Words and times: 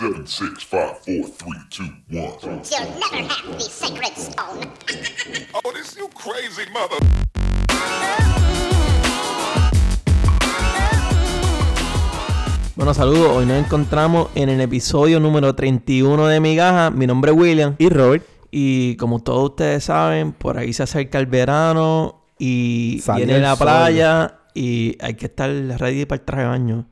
Seven, 0.00 0.26
six, 0.26 0.62
five, 0.62 0.96
four, 1.04 1.28
three, 1.28 1.60
two, 1.68 1.84
one. 2.08 2.32
You'll 2.40 2.88
never 2.98 3.22
have 3.28 3.52
the 3.52 3.60
sacred 3.60 4.16
stone. 4.16 4.72
Oh, 5.62 5.72
this 5.74 5.94
you 5.94 6.08
crazy 6.14 6.64
mother. 6.72 6.96
Bueno, 12.76 12.94
saludos. 12.94 13.36
Hoy 13.36 13.44
nos 13.44 13.62
encontramos 13.62 14.30
en 14.34 14.48
el 14.48 14.62
episodio 14.62 15.20
número 15.20 15.54
31 15.54 16.28
de 16.28 16.40
Migaja. 16.40 16.90
Mi 16.90 17.06
nombre 17.06 17.32
es 17.32 17.36
William. 17.36 17.74
Y 17.76 17.90
Robert. 17.90 18.24
Y 18.50 18.96
como 18.96 19.18
todos 19.18 19.50
ustedes 19.50 19.84
saben, 19.84 20.32
por 20.32 20.56
ahí 20.56 20.72
se 20.72 20.84
acerca 20.84 21.18
el 21.18 21.26
verano 21.26 22.24
y 22.38 23.00
Sale 23.02 23.18
viene 23.26 23.36
el 23.36 23.42
la 23.42 23.54
sol. 23.54 23.66
playa 23.66 24.38
y 24.54 24.96
hay 24.98 25.12
que 25.12 25.26
estar 25.26 25.50
ready 25.50 26.06
para 26.06 26.20
el 26.20 26.24
traje 26.24 26.42
de 26.44 26.48
baño. 26.48 26.86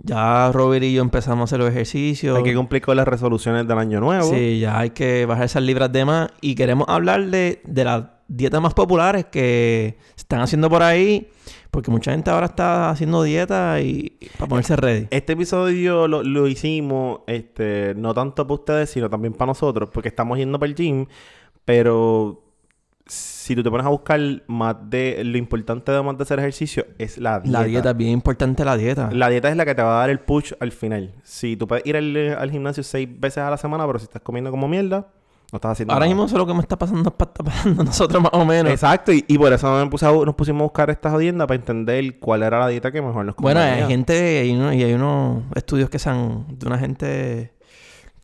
Ya 0.00 0.52
Robert 0.52 0.84
y 0.84 0.92
yo 0.92 1.02
empezamos 1.02 1.40
a 1.40 1.44
hacer 1.44 1.58
los 1.58 1.70
ejercicios. 1.70 2.36
Hay 2.36 2.44
que 2.44 2.54
cumplir 2.54 2.82
con 2.82 2.96
las 2.96 3.06
resoluciones 3.06 3.66
del 3.66 3.78
año 3.78 4.00
nuevo. 4.00 4.30
Sí, 4.30 4.60
ya 4.60 4.78
hay 4.78 4.90
que 4.90 5.26
bajar 5.26 5.46
esas 5.46 5.62
libras 5.62 5.90
de 5.92 6.04
más. 6.04 6.30
Y 6.40 6.54
queremos 6.54 6.88
hablar 6.88 7.26
de, 7.26 7.60
de 7.64 7.84
las 7.84 8.04
dietas 8.28 8.60
más 8.60 8.74
populares 8.74 9.26
que 9.26 9.98
se 10.14 10.22
están 10.22 10.40
haciendo 10.40 10.70
por 10.70 10.82
ahí. 10.82 11.28
Porque 11.70 11.90
mucha 11.90 12.12
gente 12.12 12.30
ahora 12.30 12.46
está 12.46 12.90
haciendo 12.90 13.22
dieta 13.22 13.80
y, 13.80 14.16
y 14.20 14.28
para 14.38 14.48
ponerse 14.48 14.76
ready. 14.76 15.06
Este 15.10 15.34
episodio 15.34 16.08
lo, 16.08 16.22
lo 16.22 16.46
hicimos 16.46 17.20
este, 17.26 17.94
no 17.94 18.14
tanto 18.14 18.46
para 18.46 18.54
ustedes, 18.54 18.90
sino 18.90 19.10
también 19.10 19.34
para 19.34 19.48
nosotros, 19.50 19.90
porque 19.92 20.08
estamos 20.08 20.38
yendo 20.38 20.58
para 20.58 20.70
el 20.70 20.74
gym. 20.74 21.06
Pero 21.66 22.47
si 23.48 23.56
tú 23.56 23.62
te 23.62 23.70
pones 23.70 23.86
a 23.86 23.88
buscar 23.88 24.20
más 24.46 24.76
de 24.90 25.22
lo 25.24 25.38
importante 25.38 25.90
de 25.90 25.98
hacer 26.20 26.38
ejercicio, 26.38 26.84
es 26.98 27.16
la 27.16 27.40
dieta. 27.40 27.58
La 27.60 27.64
dieta, 27.64 27.90
es 27.90 27.96
bien 27.96 28.10
importante 28.10 28.62
la 28.64 28.76
dieta. 28.76 29.08
La 29.10 29.28
dieta 29.30 29.48
es 29.48 29.56
la 29.56 29.64
que 29.64 29.74
te 29.74 29.82
va 29.82 29.96
a 29.96 30.00
dar 30.00 30.10
el 30.10 30.20
push 30.20 30.52
al 30.60 30.70
final. 30.70 31.14
Si 31.22 31.56
tú 31.56 31.66
puedes 31.66 31.86
ir 31.86 31.96
al, 31.96 32.14
al 32.38 32.50
gimnasio 32.50 32.82
seis 32.82 33.08
veces 33.18 33.38
a 33.38 33.48
la 33.50 33.56
semana, 33.56 33.86
pero 33.86 33.98
si 33.98 34.04
estás 34.04 34.20
comiendo 34.22 34.50
como 34.50 34.68
mierda, 34.68 35.06
no 35.50 35.56
estás 35.56 35.72
haciendo 35.72 35.94
Ahora 35.94 36.04
nada. 36.04 36.14
mismo 36.14 36.26
eso 36.26 36.34
es 36.34 36.38
lo 36.40 36.46
que 36.46 36.52
me 36.52 36.60
está 36.60 36.76
pasando, 36.78 37.10
pa- 37.10 37.24
está 37.24 37.42
pasando 37.42 37.80
a 37.80 37.84
nosotros 37.86 38.22
más 38.22 38.32
o 38.34 38.44
menos. 38.44 38.70
Exacto, 38.70 39.12
y, 39.14 39.24
y 39.26 39.38
por 39.38 39.50
eso 39.50 39.82
me 39.82 39.90
puse 39.90 40.04
a- 40.04 40.12
nos 40.12 40.34
pusimos 40.34 40.60
a 40.60 40.64
buscar 40.64 40.90
esta 40.90 41.10
jodienda 41.10 41.46
para 41.46 41.56
entender 41.58 42.18
cuál 42.18 42.42
era 42.42 42.58
la 42.58 42.68
dieta 42.68 42.92
que 42.92 43.00
mejor 43.00 43.24
nos 43.24 43.34
Bueno, 43.36 43.60
convenía. 43.60 43.84
hay 43.86 43.90
gente 43.90 44.44
y 44.44 44.50
hay, 44.50 44.54
uno- 44.56 44.72
y 44.74 44.82
hay 44.82 44.92
unos 44.92 45.44
estudios 45.54 45.88
que 45.88 45.98
son 45.98 46.44
de 46.58 46.66
una 46.66 46.78
gente 46.78 47.52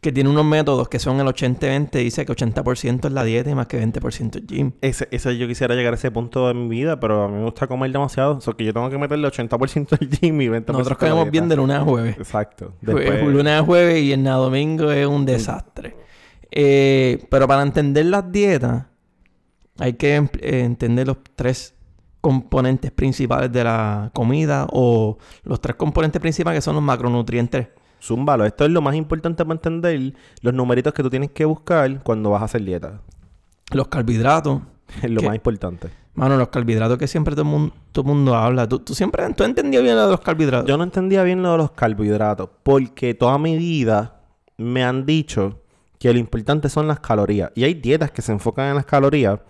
que 0.04 0.12
tiene 0.12 0.28
unos 0.28 0.44
métodos 0.44 0.88
que 0.88 0.98
son 0.98 1.18
el 1.18 1.26
80-20. 1.26 1.90
Dice 1.92 2.26
que 2.26 2.32
80% 2.32 3.06
es 3.06 3.12
la 3.12 3.24
dieta 3.24 3.48
y 3.50 3.54
más 3.54 3.66
que 3.66 3.82
20% 3.82 4.36
es 4.36 4.46
gym. 4.46 4.72
Ese, 4.82 5.08
ese- 5.10 5.36
yo 5.38 5.48
quisiera 5.48 5.74
llegar 5.74 5.94
a 5.94 5.96
ese 5.96 6.10
punto 6.10 6.46
de 6.46 6.54
mi 6.54 6.68
vida, 6.68 7.00
pero 7.00 7.24
a 7.24 7.28
mí 7.28 7.38
me 7.38 7.44
gusta 7.44 7.66
comer 7.66 7.90
demasiado. 7.90 8.36
O 8.36 8.40
sea, 8.42 8.52
que 8.52 8.64
yo 8.64 8.74
tengo 8.74 8.90
que 8.90 8.98
meterle 8.98 9.26
80% 9.26 9.98
al 9.98 10.08
gym 10.10 10.40
y 10.42 10.48
20% 10.48 10.72
Nosotros 10.72 10.98
comemos 10.98 11.30
bien 11.30 11.48
de 11.48 11.56
lunes 11.56 11.76
a 11.78 11.80
jueves. 11.80 12.16
Exacto. 12.18 12.74
Después, 12.82 13.22
lunes 13.24 13.52
a 13.60 13.64
jueves 13.64 14.02
y 14.02 14.12
el 14.12 14.22
domingo 14.22 14.90
es 14.90 15.06
un 15.06 15.24
desastre. 15.24 15.96
Eh, 16.50 17.24
pero 17.30 17.48
para 17.48 17.62
entender 17.62 18.06
las 18.06 18.30
dietas, 18.30 18.84
hay 19.78 19.94
que 19.94 20.16
em- 20.16 20.28
eh, 20.40 20.60
entender 20.60 21.06
los 21.06 21.16
tres 21.34 21.74
componentes 22.20 22.90
principales 22.90 23.50
de 23.52 23.64
la 23.64 24.10
comida 24.14 24.66
o 24.70 25.18
los 25.44 25.60
tres 25.60 25.76
componentes 25.76 26.20
principales 26.20 26.58
que 26.58 26.62
son 26.62 26.74
los 26.74 26.84
macronutrientes. 26.84 27.68
Zúmbalo. 28.04 28.44
Esto 28.44 28.64
es 28.64 28.70
lo 28.70 28.80
más 28.82 28.94
importante 28.94 29.44
para 29.44 29.54
entender 29.54 30.14
los 30.42 30.54
numeritos 30.54 30.92
que 30.92 31.02
tú 31.02 31.10
tienes 31.10 31.30
que 31.30 31.44
buscar 31.44 32.02
cuando 32.02 32.30
vas 32.30 32.42
a 32.42 32.44
hacer 32.46 32.62
dieta. 32.64 33.00
Los 33.72 33.88
carbohidratos. 33.88 34.60
Es 35.02 35.10
lo 35.10 35.22
más 35.22 35.34
importante. 35.34 35.88
Mano, 36.14 36.36
los 36.36 36.48
carbohidratos 36.48 36.98
que 36.98 37.06
siempre 37.08 37.34
todo 37.34 37.42
el 37.42 37.48
mundo, 37.50 37.74
todo 37.90 38.04
mundo 38.04 38.36
habla. 38.36 38.68
¿Tú, 38.68 38.78
tú 38.78 38.94
siempre 38.94 39.24
tú 39.34 39.42
has 39.42 39.48
entendido 39.48 39.82
bien 39.82 39.96
lo 39.96 40.04
de 40.04 40.10
los 40.12 40.20
carbohidratos? 40.20 40.68
Yo 40.68 40.76
no 40.76 40.84
entendía 40.84 41.22
bien 41.24 41.42
lo 41.42 41.52
de 41.52 41.58
los 41.58 41.72
carbohidratos, 41.72 42.50
porque 42.62 43.14
toda 43.14 43.36
mi 43.38 43.56
vida 43.56 44.20
me 44.56 44.84
han 44.84 45.04
dicho 45.06 45.60
que 45.98 46.12
lo 46.12 46.18
importante 46.20 46.68
son 46.68 46.86
las 46.86 47.00
calorías. 47.00 47.50
Y 47.56 47.64
hay 47.64 47.74
dietas 47.74 48.10
que 48.12 48.22
se 48.22 48.30
enfocan 48.30 48.68
en 48.68 48.74
las 48.76 48.84
calorías, 48.84 49.40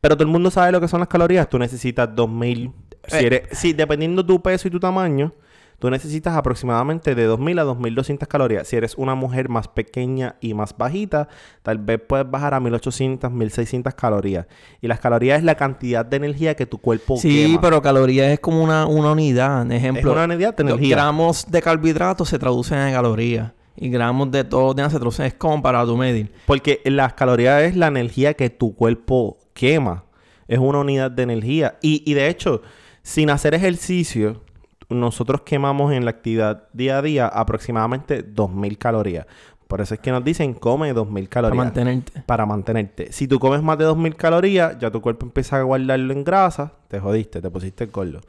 pero 0.00 0.16
todo 0.16 0.26
el 0.26 0.32
mundo 0.32 0.50
sabe 0.50 0.72
lo 0.72 0.80
que 0.80 0.88
son 0.88 1.00
las 1.00 1.08
calorías. 1.08 1.48
Tú 1.48 1.58
necesitas 1.58 2.14
2000. 2.14 2.72
Si 3.06 3.16
Eh. 3.16 3.26
eres, 3.26 3.42
sí, 3.52 3.72
dependiendo 3.72 4.26
tu 4.26 4.42
peso 4.42 4.68
y 4.68 4.70
tu 4.70 4.80
tamaño, 4.80 5.32
tú 5.78 5.90
necesitas 5.90 6.36
aproximadamente 6.36 7.14
de 7.14 7.24
2000 7.24 7.58
a 7.58 7.62
2200 7.64 8.28
calorías. 8.28 8.68
Si 8.68 8.76
eres 8.76 8.94
una 8.96 9.14
mujer 9.14 9.48
más 9.48 9.68
pequeña 9.68 10.36
y 10.40 10.54
más 10.54 10.76
bajita, 10.76 11.28
tal 11.62 11.78
vez 11.78 12.00
puedes 12.06 12.30
bajar 12.30 12.54
a 12.54 12.60
1800, 12.60 13.30
1600 13.30 13.94
calorías. 13.94 14.46
Y 14.80 14.88
las 14.88 15.00
calorías 15.00 15.38
es 15.38 15.44
la 15.44 15.54
cantidad 15.54 16.04
de 16.04 16.16
energía 16.16 16.54
que 16.54 16.66
tu 16.66 16.78
cuerpo 16.78 17.16
sí, 17.16 17.46
quema. 17.46 17.60
pero 17.60 17.82
calorías 17.82 18.32
es 18.32 18.40
como 18.40 18.62
una, 18.62 18.86
una 18.86 19.12
unidad. 19.12 19.70
Ejemplo, 19.70 20.12
Es 20.12 20.16
una 20.16 20.24
unidad 20.24 20.54
de 20.56 20.62
energía. 20.62 20.96
gramos 20.96 21.50
de 21.50 21.62
carbohidratos 21.62 22.28
se 22.28 22.38
traducen 22.38 22.78
en 22.78 22.94
calorías. 22.94 23.52
Y 23.76 23.88
gramos 23.88 24.30
de 24.30 24.44
todo 24.44 24.72
se 24.88 24.96
traducen. 24.96 25.26
Es 25.26 25.34
como 25.34 25.60
para 25.60 25.84
tu 25.84 25.96
medir. 25.96 26.32
Porque 26.46 26.80
las 26.84 27.14
calorías 27.14 27.62
es 27.62 27.76
la 27.76 27.88
energía 27.88 28.34
que 28.34 28.48
tu 28.50 28.74
cuerpo 28.74 29.36
quema. 29.52 30.04
Es 30.46 30.58
una 30.58 30.78
unidad 30.78 31.10
de 31.10 31.24
energía. 31.24 31.78
Y, 31.82 32.02
y 32.08 32.14
de 32.14 32.28
hecho, 32.28 32.62
sin 33.02 33.30
hacer 33.30 33.54
ejercicio, 33.54 34.43
nosotros 34.88 35.42
quemamos 35.42 35.92
en 35.92 36.04
la 36.04 36.10
actividad 36.10 36.68
día 36.72 36.98
a 36.98 37.02
día 37.02 37.26
aproximadamente 37.26 38.24
2.000 38.34 38.78
calorías. 38.78 39.26
Por 39.68 39.80
eso 39.80 39.94
es 39.94 40.00
que 40.00 40.10
nos 40.12 40.22
dicen 40.22 40.54
come 40.54 40.94
2.000 40.94 41.12
Para 41.14 41.28
calorías. 41.28 41.56
mantenerte. 41.64 42.22
Para 42.26 42.46
mantenerte. 42.46 43.12
Si 43.12 43.26
tú 43.26 43.38
comes 43.38 43.62
más 43.62 43.78
de 43.78 43.86
2.000 43.86 44.14
calorías, 44.14 44.78
ya 44.78 44.90
tu 44.90 45.00
cuerpo 45.00 45.26
empieza 45.26 45.56
a 45.58 45.62
guardarlo 45.62 46.12
en 46.12 46.22
grasa. 46.22 46.72
Te 46.88 47.00
jodiste, 47.00 47.40
te 47.40 47.50
pusiste 47.50 47.86
gordo. 47.86 48.20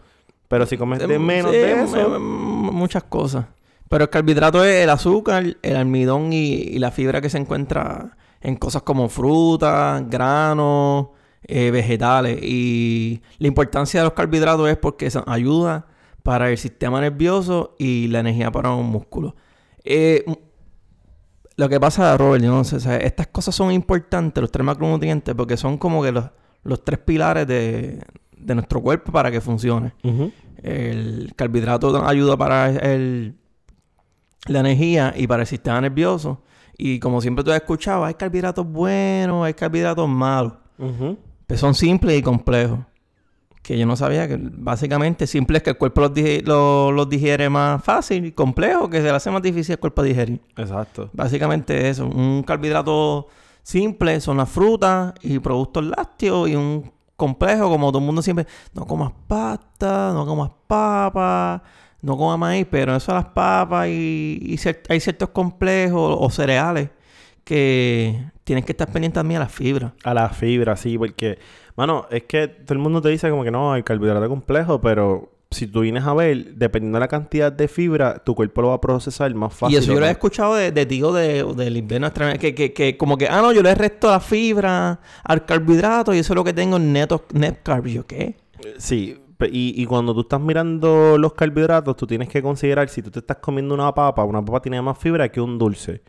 Pero 0.47 0.65
si 0.65 0.77
comes 0.77 0.99
de 1.05 1.13
Em, 1.15 1.21
menos 1.21 1.51
sí, 1.51 1.57
de 1.57 1.71
em, 1.71 1.79
eso... 1.85 2.15
em, 2.15 2.21
muchas 2.21 3.03
cosas. 3.03 3.45
Pero 3.89 4.05
el 4.05 4.09
carbohidrato 4.09 4.63
es 4.63 4.83
el 4.83 4.89
azúcar, 4.89 5.43
el 5.61 5.75
almidón 5.75 6.31
y, 6.33 6.53
y 6.53 6.79
la 6.79 6.91
fibra 6.91 7.21
que 7.21 7.29
se 7.29 7.37
encuentra 7.37 8.15
en 8.41 8.55
cosas 8.55 8.81
como 8.83 9.09
frutas, 9.09 10.03
granos, 10.09 11.07
eh, 11.43 11.69
vegetales. 11.71 12.39
Y 12.41 13.21
la 13.39 13.47
importancia 13.47 13.99
de 13.99 14.05
los 14.05 14.13
carbohidratos 14.13 14.69
es 14.69 14.77
porque 14.77 15.09
ayuda 15.27 15.85
para 16.25 16.49
el 16.49 16.57
sistema 16.57 16.99
nervioso 16.99 17.75
y 17.77 18.07
la 18.07 18.21
energía 18.21 18.51
para 18.51 18.71
un 18.71 18.87
músculo. 18.87 19.35
Eh, 19.83 20.25
lo 21.55 21.69
que 21.69 21.79
pasa, 21.79 22.17
Robert, 22.17 22.43
yo 22.43 22.49
no 22.49 22.63
sé, 22.63 22.77
o 22.77 22.79
sea, 22.79 22.97
estas 22.97 23.27
cosas 23.27 23.53
son 23.53 23.71
importantes, 23.71 24.41
los 24.41 24.51
tres 24.51 24.65
macronutrientes, 24.65 25.35
porque 25.35 25.55
son 25.55 25.77
como 25.77 26.01
que 26.01 26.11
los, 26.11 26.25
los 26.63 26.83
tres 26.83 26.97
pilares 26.97 27.45
de, 27.45 28.01
de 28.35 28.55
nuestro 28.55 28.81
cuerpo 28.81 29.11
para 29.11 29.29
que 29.29 29.39
funcione. 29.39 29.93
El 30.63 31.31
carbohidrato 31.35 32.03
ayuda 32.03 32.35
para 32.35 32.71
el, 32.71 33.35
la 34.47 34.61
energía 34.61 35.13
y 35.15 35.27
para 35.27 35.43
el 35.43 35.47
sistema 35.47 35.79
nervioso. 35.79 36.41
Y 36.75 36.97
como 36.97 37.21
siempre 37.21 37.43
tú 37.43 37.51
has 37.51 37.57
escuchado, 37.57 38.03
hay 38.03 38.15
carbohidratos 38.15 38.67
buenos, 38.67 39.45
hay 39.45 39.53
carbohidratos 39.53 40.09
malos. 40.09 40.53
Ujú. 40.79 41.19
Pero 41.45 41.59
son 41.59 41.75
simples 41.75 42.17
y 42.17 42.23
complejos. 42.23 42.79
Que 43.65 43.79
yo 43.79 43.87
no 43.87 43.95
sabía 43.95 44.27
que 44.27 44.37
básicamente 44.39 45.25
simple 45.25 45.57
es 45.57 45.63
que 45.63 45.71
el 45.71 45.77
cuerpo 45.77 46.01
los, 46.01 46.93
los 46.93 47.09
digiere 47.09 47.49
más 47.49 47.83
fácil 47.83 48.27
y 48.27 48.31
complejo 48.31 48.91
que 48.91 48.97
se 48.97 49.05
le 49.05 49.09
hace 49.09 49.31
más 49.31 49.41
difícil 49.41 49.73
al 49.73 49.79
cuerpo 49.79 50.03
digerir. 50.03 50.39
Exacto. 50.55 51.09
Básicamente 51.13 51.89
eso. 51.89 52.05
Un 52.05 52.43
carbohidrato 52.43 53.27
simple 53.63 54.21
son 54.21 54.37
las 54.37 54.49
frutas 54.49 55.15
y 55.23 55.39
productos 55.39 55.83
lácteos 55.83 56.47
y 56.47 56.55
un 56.55 56.91
complejo 57.15 57.67
como 57.67 57.89
todo 57.89 57.99
el 57.99 58.05
mundo 58.05 58.21
siempre, 58.21 58.45
no 58.73 58.85
comas 58.85 59.11
pasta, 59.27 60.11
no 60.13 60.27
comas 60.27 60.51
papa, 60.67 61.63
no 62.01 62.17
comas 62.17 62.37
maíz, 62.37 62.67
pero 62.69 62.95
eso 62.95 63.13
las 63.13 63.25
papas 63.25 63.87
y, 63.87 64.59
hay 64.89 64.99
ciertos 64.99 65.29
complejos 65.29 66.15
o 66.19 66.29
cereales 66.29 66.89
que 67.43 68.31
tienes 68.45 68.63
que 68.63 68.71
estar 68.71 68.89
pendiente 68.89 69.15
también 69.15 69.41
a 69.41 69.43
las 69.43 69.51
fibras. 69.51 69.91
A 70.05 70.13
la 70.13 70.29
fibra, 70.29 70.77
sí, 70.77 70.97
porque, 70.97 71.37
mano, 71.75 72.07
es 72.09 72.23
que 72.23 72.47
todo 72.47 72.73
el 72.73 72.79
mundo 72.79 73.01
te 73.01 73.09
dice 73.09 73.29
como 73.29 73.43
que 73.43 73.51
no, 73.51 73.75
el 73.75 73.83
carbohidrato 73.83 74.23
es 74.23 74.29
complejo, 74.29 74.79
pero 74.79 75.33
si 75.51 75.67
tú 75.67 75.81
vienes 75.81 76.03
a 76.05 76.13
ver, 76.13 76.55
dependiendo 76.55 76.97
de 76.97 76.99
la 77.01 77.07
cantidad 77.07 77.51
de 77.51 77.67
fibra, 77.67 78.19
tu 78.23 78.35
cuerpo 78.35 78.61
lo 78.61 78.67
va 78.69 78.75
a 78.75 78.81
procesar 78.81 79.33
más 79.33 79.53
fácil. 79.53 79.75
y 79.75 79.79
eso 79.79 79.91
yo 79.91 79.97
¿o 79.97 79.99
lo 79.99 80.05
he 80.05 80.11
escuchado 80.11 80.55
de, 80.55 80.71
de 80.71 80.85
tío 80.85 81.11
de, 81.11 81.43
del 81.55 81.77
invierno 81.77 82.11
que, 82.39 82.53
que, 82.53 82.73
que 82.73 82.97
como 82.97 83.17
que, 83.17 83.27
ah, 83.27 83.41
no, 83.41 83.51
yo 83.51 83.63
le 83.63 83.73
resto 83.73 84.09
la 84.09 84.19
fibra 84.19 84.99
al 85.23 85.45
carbohidrato 85.45 86.13
y 86.13 86.19
eso 86.19 86.33
es 86.33 86.35
lo 86.35 86.43
que 86.43 86.53
tengo 86.53 86.77
en 86.77 86.93
neto, 86.93 87.25
net 87.33 87.61
carbs. 87.63 87.91
Yo, 87.91 88.05
¿qué? 88.05 88.37
Sí, 88.77 89.17
y, 89.51 89.81
y 89.81 89.85
cuando 89.85 90.13
tú 90.13 90.21
estás 90.21 90.39
mirando 90.39 91.17
los 91.17 91.33
carbohidratos, 91.33 91.95
tú 91.95 92.05
tienes 92.05 92.29
que 92.29 92.41
considerar 92.41 92.89
si 92.89 93.01
tú 93.01 93.09
te 93.11 93.19
estás 93.19 93.37
comiendo 93.37 93.73
una 93.73 93.93
papa, 93.93 94.23
una 94.23 94.43
papa 94.43 94.61
tiene 94.61 94.81
más 94.81 94.97
fibra 94.97 95.29
que 95.29 95.41
un 95.41 95.57
dulce. 95.57 96.01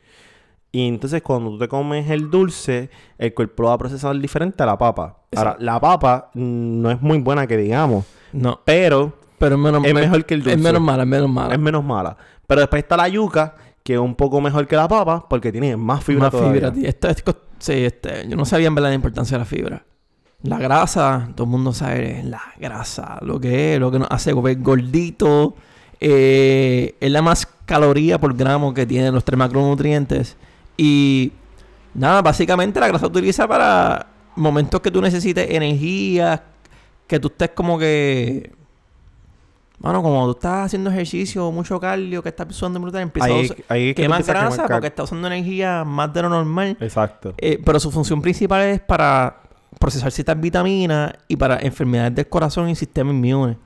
Y 0.72 0.88
entonces 0.88 1.22
cuando 1.22 1.50
tú 1.50 1.58
te 1.58 1.68
comes 1.68 2.10
el 2.10 2.30
dulce, 2.30 2.90
el 3.18 3.32
cuerpo 3.32 3.62
lo 3.62 3.68
va 3.70 3.74
a 3.74 3.78
procesar 3.78 4.18
diferente 4.18 4.62
a 4.62 4.66
la 4.66 4.76
papa. 4.76 5.18
Ahora, 5.34 5.56
la 5.58 5.80
papa 5.80 6.30
mm, 6.34 6.80
no 6.82 6.90
es 6.90 7.00
muy 7.00 7.18
buena 7.18 7.46
que 7.46 7.56
digamos, 7.56 8.04
No. 8.32 8.60
pero 8.64 9.14
Pero 9.38 9.54
es 9.56 9.60
menos, 9.60 9.84
Es 9.84 9.94
mejor 9.94 10.24
que 10.26 10.34
el 10.34 10.40
dulce. 10.42 10.56
Es 10.56 10.62
menos 10.62 10.80
mala, 10.82 11.04
es 11.04 11.08
menos 11.08 11.30
mala. 11.30 11.54
es 11.54 11.60
menos 11.60 11.84
mala. 11.84 12.16
Pero 12.46 12.60
después 12.60 12.82
está 12.82 12.96
la 12.96 13.08
yuca, 13.08 13.54
que 13.82 13.94
es 13.94 13.98
un 13.98 14.14
poco 14.14 14.40
mejor 14.40 14.66
que 14.66 14.76
la 14.76 14.86
papa, 14.88 15.26
porque 15.28 15.50
tiene 15.52 15.76
más 15.76 16.02
fibra 16.04 16.24
Más 16.24 16.30
todavía. 16.32 16.52
fibra, 16.54 16.72
tío. 16.72 16.88
Esto 16.88 17.08
sí, 17.58 17.72
este, 17.84 18.28
yo 18.28 18.36
no 18.36 18.44
sabía 18.44 18.66
en 18.68 18.74
verdad 18.74 18.90
la 18.90 18.94
importancia 18.96 19.36
de 19.36 19.38
la 19.40 19.44
fibra. 19.46 19.84
La 20.42 20.58
grasa, 20.58 21.30
todo 21.34 21.44
el 21.44 21.50
mundo 21.50 21.72
sabe 21.72 22.22
la 22.24 22.42
grasa, 22.58 23.18
lo 23.22 23.40
que 23.40 23.74
es, 23.74 23.80
lo 23.80 23.90
que 23.90 23.98
nos 24.00 24.08
hace 24.10 24.34
ver 24.34 24.58
gordito. 24.60 25.54
eh, 26.00 26.94
es 27.00 27.10
la 27.10 27.22
más 27.22 27.46
calorías 27.64 28.18
por 28.18 28.34
gramo 28.36 28.74
que 28.74 28.84
tienen 28.86 29.14
los 29.14 29.24
tres 29.24 29.38
macronutrientes. 29.38 30.36
Y 30.76 31.32
nada, 31.94 32.22
básicamente 32.22 32.78
la 32.80 32.88
grasa 32.88 33.06
se 33.06 33.10
utiliza 33.10 33.46
para 33.48 34.06
momentos 34.36 34.80
que 34.80 34.90
tú 34.90 35.00
necesites 35.00 35.50
energía, 35.50 36.44
que 37.06 37.18
tú 37.18 37.28
estés 37.28 37.50
como 37.50 37.78
que... 37.78 38.52
Bueno, 39.78 40.02
como 40.02 40.24
tú 40.24 40.30
estás 40.32 40.66
haciendo 40.66 40.90
ejercicio, 40.90 41.50
mucho 41.52 41.78
cardio, 41.78 42.22
que 42.22 42.30
estás 42.30 42.46
usando 42.50 42.80
brutal, 42.80 43.02
empieza 43.02 43.28
Ahí- 43.28 43.40
a 43.40 43.42
usar- 43.52 43.64
ahí 43.68 43.88
es 43.90 43.94
que 43.94 44.04
empiezas 44.04 44.26
quemar 44.26 44.46
grasa 44.48 44.66
porque 44.66 44.86
está 44.86 45.02
usando 45.02 45.26
energía 45.28 45.84
más 45.84 46.12
de 46.14 46.22
lo 46.22 46.28
normal. 46.30 46.76
Exacto. 46.80 47.34
Eh, 47.36 47.60
pero 47.62 47.78
su 47.78 47.90
función 47.90 48.22
principal 48.22 48.62
es 48.62 48.80
para 48.80 49.42
procesar 49.78 50.10
ciertas 50.10 50.40
vitaminas 50.40 51.12
y 51.28 51.36
para 51.36 51.58
enfermedades 51.58 52.14
del 52.14 52.26
corazón 52.26 52.70
y 52.70 52.74
sistema 52.74 53.10
inmune. 53.10 53.58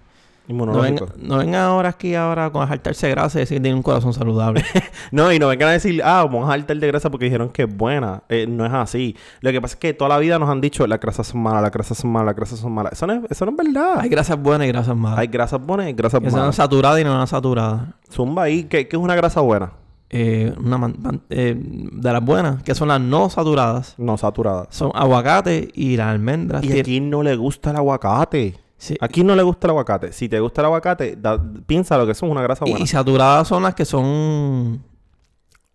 No 0.49 1.39
vengan 1.39 1.53
no 1.53 1.59
ahora 1.59 1.91
aquí 1.91 2.15
ahora 2.17 2.51
con 2.51 2.67
saltarse 2.67 3.09
grasa 3.11 3.39
y 3.39 3.43
decir 3.43 3.59
que 3.59 3.63
tiene 3.63 3.77
un 3.77 3.83
corazón 3.83 4.13
saludable. 4.13 4.65
No, 5.13 5.33
y 5.33 5.39
no 5.39 5.49
vengan 5.49 5.69
a 5.69 5.73
decir, 5.73 6.01
ah, 6.05 6.23
vamos 6.25 6.49
a 6.49 6.53
altar 6.53 6.77
de 6.77 6.87
grasa 6.87 7.11
porque 7.11 7.25
dijeron 7.27 7.49
que 7.51 7.63
es 7.65 7.77
buena. 7.77 8.23
Eh, 8.29 8.47
no 8.49 8.65
es 8.67 8.73
así. 8.73 9.17
Lo 9.41 9.51
que 9.53 9.61
pasa 9.61 9.75
es 9.75 9.81
que 9.81 9.93
toda 9.95 10.09
la 10.09 10.19
vida 10.19 10.39
nos 10.39 10.49
han 10.49 10.61
dicho, 10.61 10.87
las 10.87 11.01
grasas 11.01 11.27
son 11.29 11.41
malas, 11.43 11.63
las 11.63 11.71
grasas 11.73 11.99
son 11.99 12.11
malas, 12.13 12.27
las 12.27 12.37
grasas 12.37 12.59
son 12.61 12.73
malas. 12.73 12.93
Eso 12.93 13.07
no 13.07 13.13
es, 13.15 13.21
eso 13.31 13.45
no 13.47 13.53
es 13.53 13.57
verdad. 13.57 13.99
Hay 14.01 14.09
grasas 14.09 14.41
buenas 14.41 14.67
y 14.67 14.71
grasas 14.73 14.97
malas. 14.97 15.19
Hay 15.19 15.27
grasas 15.29 15.61
buenas 15.65 15.89
y 15.89 15.93
grasas 15.93 16.21
que 16.21 16.31
son 16.31 16.41
malas. 16.41 16.57
saturadas 16.57 17.01
y 17.01 17.05
no 17.05 17.27
saturadas. 17.27 17.83
Zumba 18.11 18.45
ahí, 18.45 18.65
¿qué, 18.65 18.87
qué 18.89 18.97
es 18.97 19.03
una 19.03 19.15
grasa 19.17 19.41
buena? 19.41 19.73
Eh, 20.13 20.53
una 20.59 20.77
man- 20.79 20.97
man- 21.01 21.23
eh, 21.31 21.55
de 21.57 22.13
las 22.13 22.25
buenas, 22.25 22.63
que 22.65 22.75
son 22.75 22.89
las 22.89 23.01
no 23.01 23.31
saturadas, 23.31 23.95
No 23.97 24.17
saturada. 24.17 24.67
son 24.71 24.91
aguacate 24.95 25.69
y 25.75 25.97
las 25.97 26.09
almendras. 26.09 26.65
Y 26.65 26.79
a 26.81 26.83
quién 26.83 27.11
no 27.11 27.23
le 27.23 27.37
gusta 27.37 27.71
el 27.71 27.77
aguacate. 27.77 28.57
Sí. 28.83 28.97
¿A 28.99 29.09
quién 29.09 29.27
no 29.27 29.37
le 29.37 29.43
gusta 29.43 29.67
el 29.67 29.73
aguacate? 29.73 30.11
Si 30.11 30.27
te 30.31 30.41
gusta 30.41 30.63
el 30.63 30.65
aguacate, 30.65 31.15
da- 31.17 31.39
piensa 31.67 31.99
lo 31.99 32.07
que 32.07 32.13
es 32.13 32.23
una 32.23 32.41
grasa 32.41 32.65
Y, 32.67 32.71
buena. 32.71 32.83
y 32.83 32.87
saturadas 32.87 33.47
son 33.47 33.63
las 33.63 33.75
que 33.75 33.85
son 33.85 34.83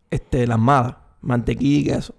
este, 0.09 0.47
las 0.47 0.57
malas. 0.57 0.95
Mantequilla 1.21 1.79
y 1.91 1.95
queso. 1.95 2.15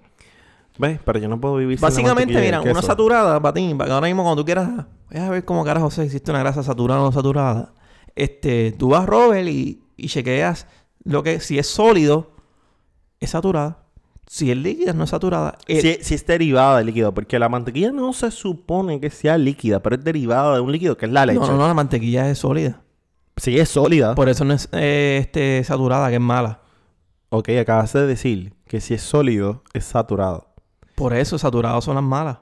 ¿Ves? 0.78 1.00
Pero 1.04 1.18
yo 1.18 1.28
no 1.28 1.40
puedo 1.40 1.56
vivir 1.56 1.80
Básicamente, 1.80 2.34
y 2.34 2.36
mira, 2.36 2.60
una 2.60 2.82
saturada, 2.82 3.40
patín, 3.40 3.76
para 3.76 3.88
que 3.88 3.94
ahora 3.94 4.06
mismo 4.06 4.22
cuando 4.22 4.42
tú 4.42 4.44
quieras, 4.46 4.68
voy 5.10 5.20
a 5.20 5.28
ver 5.30 5.44
cómo 5.44 5.64
carajo 5.64 5.90
si 5.90 6.02
existe 6.02 6.30
una 6.30 6.40
grasa 6.40 6.62
saturada 6.62 7.00
o 7.00 7.04
no 7.06 7.12
saturada. 7.12 7.72
Este, 8.14 8.72
tú 8.72 8.90
vas 8.90 9.06
Robert 9.06 9.48
y, 9.48 9.82
y 9.96 10.06
chequeas 10.08 10.66
lo 11.02 11.22
que, 11.24 11.40
si 11.40 11.58
es 11.58 11.66
sólido, 11.66 12.30
es 13.18 13.30
saturada. 13.30 13.78
Si 14.26 14.50
es 14.50 14.56
líquida, 14.56 14.92
no 14.92 15.04
es 15.04 15.10
saturada. 15.10 15.56
El- 15.68 15.80
Si, 15.80 15.98
si 16.02 16.14
es 16.14 16.26
derivada 16.26 16.78
del 16.78 16.86
líquido, 16.86 17.14
porque 17.14 17.38
la 17.38 17.48
mantequilla 17.48 17.92
no 17.92 18.12
se 18.12 18.30
supone 18.30 19.00
que 19.00 19.10
sea 19.10 19.38
líquida, 19.38 19.80
pero 19.80 19.96
es 19.96 20.04
derivada 20.04 20.54
de 20.56 20.60
un 20.60 20.72
líquido 20.72 20.96
que 20.96 21.06
es 21.06 21.12
la 21.12 21.24
leche. 21.26 21.38
no, 21.38 21.46
no, 21.46 21.56
no, 21.58 21.66
la 21.68 21.74
mantequilla 21.74 22.28
es 22.28 22.38
sólida. 22.38 22.82
Si 23.36 23.58
es 23.58 23.68
sólida. 23.68 24.14
Por 24.14 24.28
eso 24.28 24.44
no 24.44 24.54
es 24.54 24.68
eh, 24.72 25.18
este, 25.20 25.62
saturada, 25.64 26.08
que 26.08 26.14
es 26.16 26.20
mala. 26.20 26.60
Ok, 27.28 27.50
acabas 27.60 27.92
de 27.92 28.06
decir 28.06 28.54
que 28.66 28.80
si 28.80 28.94
es 28.94 29.02
sólido, 29.02 29.62
es 29.74 29.84
saturado. 29.84 30.48
Por 30.94 31.12
eso, 31.14 31.38
saturados 31.38 31.84
son 31.84 31.96
las 31.96 32.04
malas. 32.04 32.38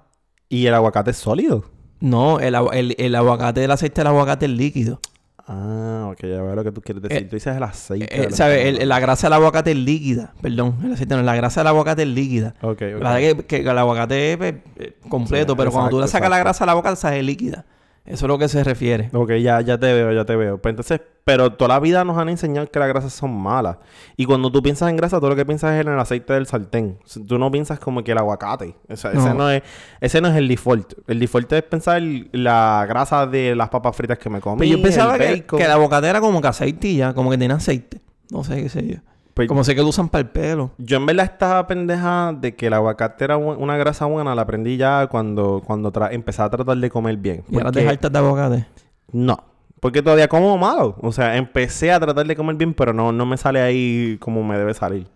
Y 0.49 0.67
el 0.67 0.75
aguacate 0.75 1.11
es 1.11 1.17
sólido. 1.17 1.65
No, 2.01 2.39
el, 2.39 2.55
el, 2.73 2.95
el 2.99 3.15
aguacate 3.15 3.61
del 3.61 3.71
aceite 3.73 4.01
del 4.03 4.09
aguacate 4.09 4.47
es 4.47 4.53
líquido. 4.53 5.01
Ah, 5.47 6.09
ok, 6.11 6.21
ya 6.23 6.41
veo 6.43 6.55
lo 6.55 6.65
que 6.65 6.73
tú 6.73 6.81
quieres 6.81 7.03
decir. 7.03 7.19
Eh, 7.19 7.25
tú 7.29 7.37
dices 7.37 7.55
el 7.55 7.63
aceite. 7.63 8.07
Eh, 8.23 8.31
la- 8.31 8.37
¿Sabes? 8.37 8.65
El- 8.79 8.89
la 8.89 8.99
grasa 8.99 9.27
del 9.27 9.35
aguacate 9.35 9.73
es 9.73 9.77
líquida. 9.77 10.33
Perdón, 10.41 10.77
el 10.85 10.93
aceite 10.95 11.15
no, 11.17 11.23
la 11.23 11.37
grasa 11.37 11.61
del 11.61 11.67
aguacate 11.69 12.03
es 12.03 12.09
líquida. 12.09 12.55
Ok, 12.63 12.81
ok. 12.97 13.03
La 13.03 13.13
verdad 13.15 13.37
que, 13.37 13.45
que 13.47 13.57
el 13.61 13.79
aguacate 13.79 14.33
es 14.33 14.37
pues, 14.39 14.55
eh, 14.77 14.97
completo, 15.09 15.53
Sí, 15.53 15.57
pero 15.59 15.71
cuando 15.71 15.91
tú 15.91 15.99
le 15.99 16.05
exacto, 16.07 16.13
sacas 16.19 16.31
la 16.31 16.37
exacto. 16.37 16.45
grasa 16.49 16.65
al 16.65 16.71
aguacate, 16.71 16.97
sale 16.97 17.23
líquida. 17.23 17.65
Eso 18.07 18.27
es 18.27 18.29
lo 18.29 18.37
que 18.39 18.49
se 18.49 18.63
refiere. 18.63 19.09
Ok, 19.15 19.31
ya, 19.41 19.63
ya 19.63 19.79
te 19.79 19.93
veo, 19.95 20.13
ya 20.13 20.27
te 20.27 20.37
veo. 20.37 20.59
Pues 20.59 20.73
entonces, 20.73 21.01
pero 21.25 21.55
toda 21.55 21.69
la 21.69 21.81
vida 21.81 22.05
nos 22.05 22.19
han 22.19 22.29
enseñado 22.29 22.71
que 22.71 22.79
las 22.79 22.89
grasas 22.89 23.15
son 23.15 23.35
malas. 23.35 23.79
Y 24.19 24.27
cuando 24.27 24.53
tú 24.53 24.63
piensas 24.63 24.91
en 24.91 24.97
grasa, 24.97 25.19
todo 25.21 25.31
lo 25.31 25.37
que 25.37 25.47
piensas 25.47 25.75
es 25.75 25.87
en 25.87 25.91
el 25.93 25.99
aceite 25.99 26.35
del 26.35 26.47
sartén. 26.47 26.99
O 27.03 27.09
sea, 27.09 27.23
Tú 27.27 27.39
no 27.39 27.51
piensas 27.51 27.79
como 27.81 28.05
que 28.05 28.13
el 28.13 28.19
aguacate. 28.19 28.77
O 28.91 28.97
sea, 28.97 29.13
Ese, 29.13 29.33
No. 29.33 29.49
es, 29.51 29.63
ese 30.03 30.21
no 30.21 30.29
es 30.29 30.37
el 30.37 30.49
default. 30.49 30.93
El 31.07 31.19
default 31.19 31.51
es 31.55 31.63
pensar 31.63 32.03
la 32.33 32.85
grasa 32.87 33.27
de 33.27 33.57
las 33.57 33.71
papas 33.71 33.97
fritas 33.97 34.19
que 34.19 34.29
me 34.29 34.43
comí. 34.43 34.59
Pero 34.59 34.77
yo 34.77 34.83
pensaba 34.83 35.17
el 35.17 35.47
que, 35.47 35.57
que 35.57 35.65
el 35.65 35.71
aguacate 35.71 36.07
era 36.07 36.21
como 36.21 36.43
que 36.43 36.49
aceite 36.49 36.89
y 36.89 36.97
ya, 36.99 37.15
como 37.15 37.31
que 37.31 37.39
tiene 37.39 37.55
aceite. 37.55 38.03
No 38.31 38.45
sé 38.45 38.63
qué 38.63 38.69
sé 38.69 38.87
yo. 38.87 38.97
Pues, 39.35 39.49
Como 39.49 39.65
sé 39.65 39.75
que 39.75 39.83
lo 39.83 39.89
usan 39.89 40.09
para 40.09 40.23
el 40.23 40.29
pelo. 40.29 40.71
Yo 40.79 40.97
en 40.97 41.07
verdad 41.07 41.27
estaba 41.27 41.67
pendeja 41.67 42.33
de 42.33 42.55
que 42.55 42.69
el 42.69 42.73
aguacate 42.73 43.25
era 43.25 43.37
una 43.37 43.77
grasa 43.77 44.07
buena. 44.07 44.33
La 44.35 44.43
aprendí 44.43 44.77
ya 44.77 45.09
cuando, 45.09 45.61
cuando 45.67 45.93
empecé 46.11 46.43
a 46.43 46.51
tratar 46.51 46.77
de 46.77 46.89
comer 46.89 47.17
bien. 47.17 47.43
Y 47.51 47.57
ahora 47.57 47.73
te 47.73 47.87
hartas 47.87 48.13
de 48.13 48.19
aguacate. 48.19 48.67
No. 49.11 49.43
Porque 49.81 50.03
todavía 50.03 50.29
como 50.29 50.57
malo. 50.57 50.97
O 51.01 51.11
sea, 51.11 51.37
empecé 51.37 51.91
a 51.91 51.99
tratar 51.99 52.27
de 52.27 52.37
comer 52.37 52.55
bien, 52.55 52.75
pero 52.75 52.93
no, 52.93 53.11
no 53.11 53.27
me 53.27 53.37
sale 53.37 53.61
ahí 53.61 54.17
como 54.21 54.45
me 54.45 54.57
debe 54.57 54.73
salir. 54.73 55.09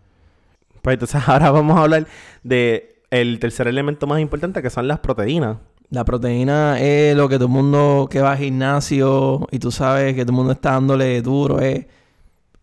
Pues 0.82 0.94
entonces 0.94 1.22
ahora 1.28 1.52
vamos 1.52 1.78
a 1.78 1.82
hablar 1.82 2.06
de 2.42 3.02
el 3.10 3.38
tercer 3.38 3.68
elemento 3.68 4.08
más 4.08 4.20
importante, 4.20 4.62
que 4.62 4.70
son 4.70 4.88
las 4.88 4.98
proteínas. 4.98 5.58
La 5.90 6.04
proteína 6.04 6.78
es 6.80 7.16
lo 7.16 7.28
que 7.28 7.36
todo 7.36 7.46
el 7.46 7.52
mundo 7.52 8.08
que 8.10 8.20
va 8.20 8.32
al 8.32 8.38
gimnasio 8.38 9.46
y 9.50 9.58
tú 9.58 9.70
sabes 9.70 10.14
que 10.14 10.22
todo 10.24 10.32
el 10.32 10.36
mundo 10.36 10.52
está 10.52 10.72
dándole 10.72 11.22
duro, 11.22 11.60
es 11.60 11.86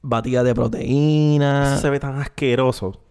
batida 0.06 0.44
de 0.44 0.54
proteína. 0.56 1.74
Eso 1.74 1.82
se 1.82 1.90
ve 1.90 2.00
tan 2.00 2.20
asqueroso. 2.20 3.02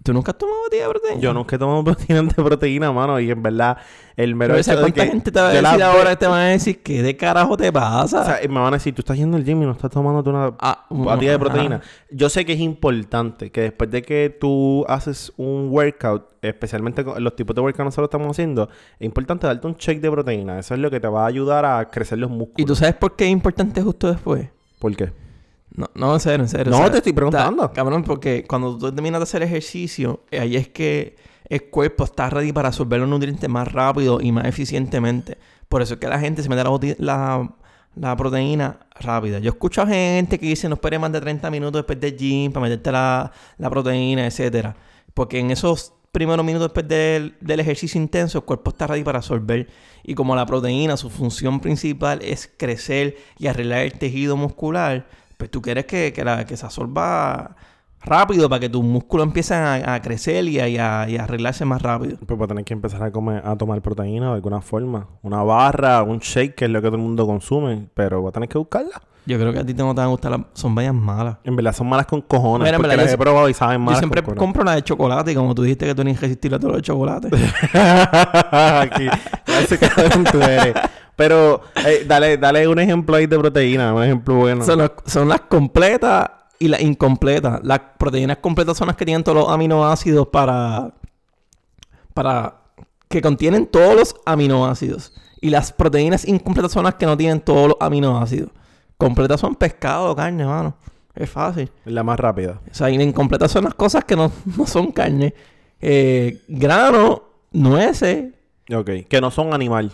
¿Tú 0.00 0.12
nunca 0.12 0.30
has 0.30 0.38
tomado 0.38 0.58
batida 0.62 0.84
de 0.84 0.90
proteína? 0.90 1.20
Yo 1.20 1.34
nunca 1.34 1.56
he 1.56 1.58
tomado 1.58 1.82
proteínas 1.84 2.28
de 2.34 2.42
proteína, 2.42 2.92
mano. 2.92 3.18
Y 3.18 3.30
en 3.32 3.42
verdad, 3.42 3.78
el 4.16 4.36
mero 4.36 4.52
Pero 4.52 4.60
hecho 4.60 4.64
¿sabes 4.72 4.78
de 4.78 4.82
cuánta 4.92 5.04
que 5.04 5.10
gente 5.10 5.32
te 5.32 5.40
va 5.40 5.50
a 5.50 5.54
la 5.54 5.70
decir 5.70 5.82
ahora 5.82 6.16
te 6.16 6.26
van 6.26 6.38
a 6.40 6.44
decir 6.50 6.82
que 6.84 7.02
de 7.02 7.16
carajo 7.16 7.56
te 7.56 7.72
pasa? 7.72 8.20
O 8.20 8.24
sea, 8.24 8.38
me 8.48 8.60
van 8.60 8.72
a 8.74 8.76
decir, 8.76 8.94
tú 8.94 9.00
estás 9.02 9.16
yendo 9.18 9.36
al 9.36 9.44
gym 9.44 9.60
y 9.62 9.66
no 9.66 9.72
estás 9.72 9.90
tomando 9.90 10.30
una 10.30 10.54
Ah, 10.60 10.86
batida 10.88 11.30
de 11.30 11.36
ajá. 11.36 11.44
proteína. 11.44 11.80
Yo 12.12 12.28
sé 12.28 12.44
que 12.46 12.52
es 12.52 12.60
importante 12.60 13.50
que 13.50 13.60
después 13.62 13.90
de 13.90 14.02
que 14.02 14.34
tú 14.40 14.84
haces 14.88 15.32
un 15.36 15.68
workout, 15.70 16.26
especialmente 16.42 17.04
con 17.04 17.22
los 17.22 17.34
tipos 17.34 17.56
de 17.56 17.60
workout 17.62 17.76
que 17.78 17.84
nosotros 17.84 18.06
estamos 18.06 18.28
haciendo, 18.30 18.68
es 19.00 19.04
importante 19.04 19.48
darte 19.48 19.66
un 19.66 19.76
check 19.76 20.00
de 20.00 20.10
proteína. 20.12 20.60
Eso 20.60 20.74
es 20.74 20.80
lo 20.80 20.92
que 20.92 21.00
te 21.00 21.08
va 21.08 21.24
a 21.24 21.26
ayudar 21.26 21.64
a 21.64 21.90
crecer 21.90 22.18
los 22.18 22.30
músculos. 22.30 22.54
¿Y 22.56 22.64
tú 22.64 22.76
sabes 22.76 22.94
por 22.94 23.16
qué 23.16 23.24
es 23.24 23.30
importante 23.30 23.82
justo 23.82 24.06
después? 24.08 24.48
¿Por 24.78 24.94
qué? 24.94 25.12
No, 25.74 25.88
no, 25.94 26.14
en 26.14 26.20
serio, 26.20 26.44
en 26.44 26.48
serio. 26.48 26.70
No, 26.70 26.78
o 26.78 26.80
sea, 26.80 26.90
te 26.90 26.96
estoy 26.98 27.12
preguntando. 27.12 27.64
está- 27.64 27.74
cabrón, 27.74 28.02
porque 28.02 28.44
cuando 28.48 28.76
tú 28.78 28.92
terminas 28.92 29.20
de 29.20 29.22
hacer 29.24 29.42
ejercicio, 29.42 30.24
ahí 30.32 30.56
es 30.56 30.68
que 30.68 31.16
el 31.48 31.64
cuerpo 31.70 32.04
está 32.04 32.28
ready 32.30 32.52
para 32.52 32.68
absorber 32.68 33.00
los 33.00 33.08
nutrientes 33.08 33.48
más 33.48 33.70
rápido 33.72 34.20
y 34.20 34.32
más 34.32 34.44
eficientemente. 34.46 35.38
Por 35.68 35.82
eso 35.82 35.94
es 35.94 36.00
que 36.00 36.08
la 36.08 36.18
gente 36.18 36.42
se 36.42 36.48
mete 36.48 36.62
la, 36.98 37.50
la 37.94 38.16
proteína 38.16 38.80
rápida. 39.00 39.38
Yo 39.38 39.50
escucho 39.50 39.82
a 39.82 39.86
gente 39.86 40.38
que 40.38 40.46
dice 40.46 40.68
no 40.68 40.74
esperes 40.74 40.98
más 41.00 41.12
de 41.12 41.20
30 41.20 41.50
minutos 41.50 41.80
después 41.80 42.00
del 42.00 42.16
gym 42.16 42.52
para 42.52 42.64
meterte 42.64 42.90
la, 42.92 43.30
la 43.58 43.70
proteína, 43.70 44.26
etcétera. 44.26 44.76
Porque 45.14 45.38
en 45.38 45.50
esos 45.50 45.92
primeros 46.12 46.44
minutos 46.44 46.68
después 46.68 46.88
del, 46.88 47.36
del 47.40 47.60
ejercicio 47.60 48.00
intenso, 48.00 48.38
el 48.38 48.44
cuerpo 48.44 48.70
está 48.70 48.86
ready 48.86 49.02
para 49.04 49.18
absorber. 49.18 49.68
Y 50.02 50.14
como 50.14 50.34
la 50.34 50.46
proteína, 50.46 50.96
su 50.96 51.10
función 51.10 51.60
principal 51.60 52.20
es 52.22 52.50
crecer 52.56 53.16
y 53.38 53.46
arreglar 53.46 53.80
el 53.80 53.92
tejido 53.92 54.36
muscular, 54.36 55.06
pues 55.38 55.50
tú 55.50 55.62
quieres 55.62 55.86
que, 55.86 56.12
que, 56.12 56.22
la- 56.24 56.44
que 56.44 56.56
se 56.58 56.66
absorba 56.66 57.56
rápido 58.00 58.48
para 58.48 58.60
que 58.60 58.68
tus 58.68 58.84
músculos 58.84 59.26
empiecen 59.26 59.58
a, 59.58 59.94
a 59.94 60.02
crecer 60.02 60.44
y 60.44 60.60
a, 60.60 60.68
y 60.68 60.76
a- 60.78 61.02
a 61.02 61.24
arreglarse 61.24 61.64
más 61.64 61.80
rápido. 61.82 62.16
Pues 62.26 62.38
voy 62.38 62.44
a 62.44 62.48
tener 62.48 62.64
que 62.64 62.74
empezar 62.74 63.02
a 63.02 63.10
comer, 63.10 63.42
a 63.44 63.56
tomar 63.56 63.80
proteína 63.82 64.28
de 64.28 64.34
alguna 64.34 64.60
forma. 64.60 65.08
Una 65.22 65.42
barra, 65.42 66.02
un 66.02 66.18
shake, 66.18 66.54
que 66.54 66.64
es 66.66 66.70
lo 66.70 66.80
que 66.82 66.88
todo 66.88 66.96
el 66.96 67.02
mundo 67.02 67.26
consume. 67.26 67.88
Pero 67.94 68.20
voy 68.20 68.28
a 68.28 68.32
tener 68.32 68.48
que 68.48 68.58
buscarla. 68.58 69.00
Yo 69.28 69.38
creo 69.38 69.52
que 69.52 69.58
a 69.58 69.64
ti 69.66 69.74
no 69.74 69.94
te 69.94 69.98
van 70.00 70.06
a 70.06 70.08
gustar 70.08 70.30
las... 70.32 70.40
Son 70.54 70.74
vallas 70.74 70.94
malas. 70.94 71.36
En 71.44 71.54
verdad 71.54 71.74
son 71.74 71.86
malas 71.88 72.06
con 72.06 72.22
cojones. 72.22 72.64
Mira, 72.64 72.76
en 72.76 72.82
porque 72.82 72.88
verdad, 72.88 73.02
las 73.04 73.12
yo 73.12 73.14
he 73.14 73.18
probado 73.18 73.48
y 73.48 73.54
saben 73.54 73.74
Yo 73.74 73.84
malas 73.84 73.98
siempre 73.98 74.22
con 74.22 74.34
cojones. 74.34 74.40
compro 74.46 74.64
la 74.64 74.74
de 74.74 74.82
chocolate 74.82 75.32
y 75.32 75.34
como 75.34 75.54
tú 75.54 75.62
dijiste 75.62 75.84
que 75.86 75.94
tú 75.94 76.00
eres 76.02 76.16
irresistible 76.16 76.56
a 76.56 76.58
todo 76.58 76.70
lo 76.70 76.76
de 76.76 76.82
chocolate. 76.82 77.28
Aquí, 78.52 79.06
ese 79.62 79.78
cabrón 79.78 80.24
tú 80.24 80.40
eres. 80.40 80.74
Pero 81.16 81.60
eh, 81.84 82.04
dale, 82.06 82.36
dale 82.38 82.66
un 82.68 82.78
ejemplo 82.78 83.16
ahí 83.16 83.26
de 83.26 83.38
proteína, 83.38 83.92
un 83.92 84.02
ejemplo 84.04 84.36
bueno. 84.36 84.64
son, 84.64 84.78
las- 84.78 84.92
son 85.06 85.28
las 85.28 85.40
completas 85.42 86.30
y 86.58 86.68
las 86.68 86.80
incompletas. 86.80 87.60
Las 87.64 87.80
proteínas 87.98 88.38
completas 88.38 88.76
son 88.78 88.86
las 88.86 88.96
que 88.96 89.04
tienen 89.04 89.22
todos 89.24 89.36
los 89.38 89.50
aminoácidos 89.50 90.28
para... 90.28 90.92
Para... 92.14 92.54
Que 93.08 93.20
contienen 93.22 93.66
todos 93.66 93.94
los 93.94 94.14
aminoácidos. 94.26 95.12
Y 95.40 95.50
las 95.50 95.72
proteínas 95.72 96.26
incompletas 96.26 96.72
son 96.72 96.84
las 96.84 96.94
que 96.94 97.06
no 97.06 97.16
tienen 97.16 97.40
todos 97.40 97.68
los 97.68 97.76
aminoácidos. 97.80 98.50
Completas 98.98 99.40
son 99.40 99.54
pescado 99.54 100.10
o 100.10 100.16
carne, 100.16 100.44
mano. 100.44 100.74
Es 101.14 101.30
fácil. 101.30 101.70
La 101.84 102.02
más 102.02 102.18
rápida. 102.20 102.60
O 102.70 102.74
sea, 102.74 102.90
incompletas 102.90 103.50
son 103.50 103.64
las 103.64 103.74
cosas 103.74 104.04
que 104.04 104.14
no, 104.16 104.30
no 104.58 104.66
son 104.66 104.92
carne. 104.92 105.34
Eh, 105.80 106.42
grano, 106.48 107.22
nueces. 107.52 108.32
Ok. 108.72 108.90
Que 109.08 109.20
no 109.20 109.30
son 109.30 109.54
animal. 109.54 109.92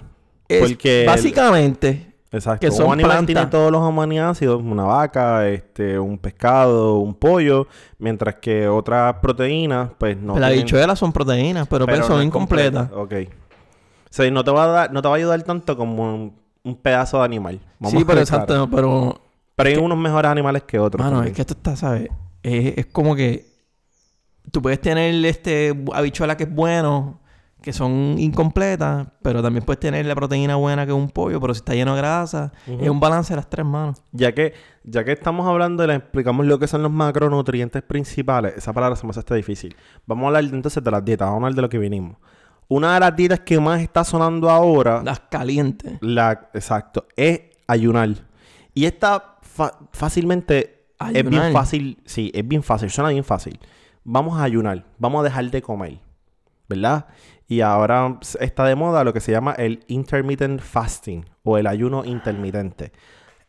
Es 0.48 0.60
Porque 0.60 1.02
el- 1.02 1.06
básicamente... 1.06 2.10
Exacto. 2.32 2.66
que 2.66 2.72
son 2.72 2.86
un 2.86 2.92
animal 2.94 3.10
plantas. 3.12 3.26
tiene 3.26 3.46
todos 3.46 3.70
los 3.70 3.80
aminoácidos, 3.80 4.60
una 4.60 4.82
vaca, 4.82 5.48
este, 5.48 5.96
un 6.00 6.18
pescado, 6.18 6.96
un 6.98 7.14
pollo, 7.14 7.68
mientras 7.98 8.34
que 8.36 8.66
otras 8.66 9.14
proteínas, 9.22 9.90
pues 9.96 10.16
no. 10.16 10.36
las 10.36 10.50
tienen- 10.52 10.96
son 10.96 11.12
proteínas, 11.12 11.68
pero, 11.68 11.84
pues 11.86 11.96
pero 11.96 12.08
son 12.08 12.16
no 12.16 12.22
es 12.22 12.26
incompletas. 12.26 12.88
completa. 12.90 13.28
Ok. 13.28 13.32
O 13.32 14.06
sea, 14.10 14.28
no 14.32 14.42
te 14.42 14.50
va 14.50 14.64
a 14.64 14.66
dar, 14.66 14.92
no 14.92 15.00
te 15.00 15.06
va 15.06 15.14
a 15.14 15.18
ayudar 15.18 15.40
tanto 15.44 15.76
como 15.76 16.34
un, 16.64 16.76
pedazo 16.76 17.18
de 17.18 17.24
animal. 17.24 17.60
Vamos 17.78 17.98
Sí, 17.98 18.04
pero 18.04 18.20
exacto, 18.20 18.68
pero 18.70 19.20
Pero 19.54 19.68
hay 19.68 19.76
unos 19.76 19.98
mejores 19.98 20.30
animales 20.30 20.64
que 20.64 20.78
otros. 20.78 20.98
Mano, 20.98 21.16
también. 21.16 21.32
es 21.32 21.36
que 21.36 21.42
esto 21.42 21.54
está, 21.54 21.76
¿sabes? 21.76 22.08
Es, 22.42 22.78
es 22.78 22.86
como 22.86 23.14
que 23.14 23.46
tú 24.50 24.62
puedes 24.62 24.80
tener 24.80 25.24
este 25.24 25.74
habichuela 25.92 26.36
que 26.36 26.44
es 26.44 26.54
bueno, 26.54 27.20
que 27.64 27.72
son 27.72 28.16
incompletas, 28.18 29.08
pero 29.22 29.42
también 29.42 29.64
puedes 29.64 29.80
tener 29.80 30.04
la 30.04 30.14
proteína 30.14 30.56
buena 30.56 30.84
que 30.84 30.92
es 30.92 30.96
un 30.96 31.08
pollo, 31.08 31.40
pero 31.40 31.54
si 31.54 31.60
está 31.60 31.72
lleno 31.72 31.94
de 31.94 32.02
grasa, 32.02 32.52
es 32.66 32.90
un 32.90 33.00
balance 33.00 33.32
de 33.32 33.36
las 33.36 33.48
tres 33.48 33.64
manos. 33.64 34.02
Ya 34.12 34.32
que, 34.32 34.52
ya 34.84 35.02
que 35.02 35.12
estamos 35.12 35.46
hablando 35.48 35.82
y 35.82 35.86
le 35.86 35.94
explicamos 35.94 36.44
lo 36.44 36.58
que 36.58 36.66
son 36.66 36.82
los 36.82 36.92
macronutrientes 36.92 37.82
principales, 37.82 38.54
esa 38.54 38.74
palabra 38.74 38.96
se 38.96 39.06
me 39.06 39.12
hace 39.12 39.34
difícil. 39.34 39.74
Vamos 40.04 40.24
a 40.24 40.26
hablar 40.26 40.44
entonces 40.44 40.84
de 40.84 40.90
las 40.90 41.02
dietas, 41.02 41.26
vamos 41.26 41.42
a 41.42 41.46
hablar 41.46 41.54
de 41.54 41.62
lo 41.62 41.68
que 41.70 41.78
vinimos. 41.78 42.18
Una 42.68 42.94
de 42.94 43.00
las 43.00 43.14
dietas 43.16 43.40
que 43.40 43.60
más 43.60 43.80
está 43.80 44.04
sonando 44.04 44.48
ahora, 44.50 45.02
Las 45.04 45.20
calientes. 45.20 45.98
la, 46.00 46.48
exacto, 46.54 47.06
es 47.16 47.40
ayunar. 47.66 48.10
Y 48.74 48.86
esta 48.86 49.36
fácilmente 49.92 50.86
es 50.98 51.06
Ayunar. 51.16 51.30
bien 51.30 51.52
fácil, 51.52 51.98
sí, 52.04 52.30
es 52.34 52.46
bien 52.46 52.62
fácil, 52.62 52.90
suena 52.90 53.10
bien 53.10 53.24
fácil. 53.24 53.58
Vamos 54.04 54.38
a 54.38 54.42
ayunar, 54.44 54.84
vamos 54.98 55.20
a 55.20 55.24
dejar 55.24 55.50
de 55.50 55.62
comer, 55.62 55.98
¿verdad? 56.68 57.06
Y 57.46 57.60
ahora 57.60 58.18
está 58.40 58.64
de 58.64 58.74
moda 58.74 59.04
lo 59.04 59.12
que 59.12 59.20
se 59.20 59.32
llama 59.32 59.52
el 59.52 59.84
intermittent 59.88 60.60
fasting 60.60 61.24
o 61.42 61.58
el 61.58 61.66
ayuno 61.66 62.04
intermitente. 62.04 62.92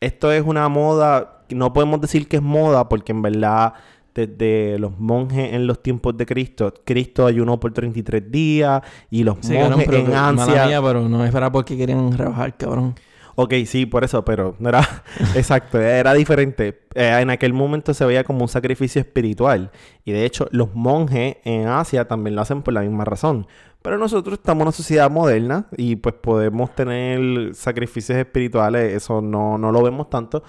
Esto 0.01 0.31
es 0.31 0.43
una 0.43 0.67
moda, 0.69 1.43
no 1.50 1.72
podemos 1.74 2.01
decir 2.01 2.27
que 2.27 2.38
es 2.38 2.41
moda 2.43 2.89
porque 2.89 3.13
en 3.13 3.22
verdad 3.22 3.74
desde 4.15 4.79
los 4.79 4.98
monjes 4.98 5.53
en 5.53 5.67
los 5.67 5.84
tiempos 5.84 6.17
de 6.17 6.25
Cristo, 6.25 6.74
Cristo 6.86 7.27
ayunó 7.27 7.60
por 7.60 7.74
33 7.74 8.31
días 8.31 8.81
y 9.12 9.24
los 9.24 9.38
Sí, 9.41 9.53
cabrón, 9.53 9.72
monjes 9.72 9.88
pero 9.88 10.00
en 10.00 10.13
ansia... 10.13 10.65
mía, 10.67 10.81
pero 10.81 11.07
no 11.07 11.25
es 11.25 11.31
para 11.31 11.51
porque 11.51 11.77
querían 11.77 12.17
rebajar, 12.17 12.55
cabrón. 12.55 12.95
Ok, 13.38 13.53
sí, 13.65 13.86
por 13.86 14.05
eso, 14.05 14.24
pero 14.24 14.55
no 14.60 14.69
era 14.69 15.03
exacto, 15.36 15.79
era 15.81 16.13
diferente. 16.13 16.84
Eh, 16.95 17.19
en 17.19 17.29
aquel 17.29 17.51
momento 17.51 17.93
se 17.93 18.05
veía 18.05 18.24
como 18.24 18.43
un 18.43 18.48
sacrificio 18.48 19.01
espiritual. 19.01 19.72
Y 20.05 20.13
de 20.13 20.24
hecho, 20.25 20.48
los 20.51 20.74
monjes 20.74 21.36
en 21.43 21.67
Asia 21.67 22.07
también 22.07 22.36
lo 22.38 22.41
hacen 22.41 22.62
por 22.62 22.74
la 22.74 22.81
misma 22.81 23.03
razón. 23.03 23.45
Pero 23.81 23.98
nosotros 23.98 24.39
estamos 24.39 24.62
en 24.62 24.67
una 24.67 24.72
sociedad 24.72 25.12
moderna 25.12 25.67
y 25.75 25.98
pues 25.98 26.15
podemos 26.15 26.74
tener 26.74 27.53
sacrificios 27.53 28.17
espirituales, 28.17 28.93
eso 28.93 29.22
no, 29.22 29.57
no 29.57 29.74
lo 29.74 29.84
vemos 29.84 30.10
tanto. 30.10 30.41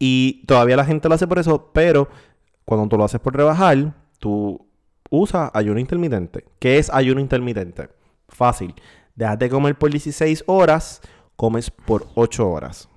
Y 0.00 0.44
todavía 0.46 0.76
la 0.76 0.84
gente 0.84 1.08
lo 1.08 1.14
hace 1.14 1.28
por 1.28 1.38
eso, 1.38 1.70
pero 1.72 2.08
cuando 2.64 2.88
tú 2.88 2.96
lo 2.96 3.04
haces 3.04 3.20
por 3.20 3.36
rebajar, 3.36 3.94
tú 4.18 4.66
usas 5.10 5.50
ayuno 5.54 5.80
intermitente. 5.80 6.44
¿Qué 6.58 6.78
es 6.78 6.90
ayuno 6.92 7.20
intermitente? 7.20 7.88
Fácil. 8.28 8.74
Dejas 9.14 9.38
de 9.38 9.48
comer 9.50 9.76
por 9.76 9.90
16 9.90 10.44
horas, 10.46 11.00
comes 11.36 11.70
por 11.70 12.08
8 12.14 12.48
horas. 12.48 12.88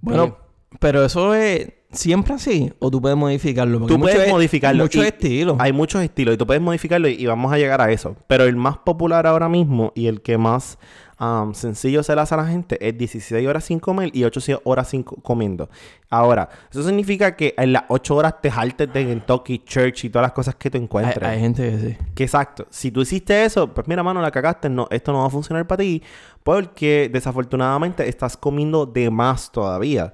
Bueno, 0.00 0.22
Bien. 0.22 0.36
pero 0.80 1.04
eso 1.04 1.34
es 1.34 1.72
siempre 1.94 2.34
así, 2.34 2.72
o 2.78 2.90
tú 2.90 3.00
puedes 3.00 3.16
modificarlo. 3.16 3.78
Porque 3.80 3.94
Tú 3.94 4.00
puedes 4.00 4.18
es- 4.26 4.30
modificarlo. 4.30 4.84
Muchos 4.84 5.04
estilos. 5.04 5.56
Hay 5.58 5.72
muchos 5.72 6.02
estilos 6.02 6.34
y 6.34 6.38
tú 6.38 6.46
puedes 6.46 6.62
modificarlo 6.62 7.08
y, 7.08 7.12
y 7.14 7.26
vamos 7.26 7.52
a 7.52 7.56
llegar 7.58 7.80
a 7.80 7.90
eso. 7.90 8.16
Pero 8.26 8.44
el 8.44 8.56
más 8.56 8.78
popular 8.78 9.26
ahora 9.26 9.48
mismo 9.48 9.92
y 9.94 10.06
el 10.06 10.20
que 10.22 10.36
más 10.38 10.78
am, 11.16 11.54
sencillo 11.54 12.02
se 12.02 12.14
le 12.14 12.20
hace 12.20 12.34
a 12.34 12.38
la 12.38 12.46
gente 12.46 12.76
es 12.86 12.98
16 12.98 13.46
horas 13.46 13.64
sin 13.64 13.78
comer 13.78 14.10
y 14.12 14.24
8 14.24 14.60
horas 14.64 14.88
sin 14.88 15.02
co- 15.04 15.16
comiendo. 15.22 15.68
Ahora, 16.10 16.48
eso 16.70 16.82
significa 16.82 17.36
que 17.36 17.54
en 17.56 17.72
las 17.72 17.84
8 17.88 18.16
horas 18.16 18.34
te 18.42 18.50
jaltes 18.50 18.92
de 18.92 19.06
Kentucky 19.06 19.60
Church 19.64 20.04
y 20.04 20.10
todas 20.10 20.24
las 20.26 20.32
cosas 20.32 20.56
que 20.56 20.70
te 20.70 20.78
hay, 20.78 20.84
encuentres. 20.84 21.22
hay 21.28 21.40
gente 21.40 21.70
que 21.70 21.78
sí. 21.78 21.96
Que 22.14 22.24
exacto. 22.24 22.66
Si 22.70 22.90
tú 22.90 23.00
hiciste 23.02 23.44
eso, 23.44 23.72
pues 23.72 23.86
mira, 23.88 24.02
mano, 24.02 24.20
la 24.20 24.30
cagaste. 24.32 24.68
No, 24.68 24.88
esto 24.90 25.12
no 25.12 25.20
va 25.20 25.26
a 25.26 25.30
funcionar 25.30 25.66
para 25.66 25.78
ti. 25.82 26.02
Porque 26.42 27.08
desafortunadamente 27.12 28.06
estás 28.08 28.36
comiendo 28.36 28.84
de 28.84 29.08
más 29.10 29.50
todavía. 29.50 30.12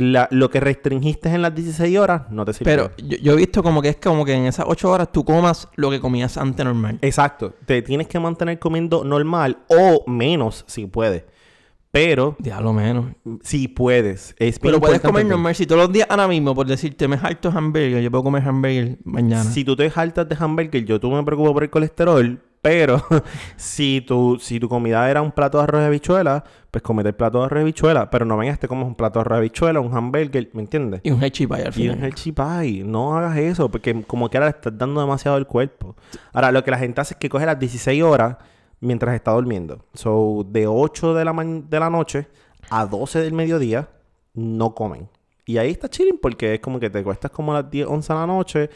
La- 0.00 0.28
lo 0.30 0.50
que 0.50 0.60
restringiste 0.60 1.28
en 1.28 1.42
las 1.42 1.54
16 1.54 1.98
horas 1.98 2.22
no 2.30 2.44
te 2.44 2.52
sirve. 2.52 2.70
Pero 2.70 2.90
yo, 2.98 3.16
yo 3.18 3.32
he 3.32 3.36
visto 3.36 3.62
como 3.62 3.82
que 3.82 3.88
es 3.90 3.96
como 3.96 4.24
que 4.24 4.32
en 4.34 4.46
esas 4.46 4.66
ocho 4.68 4.90
horas 4.90 5.10
tú 5.12 5.24
comas 5.24 5.68
lo 5.76 5.90
que 5.90 6.00
comías 6.00 6.36
antes 6.36 6.64
normal. 6.64 6.98
Exacto. 7.02 7.54
Te 7.66 7.82
tienes 7.82 8.06
que 8.08 8.18
mantener 8.20 8.58
comiendo 8.58 9.04
normal 9.04 9.58
o 9.68 10.04
menos 10.10 10.64
si 10.66 10.86
puedes. 10.86 11.24
Pero 11.90 12.36
Diablo 12.38 12.74
menos. 12.74 13.06
si 13.42 13.68
puedes. 13.68 14.34
Es 14.38 14.58
Pero 14.58 14.78
puedes 14.80 15.00
comer 15.00 15.24
normal. 15.24 15.54
Si 15.54 15.66
todos 15.66 15.80
los 15.82 15.92
días 15.92 16.06
ahora 16.10 16.28
mismo, 16.28 16.54
por 16.54 16.66
decirte, 16.66 17.08
me 17.08 17.16
harto 17.16 17.48
hamburger, 17.48 18.02
yo 18.02 18.10
puedo 18.10 18.24
comer 18.24 18.46
hamburger 18.46 18.98
mañana. 19.04 19.44
Si 19.44 19.64
tú 19.64 19.74
te 19.76 19.88
jaltas 19.90 20.28
de 20.28 20.36
hamburger, 20.38 20.84
yo 20.84 21.00
tú 21.00 21.10
me 21.10 21.22
preocupo 21.22 21.54
por 21.54 21.62
el 21.62 21.70
colesterol. 21.70 22.38
Pero 22.66 23.00
si 23.56 24.00
tu, 24.00 24.38
si 24.40 24.58
tu 24.58 24.68
comida 24.68 25.08
era 25.08 25.22
un 25.22 25.30
plato 25.30 25.58
de 25.58 25.64
arroz 25.64 25.82
y 25.82 25.84
habichuela, 25.84 26.42
pues 26.72 26.82
comete 26.82 27.10
el 27.10 27.14
plato 27.14 27.38
de 27.38 27.44
arroz 27.46 27.60
y 27.60 27.62
habichuela. 27.62 28.10
Pero 28.10 28.24
no 28.24 28.36
vengas, 28.36 28.58
te 28.58 28.66
comes 28.66 28.86
un 28.86 28.96
plato 28.96 29.18
de 29.18 29.22
arroz 29.22 29.36
y 29.36 29.38
habichuela, 29.38 29.78
un 29.80 29.96
hamburger, 29.96 30.50
¿me 30.52 30.62
entiendes? 30.62 31.00
Y 31.04 31.12
un 31.12 31.22
head 31.22 31.32
pie 31.32 31.46
al 31.52 31.68
Y 31.68 31.72
final. 31.72 31.98
es 31.98 32.02
el 32.02 32.14
chipay. 32.14 32.82
No 32.82 33.16
hagas 33.16 33.36
eso, 33.38 33.68
porque 33.70 34.02
como 34.02 34.28
que 34.28 34.36
ahora 34.36 34.46
le 34.50 34.56
estás 34.56 34.76
dando 34.76 35.00
demasiado 35.00 35.36
al 35.36 35.46
cuerpo. 35.46 35.94
Ahora, 36.32 36.50
lo 36.50 36.64
que 36.64 36.72
la 36.72 36.78
gente 36.78 37.00
hace 37.00 37.14
es 37.14 37.20
que 37.20 37.28
coge 37.28 37.46
las 37.46 37.58
16 37.58 38.02
horas 38.02 38.36
mientras 38.80 39.14
está 39.14 39.30
durmiendo. 39.30 39.84
So, 39.94 40.44
de 40.48 40.66
8 40.66 41.14
de 41.14 41.24
la, 41.24 41.32
de 41.32 41.80
la 41.80 41.88
noche 41.88 42.26
a 42.68 42.84
12 42.84 43.20
del 43.20 43.32
mediodía, 43.32 43.88
no 44.34 44.74
comen. 44.74 45.08
Y 45.44 45.58
ahí 45.58 45.70
está 45.70 45.88
chilling 45.88 46.18
porque 46.20 46.54
es 46.54 46.60
como 46.60 46.80
que 46.80 46.90
te 46.90 47.04
cuestas 47.04 47.30
como 47.30 47.52
a 47.52 47.62
las 47.62 47.70
10, 47.70 47.86
11 47.86 48.12
de 48.12 48.18
la 48.18 48.26
noche 48.26 48.70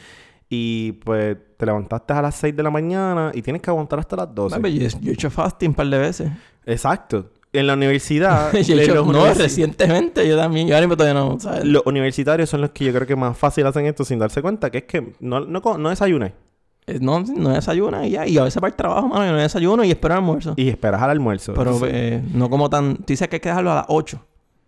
y 0.52 0.92
pues 1.04 1.37
te 1.57 1.64
levantaste 1.64 2.12
a 2.12 2.21
las 2.23 2.35
6 2.35 2.57
de 2.57 2.62
la 2.64 2.71
mañana 2.71 3.30
y 3.33 3.40
tienes 3.40 3.62
que 3.62 3.71
aguantar 3.71 4.00
hasta 4.00 4.16
las 4.16 4.35
12. 4.35 4.57
Papi, 4.57 4.78
yo, 4.78 4.88
yo 5.00 5.11
he 5.12 5.14
hecho 5.14 5.30
fasting 5.30 5.69
un 5.69 5.75
par 5.75 5.87
de 5.87 5.99
veces. 5.99 6.30
Exacto. 6.66 7.30
En 7.52 7.69
la 7.69 7.75
universidad... 7.75 8.52
yo 8.64 8.75
he 8.75 8.83
hecho, 8.83 9.04
no, 9.04 9.33
recientemente 9.33 10.26
yo 10.28 10.37
también. 10.37 10.66
Yo 10.66 10.75
ahora 10.75 10.87
mismo 10.87 10.97
todavía 10.97 11.21
no, 11.21 11.38
¿sabes? 11.38 11.64
los 11.64 11.85
universitarios 11.87 12.50
son 12.50 12.62
los 12.62 12.71
que 12.71 12.85
yo 12.85 12.92
creo 12.92 13.07
que 13.07 13.14
más 13.14 13.38
fácil 13.38 13.64
hacen 13.66 13.87
esto 13.87 14.04
sin 14.04 14.19
darse 14.19 14.42
cuenta, 14.42 14.71
que 14.71 14.78
es 14.78 14.85
que 14.85 15.14
no, 15.21 15.40
no, 15.40 15.61
no 15.78 15.88
desayunes. 15.88 16.33
Eh, 16.88 16.99
No, 17.00 17.21
no 17.21 17.50
desayuno 17.50 18.04
y 18.04 18.11
ya. 18.11 18.26
Y 18.26 18.37
a 18.37 18.42
veces 18.42 18.61
para 18.61 18.71
el 18.71 18.76
trabajo, 18.76 19.07
mano, 19.07 19.25
yo 19.26 19.33
no 19.33 19.38
desayuno 19.38 19.85
y 19.85 19.90
espero 19.92 20.14
el 20.14 20.19
almuerzo. 20.19 20.54
Y 20.57 20.69
esperas 20.69 21.00
al 21.00 21.11
almuerzo. 21.11 21.54
Pero 21.54 21.78
eh, 21.85 22.23
no 22.35 22.50
como 22.50 22.69
tan... 22.69 22.97
Tú 22.97 23.04
dices 23.07 23.28
que 23.28 23.37
hay 23.37 23.40
que 23.40 23.50
dejarlo 23.50 23.71
a 23.71 23.76
las 23.76 23.85
8. 23.88 24.21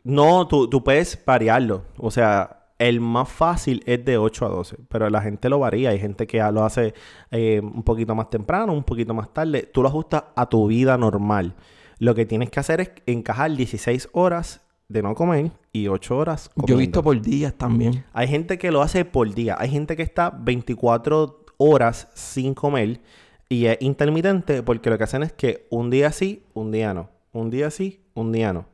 no, 0.05 0.47
tú, 0.47 0.69
tú 0.69 0.85
puedes 0.85 1.19
variarlo. 1.25 1.83
O 1.99 2.11
sea, 2.13 2.62
el 2.89 3.01
más 3.01 3.29
fácil 3.29 3.83
es 3.87 4.05
de 4.05 4.19
8 4.19 4.47
a 4.47 4.49
12. 4.49 4.77
Pero 4.89 5.09
la 5.09 5.23
gente 5.23 5.49
lo 5.49 5.61
varía. 5.61 5.91
Hay 5.91 6.01
gente 6.01 6.27
que 6.27 6.39
lo 6.53 6.65
hace 6.65 6.95
eh, 7.31 7.61
un 7.63 7.85
poquito 7.85 8.15
más 8.17 8.29
temprano, 8.29 8.73
un 8.73 8.83
poquito 8.83 9.15
más 9.15 9.33
tarde. 9.33 9.71
Tú 9.73 9.83
lo 9.83 9.89
ajustas 9.89 10.25
a 10.35 10.49
tu 10.49 10.67
vida 10.67 10.99
normal. 10.99 11.55
Lo 11.99 12.17
que 12.17 12.27
tienes 12.27 12.51
que 12.51 12.59
hacer 12.59 12.81
es 12.81 12.91
encajar 13.07 13.55
16 13.55 14.09
horas 14.13 14.63
de 14.89 15.01
no 15.01 15.15
comer 15.15 15.53
y 15.73 15.87
8 15.87 16.17
horas 16.17 16.49
comiendo. 16.49 16.67
Yo 16.67 16.75
he 16.75 16.79
visto 16.79 17.03
por 17.05 17.21
días 17.23 17.55
también. 17.55 18.05
Hay 18.13 18.27
gente 18.27 18.59
que 18.59 18.73
lo 18.73 18.83
hace 18.83 19.05
por 19.05 19.33
día. 19.33 19.55
Hay 19.61 19.71
gente 19.71 19.97
que 19.97 20.03
está 20.03 20.31
24 20.31 21.45
horas 21.59 22.09
sin 22.15 22.53
comer 22.53 23.01
y 23.49 23.67
es 23.67 23.79
intermitente 23.81 24.65
porque 24.65 24.91
lo 24.91 24.99
que 24.99 25.05
hacen 25.05 25.23
es 25.23 25.33
que 25.33 25.69
un 25.71 25.89
día 25.89 26.11
sí, 26.11 26.43
un 26.53 26.73
día 26.73 26.95
no. 26.95 27.11
Un 27.33 27.49
día 27.49 27.71
sí, 27.71 28.01
un 28.15 28.33
día 28.33 28.53
no. 28.53 28.67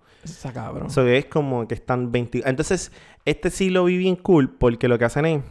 Cabrón. 0.52 0.90
So, 0.90 1.06
es 1.06 1.26
como 1.26 1.66
que 1.68 1.74
están 1.74 2.10
20... 2.12 2.42
Entonces, 2.48 2.92
este 3.24 3.50
sí 3.50 3.70
lo 3.70 3.84
vi 3.84 3.96
bien 3.98 4.16
cool 4.16 4.50
porque 4.50 4.88
lo 4.88 4.98
que 4.98 5.04
hacen 5.04 5.26
es 5.26 5.42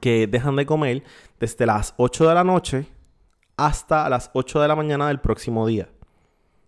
que 0.00 0.26
dejan 0.26 0.56
de 0.56 0.66
comer 0.66 1.02
desde 1.38 1.66
las 1.66 1.94
8 1.98 2.28
de 2.28 2.34
la 2.34 2.44
noche 2.44 2.86
hasta 3.56 4.08
las 4.08 4.30
8 4.32 4.60
de 4.60 4.68
la 4.68 4.74
mañana 4.76 5.08
del 5.08 5.20
próximo 5.20 5.66
día. 5.66 5.88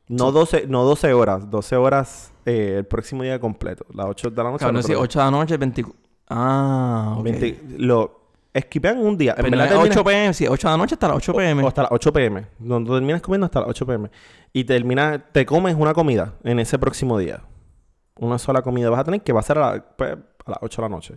No, 0.08 0.32
12, 0.32 0.66
no 0.68 0.84
12 0.84 1.14
horas, 1.14 1.50
12 1.50 1.76
horas 1.76 2.32
eh, 2.44 2.74
el 2.78 2.84
próximo 2.84 3.22
día 3.22 3.40
completo. 3.40 3.86
Las 3.94 4.06
8 4.06 4.30
de 4.30 4.36
la 4.42 4.50
noche. 4.50 4.64
Sí, 4.64 4.68
otro 4.68 4.82
día. 4.88 4.98
8 4.98 5.18
de 5.18 5.24
la 5.24 5.30
noche, 5.30 5.56
24... 5.56 6.04
Ah, 6.28 7.14
ok. 7.18 7.24
20 7.24 7.60
lo 7.78 8.20
esquipean 8.52 8.98
un 8.98 9.16
día. 9.16 9.32
En 9.32 9.44
Pero 9.44 9.50
verdad 9.50 9.64
no 9.76 9.84
es 9.84 9.90
terminas- 9.90 9.96
8 9.96 10.04
pm, 10.04 10.34
sí, 10.34 10.46
8 10.46 10.68
de 10.68 10.72
la 10.72 10.76
noche 10.78 10.94
hasta 10.94 11.08
las 11.08 11.16
8 11.16 11.34
pm. 11.34 11.62
O 11.64 11.68
hasta 11.68 11.82
las 11.82 11.92
8 11.92 12.12
pm. 12.12 12.46
Donde 12.58 12.90
terminas 12.90 13.22
comiendo 13.22 13.46
hasta 13.46 13.60
las 13.60 13.68
8 13.70 13.86
pm. 13.86 14.10
Y 14.56 14.64
terminas, 14.64 15.20
te 15.32 15.44
comes 15.44 15.74
una 15.74 15.92
comida 15.94 16.34
en 16.44 16.60
ese 16.60 16.78
próximo 16.78 17.18
día. 17.18 17.42
Una 18.20 18.38
sola 18.38 18.62
comida 18.62 18.88
vas 18.88 19.00
a 19.00 19.04
tener 19.04 19.20
que 19.22 19.32
va 19.32 19.40
a 19.40 19.42
ser 19.42 19.58
a, 19.58 19.72
la- 19.74 19.84
pues, 19.96 20.12
a 20.46 20.50
las 20.50 20.58
8 20.62 20.80
de 20.80 20.88
la 20.88 20.94
noche. 20.94 21.14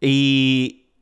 Y 0.00 0.92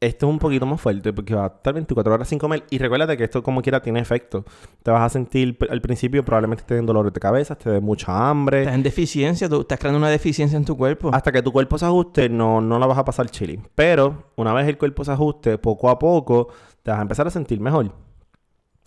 esto 0.00 0.26
es 0.26 0.32
un 0.32 0.38
poquito 0.38 0.64
más 0.66 0.80
fuerte 0.80 1.12
porque 1.12 1.34
va 1.34 1.44
a 1.44 1.46
estar 1.48 1.74
24 1.74 2.14
horas 2.14 2.28
sin 2.28 2.38
comer. 2.38 2.64
Y 2.70 2.78
recuérdate 2.78 3.16
que 3.18 3.24
esto 3.24 3.42
como 3.42 3.60
quiera 3.60 3.82
tiene 3.82 4.00
efecto. 4.00 4.44
Te 4.82 4.90
vas 4.90 5.02
a 5.02 5.08
sentir 5.10 5.58
al 5.68 5.82
principio 5.82 6.24
probablemente 6.24 6.64
te 6.64 6.74
den 6.76 6.86
dolores 6.86 7.12
de 7.12 7.20
cabeza, 7.20 7.56
te 7.56 7.68
den 7.70 7.84
mucha 7.84 8.30
hambre. 8.30 8.60
Estás 8.60 8.74
en 8.74 8.82
deficiencia, 8.82 9.48
tú 9.50 9.60
estás 9.60 9.78
creando 9.78 9.98
una 9.98 10.08
deficiencia 10.08 10.56
en 10.56 10.64
tu 10.64 10.76
cuerpo. 10.78 11.10
Hasta 11.12 11.30
que 11.30 11.42
tu 11.42 11.52
cuerpo 11.52 11.76
se 11.76 11.84
ajuste, 11.84 12.28
no, 12.30 12.60
no 12.62 12.78
la 12.78 12.86
vas 12.86 12.96
a 12.98 13.04
pasar 13.04 13.28
chilling. 13.28 13.68
Pero 13.74 14.30
una 14.36 14.54
vez 14.54 14.66
el 14.66 14.78
cuerpo 14.78 15.04
se 15.04 15.12
ajuste, 15.12 15.58
poco 15.58 15.90
a 15.90 15.98
poco, 15.98 16.48
te 16.82 16.90
vas 16.90 16.98
a 16.98 17.02
empezar 17.02 17.26
a 17.26 17.30
sentir 17.30 17.60
mejor. 17.60 17.92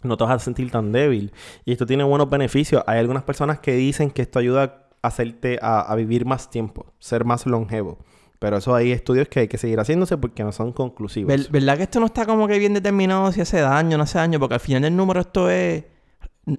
No 0.05 0.17
te 0.17 0.23
vas 0.23 0.33
a 0.33 0.39
sentir 0.39 0.71
tan 0.71 0.91
débil. 0.91 1.31
Y 1.65 1.71
esto 1.71 1.85
tiene 1.85 2.03
buenos 2.03 2.29
beneficios. 2.29 2.83
Hay 2.87 2.99
algunas 2.99 3.23
personas 3.23 3.59
que 3.59 3.73
dicen 3.73 4.11
que 4.11 4.21
esto 4.23 4.39
ayuda 4.39 4.63
a 5.01 5.07
hacerte 5.07 5.59
a, 5.61 5.93
vivir 5.95 6.25
más 6.25 6.49
tiempo, 6.49 6.85
ser 6.99 7.25
más 7.25 7.45
longevo. 7.45 7.97
Pero 8.39 8.57
eso 8.57 8.75
hay 8.75 8.91
estudios 8.91 9.27
que 9.27 9.41
hay 9.41 9.47
que 9.47 9.57
seguir 9.57 9.79
haciéndose 9.79 10.17
porque 10.17 10.43
no 10.43 10.51
son 10.51 10.71
conclusivos. 10.73 11.27
Ver- 11.27 11.47
¿Verdad 11.49 11.77
que 11.77 11.83
esto 11.83 11.99
no 11.99 12.07
está 12.07 12.25
como 12.25 12.47
que 12.47 12.59
bien 12.59 12.73
determinado 12.73 13.31
si 13.31 13.41
hace 13.41 13.59
daño 13.59 13.95
o 13.95 13.97
no 13.97 14.03
hace 14.03 14.17
daño? 14.17 14.39
Porque 14.39 14.55
al 14.55 14.59
final 14.59 14.81
del 14.81 14.95
número 14.95 15.21
esto 15.21 15.49
es 15.49 15.83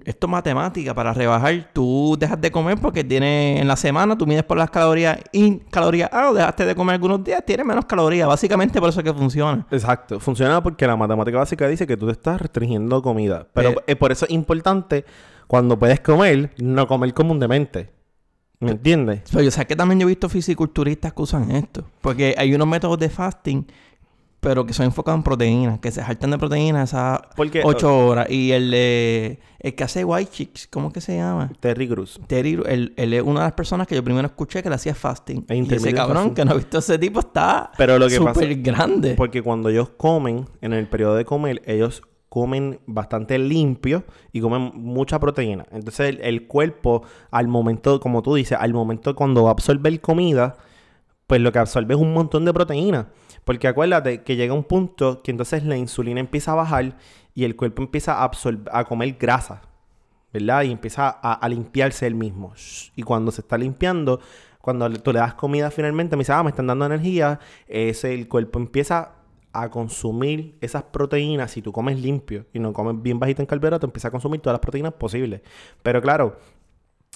esto 0.04 0.26
es 0.26 0.30
matemática. 0.30 0.94
Para 0.94 1.12
rebajar, 1.12 1.70
tú 1.72 2.16
dejas 2.18 2.40
de 2.40 2.50
comer 2.50 2.78
porque 2.80 3.04
tiene 3.04 3.60
en 3.60 3.68
la 3.68 3.76
semana, 3.76 4.16
tú 4.18 4.26
mides 4.26 4.42
por 4.42 4.56
las 4.58 4.70
calorías 4.70 5.18
y 5.32 5.58
calorías 5.70 6.12
A 6.12 6.30
o 6.30 6.34
dejaste 6.34 6.64
de 6.64 6.74
comer 6.74 6.94
algunos 6.94 7.22
días, 7.22 7.42
tiene 7.46 7.64
menos 7.64 7.84
calorías. 7.84 8.26
Básicamente 8.28 8.80
por 8.80 8.88
eso 8.90 9.00
es 9.00 9.04
que 9.04 9.14
funciona. 9.14 9.66
Exacto. 9.70 10.18
Funciona 10.20 10.62
porque 10.62 10.86
la 10.86 10.96
matemática 10.96 11.38
básica 11.38 11.68
dice 11.68 11.86
que 11.86 11.96
tú 11.96 12.06
te 12.06 12.12
estás 12.12 12.40
restringiendo 12.40 13.00
comida. 13.02 13.46
Pero 13.52 13.70
Eh. 13.70 13.76
eh, 13.88 13.96
por 13.96 14.10
eso 14.12 14.24
es 14.26 14.32
importante, 14.32 15.04
cuando 15.46 15.78
puedes 15.78 16.00
comer, 16.00 16.52
no 16.58 16.86
comer 16.88 17.14
comúnmente. 17.14 17.90
¿Me 18.58 18.70
entiendes? 18.70 19.20
Pero 19.30 19.42
yo 19.42 19.50
sé 19.50 19.66
que 19.66 19.76
también 19.76 20.00
yo 20.00 20.06
he 20.06 20.08
visto 20.08 20.30
fisiculturistas 20.30 21.12
que 21.12 21.22
usan 21.22 21.50
esto. 21.50 21.84
Porque 22.00 22.34
hay 22.38 22.54
unos 22.54 22.66
métodos 22.66 22.98
de 22.98 23.10
fasting, 23.10 23.66
pero 24.40 24.64
que 24.66 24.72
son 24.72 24.86
enfocados 24.86 25.18
en 25.18 25.22
proteínas, 25.24 25.80
que 25.80 25.90
se 25.90 26.00
saltan 26.02 26.30
de 26.30 26.38
proteínas 26.38 26.90
esas 26.90 27.20
Porque- 27.36 27.62
8 27.64 28.06
horas. 28.06 28.30
Y 28.30 28.52
el, 28.52 28.70
de- 28.70 29.40
el 29.58 29.74
que 29.74 29.82
hace 29.84 30.04
White 30.04 30.30
Chicks, 30.30 30.68
¿cómo 30.68 30.92
que 30.92 31.00
se 31.00 31.16
llama? 31.16 31.50
Terry 31.58 31.88
Cruz. 31.88 32.20
Terry, 32.28 32.60
él, 32.66 32.92
él 32.96 33.12
es 33.14 33.22
una 33.22 33.40
de 33.40 33.46
las 33.46 33.54
personas 33.54 33.86
que 33.88 33.94
yo 33.96 34.04
primero 34.04 34.26
escuché 34.26 34.62
que 34.62 34.68
le 34.68 34.76
hacía 34.76 34.94
fasting. 34.94 35.44
E 35.48 35.56
Y 35.56 35.74
ese 35.74 35.92
cabrón 35.92 36.16
fasting. 36.16 36.34
que 36.34 36.44
no 36.44 36.50
ha 36.52 36.54
visto 36.54 36.78
ese 36.78 36.98
tipo 36.98 37.20
está 37.20 37.72
Pero 37.76 37.98
lo 37.98 38.06
que 38.08 38.18
pasa- 38.20 38.34
súper 38.34 38.54
grande. 38.62 39.14
Porque 39.14 39.42
cuando 39.42 39.68
ellos 39.68 39.88
comen, 39.96 40.46
en 40.60 40.72
el 40.74 40.86
periodo 40.86 41.16
de 41.16 41.24
comer, 41.24 41.62
ellos 41.66 42.02
comen 42.28 42.80
bastante 42.86 43.38
limpio 43.38 44.04
y 44.30 44.40
comen 44.40 44.70
mucha 44.74 45.18
proteína. 45.18 45.66
Entonces 45.72 46.10
el, 46.10 46.20
el 46.20 46.46
cuerpo, 46.46 47.02
al 47.30 47.48
momento, 47.48 47.98
como 47.98 48.22
tú 48.22 48.34
dices, 48.34 48.58
al 48.60 48.74
momento 48.74 49.16
cuando 49.16 49.42
va 49.44 49.48
a 49.50 49.52
absorber 49.52 49.98
comida, 50.00 50.56
pues 51.26 51.40
lo 51.40 51.50
que 51.50 51.58
absorbe 51.58 51.94
es 51.94 52.00
un 52.00 52.12
montón 52.12 52.44
de 52.44 52.52
proteína. 52.52 53.08
Porque 53.46 53.68
acuérdate 53.68 54.24
que 54.24 54.36
llega 54.36 54.52
un 54.52 54.64
punto 54.64 55.22
que 55.22 55.30
entonces 55.30 55.64
la 55.64 55.78
insulina 55.78 56.20
empieza 56.20 56.52
a 56.52 56.56
bajar 56.56 56.98
y 57.32 57.44
el 57.44 57.56
cuerpo 57.56 57.80
empieza 57.80 58.22
a, 58.22 58.30
a 58.72 58.84
comer 58.84 59.16
grasa. 59.18 59.62
¿verdad? 60.32 60.64
Y 60.64 60.72
empieza 60.72 61.08
a, 61.08 61.48
limpiarse 61.48 62.06
él 62.06 62.14
mismo. 62.14 62.52
Y 62.94 63.02
cuando 63.02 63.30
se 63.30 63.40
está 63.40 63.56
limpiando, 63.56 64.20
cuando 64.60 64.90
tú 64.90 65.12
le 65.12 65.20
das 65.20 65.34
comida 65.34 65.70
finalmente, 65.70 66.16
me 66.16 66.22
dice, 66.22 66.32
ah, 66.32 66.42
me 66.42 66.50
están 66.50 66.66
dando 66.66 66.84
energía, 66.84 67.40
ese, 67.66 68.12
el 68.12 68.28
cuerpo 68.28 68.58
empieza 68.58 69.12
a 69.52 69.70
consumir 69.70 70.58
esas 70.60 70.82
proteínas. 70.82 71.52
Si 71.52 71.62
tú 71.62 71.72
comes 71.72 71.98
limpio 71.98 72.46
y 72.52 72.58
no 72.58 72.72
comes 72.72 73.00
bien 73.00 73.18
bajito 73.18 73.40
en 73.40 73.46
carbohidratos, 73.46 73.88
empieza 73.88 74.08
a 74.08 74.10
consumir 74.10 74.40
todas 74.40 74.54
las 74.54 74.60
proteínas 74.60 74.92
posibles. 74.94 75.40
Pero 75.82 76.02
claro, 76.02 76.36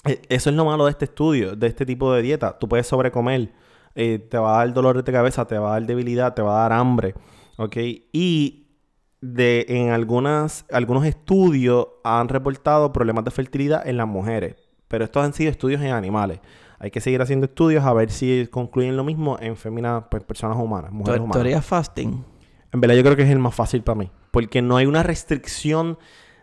eh, 0.05 0.21
eso 0.29 0.49
es 0.49 0.55
lo 0.55 0.65
malo 0.65 0.85
de 0.85 0.91
este 0.91 1.05
estudio, 1.05 1.55
de 1.55 1.67
este 1.67 1.85
tipo 1.85 2.11
de 2.13 2.23
dieta. 2.23 2.57
Tú 2.57 2.67
puedes 2.67 2.87
sobrecomer, 2.87 3.51
eh, 3.95 4.19
te 4.19 4.37
va 4.37 4.55
a 4.55 4.65
dar 4.65 4.73
dolor 4.73 5.03
de 5.03 5.11
cabeza, 5.11 5.45
te 5.45 5.57
va 5.57 5.69
a 5.69 5.79
dar 5.79 5.85
debilidad, 5.85 6.33
te 6.33 6.41
va 6.41 6.59
a 6.59 6.69
dar 6.69 6.73
hambre, 6.73 7.15
¿ok? 7.57 7.77
Y 8.11 8.67
de, 9.21 9.65
en 9.69 9.91
algunas, 9.91 10.65
algunos 10.71 11.05
estudios 11.05 11.87
han 12.03 12.27
reportado 12.27 12.91
problemas 12.91 13.23
de 13.23 13.31
fertilidad 13.31 13.87
en 13.87 13.97
las 13.97 14.07
mujeres, 14.07 14.55
pero 14.87 15.05
estos 15.05 15.23
han 15.23 15.33
sido 15.33 15.51
estudios 15.51 15.81
en 15.81 15.91
animales. 15.91 16.39
Hay 16.79 16.89
que 16.89 16.99
seguir 16.99 17.21
haciendo 17.21 17.45
estudios 17.45 17.83
a 17.85 17.93
ver 17.93 18.09
si 18.09 18.47
concluyen 18.49 18.97
lo 18.97 19.03
mismo 19.03 19.37
en 19.39 19.55
féminas, 19.55 20.05
pues, 20.09 20.23
personas 20.23 20.57
humanas, 20.57 20.91
mujeres 20.91 21.19
humanas. 21.19 21.35
Teoría 21.35 21.61
fasting. 21.61 22.25
En 22.73 22.81
verdad 22.81 22.95
yo 22.95 23.03
creo 23.03 23.15
que 23.15 23.21
es 23.21 23.29
el 23.29 23.37
más 23.37 23.53
fácil 23.53 23.83
para 23.83 23.99
mí. 23.99 24.11
Porque 24.31 24.63
no 24.63 24.77
hay 24.77 24.87
una 24.87 25.03
restricción 25.03 25.99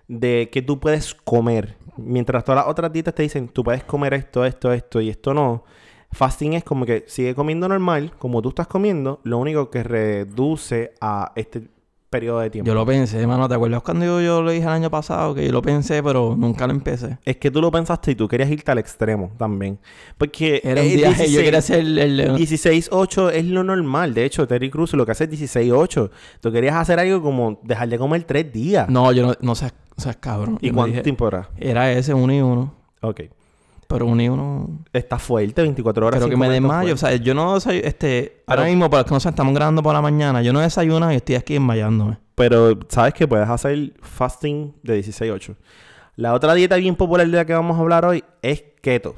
de 0.07 0.49
que 0.53 0.63
tú 0.63 0.79
puedes 0.79 1.15
comer. 1.15 1.77
Mientras 1.97 2.45
todas 2.45 2.65
las 2.65 2.71
otras 2.71 2.93
dietas 2.93 3.15
te 3.15 3.25
dicen, 3.25 3.49
tú 3.49 3.65
puedes 3.65 3.83
comer 3.83 4.15
esto, 4.15 4.45
esto, 4.45 4.73
esto 4.73 5.01
y 5.01 5.11
esto 5.11 5.35
no. 5.35 5.65
Fasting 6.11 6.55
es 6.55 6.65
como 6.65 6.87
que 6.87 7.05
sigue 7.07 7.35
comiendo 7.35 7.69
normal, 7.69 8.13
como 8.19 8.41
tú 8.43 8.49
estás 8.51 8.67
comiendo, 8.67 9.21
lo 9.25 9.39
único 9.39 9.71
que 9.71 9.83
reduce 9.83 10.93
a 11.01 11.33
este 11.37 11.63
periodo 12.11 12.41
de 12.41 12.49
tiempo. 12.49 12.67
Yo 12.67 12.75
lo 12.75 12.87
pensé, 12.87 13.21
hermano. 13.21 13.47
¿Te 13.47 13.55
acuerdas 13.55 13.83
cuando 13.83 14.07
yo, 14.07 14.21
yo 14.23 14.41
lo 14.41 14.51
dije 14.51 14.63
el 14.63 14.71
año 14.71 14.89
pasado? 14.91 15.35
Que 15.35 15.45
yo 15.45 15.53
lo 15.53 15.61
pensé, 15.61 16.03
pero 16.03 16.35
nunca 16.35 16.67
lo 16.67 16.73
empecé. 16.73 17.19
Es 17.27 17.37
que 17.37 17.51
tú 17.51 17.61
lo 17.61 17.71
pensaste 17.71 18.13
y 18.13 18.15
tú 18.15 18.27
querías 18.27 18.51
irte 18.51 18.71
al 18.73 18.79
extremo 18.79 19.31
también. 19.37 19.79
Porque 20.17 20.63
Era 20.65 20.81
un 20.81 20.87
eh, 20.89 20.97
viaje. 20.97 21.31
yo 21.31 21.41
16 21.43 21.45
quería 21.45 21.59
hacer 21.59 21.81
el... 21.81 21.99
el- 22.21 22.35
16-8 22.37 23.31
es 23.33 23.45
lo 23.45 23.63
normal. 23.63 24.15
De 24.15 24.25
hecho, 24.25 24.49
Terry 24.49 24.71
Cruz 24.71 24.95
lo 24.95 25.05
que 25.05 25.13
hace 25.13 25.25
es 25.25 25.31
16-8. 25.55 26.11
Tú 26.41 26.51
querías 26.51 26.77
hacer 26.77 26.99
algo 26.99 27.21
como 27.23 27.61
dejar 27.63 27.91
de 27.91 27.99
comer 27.99 28.25
tres 28.25 28.51
días. 28.51 28.89
No, 28.89 29.13
yo 29.13 29.27
no... 29.27 29.35
No 29.43 29.55
seas, 29.55 29.75
seas 29.99 30.17
cabrón. 30.17 30.57
¿Y 30.63 30.69
Yo 30.69 30.75
cuánto 30.75 30.93
dije- 30.93 31.03
tiempo 31.03 31.29
era? 31.29 31.51
Era 31.59 31.93
ese, 31.93 32.15
uno 32.15 32.33
y 32.33 32.41
uno. 32.41 32.73
Ok. 33.03 33.21
Pero 33.89 34.05
uno 34.05 34.23
y 34.23 34.29
uno... 34.29 34.85
Está 34.93 35.19
fuerte, 35.19 35.63
24 35.63 36.07
horas. 36.07 36.21
Pero 36.21 36.31
que 36.31 36.37
me 36.37 36.49
desmayo. 36.51 36.93
O 36.93 36.97
sea, 36.97 37.17
yo 37.17 37.35
no 37.35 37.59
soy... 37.59 37.79
Este... 37.83 38.43
Ahora 38.47 38.65
mismo, 38.65 38.91
para 38.91 39.01
los 39.01 39.09
que 39.09 39.15
no 39.15 39.21
saben, 39.21 39.33
estamos 39.33 39.55
grabando 39.55 39.83
por 39.83 39.95
la 39.95 40.03
mañana. 40.03 40.43
Yo 40.43 40.53
no 40.53 40.61
desayuno 40.61 41.11
y 41.11 41.17
estoy 41.17 41.37
aquí 41.37 41.55
desmayándome. 41.55 42.19
Pero 42.35 42.79
sabes 42.89 43.15
que 43.15 43.27
puedes 43.27 43.49
hacer 43.49 43.95
fasting 44.03 44.75
de 44.83 45.01
16-8. 45.01 45.57
La 46.17 46.35
otra 46.35 46.53
dieta 46.53 46.77
bien 46.77 46.97
popular 46.97 47.27
de 47.27 47.37
la 47.37 47.47
que 47.47 47.55
vamos 47.55 47.79
a 47.79 47.81
hablar 47.81 48.05
hoy 48.05 48.23
es 48.43 48.63
keto. 48.83 49.15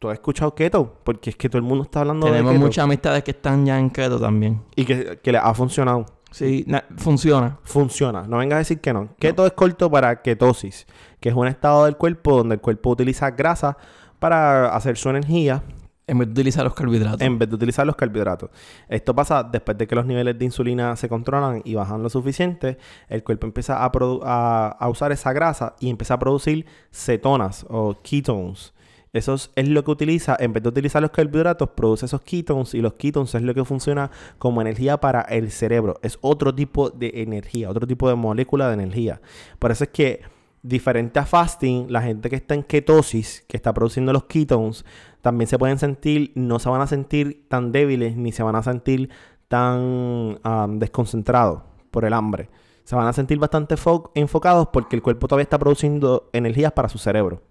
¿Tú 0.00 0.08
has 0.10 0.14
escuchado 0.14 0.54
keto? 0.54 0.98
Porque 1.04 1.30
es 1.30 1.36
que 1.36 1.48
todo 1.48 1.58
el 1.58 1.64
mundo 1.64 1.84
está 1.84 2.00
hablando 2.00 2.26
Tenemos 2.26 2.50
de 2.50 2.56
keto. 2.56 2.66
muchas 2.66 2.84
amistades 2.84 3.22
que 3.22 3.30
están 3.30 3.64
ya 3.64 3.78
en 3.78 3.90
keto 3.90 4.18
también. 4.18 4.62
Y 4.74 4.84
que, 4.84 5.20
que 5.22 5.30
le 5.30 5.38
ha 5.38 5.54
funcionado. 5.54 6.06
Sí, 6.30 6.64
na- 6.66 6.84
funciona. 6.96 7.58
Funciona. 7.62 8.22
No 8.22 8.38
vengas 8.38 8.56
a 8.56 8.58
decir 8.58 8.80
que 8.80 8.92
no. 8.92 9.08
Keto 9.18 9.46
es 9.46 9.52
corto 9.52 9.90
para 9.90 10.22
ketosis, 10.22 10.86
que 11.20 11.28
es 11.30 11.34
un 11.34 11.46
estado 11.46 11.84
del 11.86 11.96
cuerpo 11.96 12.36
donde 12.38 12.56
el 12.56 12.60
cuerpo 12.60 12.90
utiliza 12.90 13.30
grasa 13.30 13.76
para 14.18 14.74
hacer 14.74 14.96
su 14.96 15.08
energía 15.08 15.62
En 16.08 16.18
vez 16.18 16.28
de 16.28 16.32
utilizar 16.32 16.64
los 16.64 16.74
carbohidratos. 16.74 17.20
en 17.20 17.38
vez 17.38 17.48
de 17.48 17.54
utilizar 17.54 17.86
los 17.86 17.96
carbohidratos. 17.96 18.50
Esto 18.88 19.14
pasa 19.14 19.42
después 19.42 19.76
de 19.78 19.86
que 19.86 19.94
los 19.94 20.04
niveles 20.06 20.38
de 20.38 20.44
insulina 20.44 20.94
se 20.96 21.08
controlan 21.08 21.62
y 21.64 21.74
bajan 21.74 22.02
lo 22.02 22.08
suficiente, 22.10 22.76
el 23.08 23.22
cuerpo 23.24 23.46
empieza 23.46 23.84
a, 23.84 23.90
produ- 23.90 24.20
a- 24.24 24.68
a 24.78 24.88
usar 24.88 25.12
esa 25.12 25.32
grasa 25.32 25.74
y 25.80 25.90
empieza 25.90 26.14
a 26.14 26.18
producir 26.18 26.66
cetonas 26.92 27.64
o 27.68 27.96
ketones. 28.02 28.72
Eso 29.16 29.34
es, 29.34 29.68
lo 29.68 29.84
que 29.84 29.90
utiliza, 29.90 30.36
en 30.38 30.52
vez 30.52 30.62
de 30.62 30.68
utilizar 30.68 31.02
los 31.02 31.10
carbohidratos, 31.10 31.70
produce 31.70 32.06
esos 32.06 32.20
ketones 32.22 32.74
y 32.74 32.80
los 32.80 32.94
ketones 32.94 33.34
es 33.34 33.42
lo 33.42 33.54
que 33.54 33.64
funciona 33.64 34.10
como 34.38 34.60
energía 34.60 34.98
para 34.98 35.22
el 35.22 35.50
cerebro. 35.50 35.98
Es 36.02 36.18
otro 36.20 36.54
tipo 36.54 36.90
de 36.90 37.10
energía, 37.22 37.70
otro 37.70 37.86
tipo 37.86 38.08
de 38.08 38.14
molécula 38.14 38.68
de 38.68 38.74
energía. 38.74 39.20
Por 39.58 39.70
eso 39.70 39.84
es 39.84 39.90
que 39.90 40.22
diferente 40.62 41.18
a 41.20 41.26
fasting, 41.26 41.86
la 41.90 42.02
gente 42.02 42.28
que 42.28 42.36
está 42.36 42.54
en 42.54 42.62
ketosis, 42.64 43.44
que 43.48 43.56
está 43.56 43.72
produciendo 43.72 44.12
los 44.12 44.24
ketones, 44.24 44.84
también 45.22 45.48
se 45.48 45.58
pueden 45.58 45.78
sentir, 45.78 46.32
no 46.34 46.58
se 46.58 46.68
van 46.68 46.80
a 46.80 46.86
sentir 46.86 47.46
tan 47.48 47.72
débiles 47.72 48.16
ni 48.16 48.32
se 48.32 48.42
van 48.42 48.56
a 48.56 48.62
sentir 48.62 49.10
tan 49.48 50.38
desconcentrados 50.78 51.62
por 51.90 52.04
el 52.04 52.12
hambre. 52.12 52.48
Se 52.84 52.94
van 52.94 53.06
a 53.06 53.12
sentir 53.12 53.38
bastante 53.38 53.76
fo- 53.76 54.10
enfocados 54.14 54.68
porque 54.72 54.96
el 54.96 55.02
cuerpo 55.02 55.26
todavía 55.26 55.42
está 55.44 55.58
produciendo 55.58 56.28
energías 56.32 56.72
para 56.72 56.88
su 56.88 56.98
cerebro. 56.98 57.42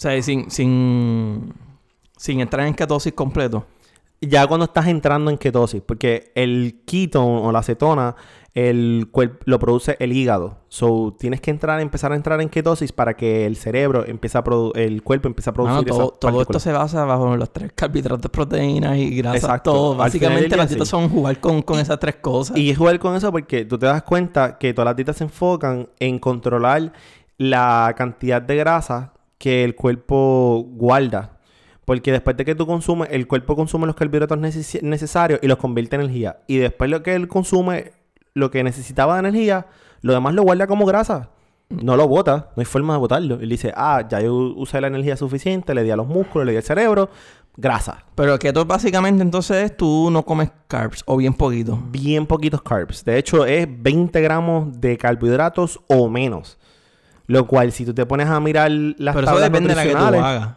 O 0.00 0.02
sea, 0.02 0.22
sin, 0.22 0.50
sin, 0.50 1.52
sin 2.16 2.40
entrar 2.40 2.66
en 2.66 2.72
ketosis 2.72 3.12
completo. 3.12 3.66
Ya 4.22 4.46
cuando 4.46 4.64
estás 4.64 4.86
entrando 4.86 5.30
en 5.30 5.36
ketosis, 5.36 5.82
porque 5.82 6.32
el 6.34 6.80
ketone 6.86 7.42
o 7.42 7.52
la 7.52 7.58
acetona, 7.58 8.16
el 8.54 9.08
cuerpo 9.12 9.40
lo 9.44 9.58
produce 9.58 9.98
el 10.00 10.14
hígado. 10.14 10.56
So, 10.68 11.14
tienes 11.18 11.42
que 11.42 11.50
entrar, 11.50 11.78
empezar 11.82 12.12
a 12.12 12.16
entrar 12.16 12.40
en 12.40 12.48
ketosis 12.48 12.92
para 12.92 13.12
que 13.14 13.44
el 13.44 13.56
cerebro 13.56 14.06
empiece 14.06 14.38
a 14.38 14.44
el 14.76 15.02
cuerpo 15.02 15.28
empiece 15.28 15.50
a 15.50 15.52
producir 15.52 15.76
Mano, 15.76 15.86
todo, 15.86 16.08
esas 16.08 16.18
todo 16.18 16.40
esto 16.40 16.60
se 16.60 16.72
basa 16.72 17.04
bajo 17.04 17.36
los 17.36 17.52
tres 17.52 17.70
carbohidratos, 17.74 18.30
proteínas 18.30 18.96
y 18.96 19.16
grasas. 19.16 19.42
Exacto. 19.42 19.70
Todo. 19.70 19.96
Básicamente 19.96 20.56
las 20.56 20.68
sí. 20.68 20.76
dietas 20.76 20.88
son 20.88 21.10
jugar 21.10 21.38
con, 21.40 21.60
con 21.60 21.78
esas 21.78 22.00
tres 22.00 22.16
cosas. 22.16 22.56
Y 22.56 22.70
es 22.70 22.78
jugar 22.78 22.98
con 22.98 23.16
eso 23.16 23.30
porque 23.30 23.66
tú 23.66 23.78
te 23.78 23.84
das 23.84 24.02
cuenta 24.02 24.56
que 24.56 24.72
todas 24.72 24.86
las 24.86 24.96
dietas 24.96 25.18
se 25.18 25.24
enfocan 25.24 25.90
en 25.98 26.18
controlar 26.18 26.90
la 27.36 27.92
cantidad 27.98 28.40
de 28.40 28.56
grasa 28.56 29.12
que 29.40 29.64
el 29.64 29.74
cuerpo 29.74 30.66
guarda. 30.68 31.38
Porque 31.86 32.12
después 32.12 32.36
de 32.36 32.44
que 32.44 32.54
tú 32.54 32.66
consumes, 32.66 33.08
el 33.10 33.26
cuerpo 33.26 33.56
consume 33.56 33.86
los 33.86 33.96
carbohidratos 33.96 34.38
neces- 34.38 34.82
necesarios 34.82 35.40
y 35.42 35.48
los 35.48 35.56
convierte 35.56 35.96
en 35.96 36.02
energía. 36.02 36.40
Y 36.46 36.58
después 36.58 36.90
lo 36.90 37.02
que 37.02 37.14
él 37.14 37.26
consume, 37.26 37.92
lo 38.34 38.50
que 38.50 38.62
necesitaba 38.62 39.14
de 39.14 39.20
energía, 39.28 39.66
lo 40.02 40.12
demás 40.12 40.34
lo 40.34 40.42
guarda 40.42 40.66
como 40.66 40.84
grasa. 40.84 41.30
No 41.70 41.96
lo 41.96 42.06
bota, 42.06 42.50
no 42.54 42.60
hay 42.60 42.64
forma 42.66 42.92
de 42.94 42.98
botarlo. 43.00 43.36
Él 43.40 43.48
dice, 43.48 43.72
ah, 43.74 44.06
ya 44.08 44.20
yo 44.20 44.34
usé 44.34 44.80
la 44.80 44.88
energía 44.88 45.16
suficiente, 45.16 45.74
le 45.74 45.82
di 45.84 45.90
a 45.90 45.96
los 45.96 46.06
músculos, 46.06 46.44
le 46.44 46.52
di 46.52 46.58
al 46.58 46.62
cerebro, 46.64 47.08
grasa. 47.56 48.04
Pero 48.14 48.38
keto 48.38 48.66
básicamente 48.66 49.22
entonces 49.22 49.56
es 49.64 49.76
tú 49.76 50.10
no 50.10 50.22
comes 50.24 50.50
carbs 50.68 51.02
o 51.06 51.16
bien 51.16 51.32
poquito. 51.32 51.78
bien 51.90 52.26
poquitos 52.26 52.60
carbs. 52.62 53.04
De 53.04 53.16
hecho, 53.18 53.46
es 53.46 53.66
20 53.70 54.20
gramos 54.20 54.80
de 54.80 54.98
carbohidratos 54.98 55.80
o 55.88 56.08
menos. 56.10 56.58
Lo 57.30 57.46
cual, 57.46 57.70
si 57.70 57.84
tú 57.84 57.94
te 57.94 58.04
pones 58.06 58.28
a 58.28 58.40
mirar 58.40 58.70
las 58.70 59.14
Pero 59.14 59.26
eso 59.26 59.34
tablas 59.34 59.52
depende 59.52 59.68
de 59.68 59.74
la 59.76 59.84
que 59.84 59.92
tú 59.92 59.96
hagas. 59.96 60.56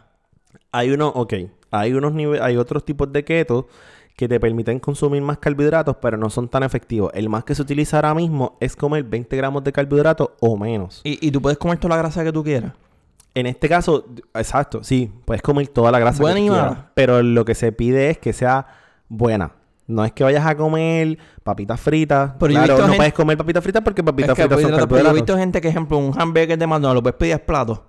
hay 0.72 0.90
unos, 0.90 1.12
ok, 1.14 1.34
hay 1.70 1.92
unos 1.92 2.12
niveles, 2.12 2.42
hay 2.42 2.56
otros 2.56 2.84
tipos 2.84 3.12
de 3.12 3.24
keto 3.24 3.68
que 4.16 4.28
te 4.28 4.40
permiten 4.40 4.80
consumir 4.80 5.22
más 5.22 5.38
carbohidratos, 5.38 5.96
pero 6.02 6.16
no 6.16 6.30
son 6.30 6.48
tan 6.48 6.64
efectivos. 6.64 7.12
El 7.14 7.28
más 7.28 7.44
que 7.44 7.54
se 7.54 7.62
utiliza 7.62 7.98
ahora 7.98 8.14
mismo 8.14 8.56
es 8.58 8.74
comer 8.74 9.04
20 9.04 9.36
gramos 9.36 9.62
de 9.62 9.72
carbohidratos 9.72 10.30
o 10.40 10.56
menos. 10.56 11.00
Y, 11.04 11.24
y 11.24 11.30
tú 11.30 11.40
puedes 11.40 11.58
comer 11.58 11.78
toda 11.78 11.94
la 11.94 12.02
grasa 12.02 12.24
que 12.24 12.32
tú 12.32 12.42
quieras. 12.42 12.72
En 13.34 13.46
este 13.46 13.68
caso, 13.68 14.06
exacto, 14.34 14.82
sí, 14.82 15.12
puedes 15.24 15.42
comer 15.42 15.68
toda 15.68 15.92
la 15.92 16.00
grasa 16.00 16.22
Buena 16.22 16.40
que 16.40 16.46
tú 16.46 16.52
quieras, 16.52 16.78
pero 16.94 17.22
lo 17.22 17.44
que 17.44 17.54
se 17.54 17.70
pide 17.70 18.10
es 18.10 18.18
que 18.18 18.32
sea 18.32 18.66
buena. 19.08 19.52
No 19.86 20.04
es 20.04 20.12
que 20.12 20.24
vayas 20.24 20.46
a 20.46 20.56
comer 20.56 21.18
papitas 21.42 21.80
fritas. 21.80 22.32
Pero 22.38 22.52
claro, 22.52 22.78
no 22.78 22.82
gente- 22.84 22.96
puedes 22.96 23.12
comer 23.12 23.36
papitas 23.36 23.62
fritas 23.62 23.82
porque 23.82 24.02
papitas 24.02 24.30
Es 24.30 24.36
que 24.36 24.42
fritas 24.42 24.60
son 24.60 24.70
carbohidratos, 24.70 24.88
pero 24.96 25.04
yo 25.04 25.10
he 25.10 25.14
visto 25.14 25.36
gente 25.36 25.60
que, 25.60 25.68
ejemplo, 25.68 25.98
un 25.98 26.18
hamburger 26.18 26.58
de 26.58 26.66
McDonald's 26.66 26.94
lo 26.94 27.02
puedes 27.02 27.16
pedir 27.18 27.40
plato. 27.40 27.84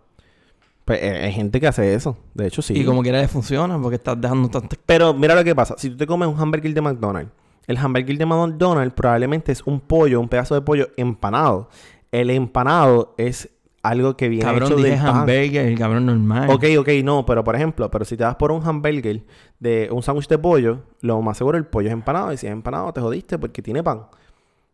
Pues 0.84 1.02
eh, 1.02 1.24
hay 1.26 1.32
gente 1.32 1.60
que 1.60 1.68
hace 1.68 1.94
eso. 1.96 2.18
De 2.34 2.48
hecho, 2.48 2.62
sí. 2.62 2.74
Y 2.78 2.86
como 2.86 3.02
quiera 3.02 3.20
le 3.20 3.28
funciona 3.28 3.82
porque 3.82 3.96
estás 3.96 4.20
dejando 4.20 4.50
tantas... 4.50 4.78
Pero 4.86 5.14
mira 5.14 5.34
lo 5.34 5.44
que 5.44 5.56
pasa. 5.56 5.76
Si 5.78 5.90
tú 5.90 5.98
te 5.98 6.06
comes 6.06 6.28
un 6.28 6.40
hamburger 6.40 6.74
de 6.74 6.82
McDonald's, 6.82 7.32
el 7.66 7.78
hamburger 7.78 8.18
de 8.18 8.26
McDonald's 8.26 8.94
probablemente 8.94 9.52
es 9.52 9.64
un 9.64 9.80
pollo, 9.80 10.20
un 10.20 10.30
pedazo 10.30 10.54
de 10.54 10.62
pollo 10.62 10.90
empanado. 10.98 11.70
El 12.12 12.30
empanado 12.30 13.16
es 13.18 13.50
algo 13.88 14.18
que 14.18 14.30
viene 14.30 14.46
Cabrón, 14.46 14.68
hecho 14.68 14.76
dije 14.78 14.90
del 14.92 15.00
pan. 15.00 15.16
hamburger, 15.16 15.66
el 15.68 15.78
cabrón 15.78 16.06
normal. 16.06 16.50
Ok, 16.50 16.64
ok, 16.80 16.90
no, 17.04 17.26
pero 17.26 17.44
por 17.44 17.56
ejemplo, 17.56 17.90
pero 17.92 18.06
si 18.06 18.18
te 18.18 18.24
vas 18.24 18.36
por 18.36 18.52
un 18.52 18.66
hamburger 18.66 19.24
de 19.60 19.90
un 19.92 20.02
sándwich 20.04 20.28
de 20.28 20.38
pollo, 20.38 20.84
lo 21.02 21.22
más 21.22 21.38
seguro 21.38 21.58
el 21.58 21.66
pollo 21.66 21.88
es 21.88 21.94
empanado. 21.94 22.32
Y 22.34 22.38
si 22.38 22.48
es 22.48 22.52
empanado, 22.52 22.92
te 22.94 23.02
jodiste 23.02 23.38
porque 23.38 23.62
tiene 23.62 23.84
pan. 23.84 24.08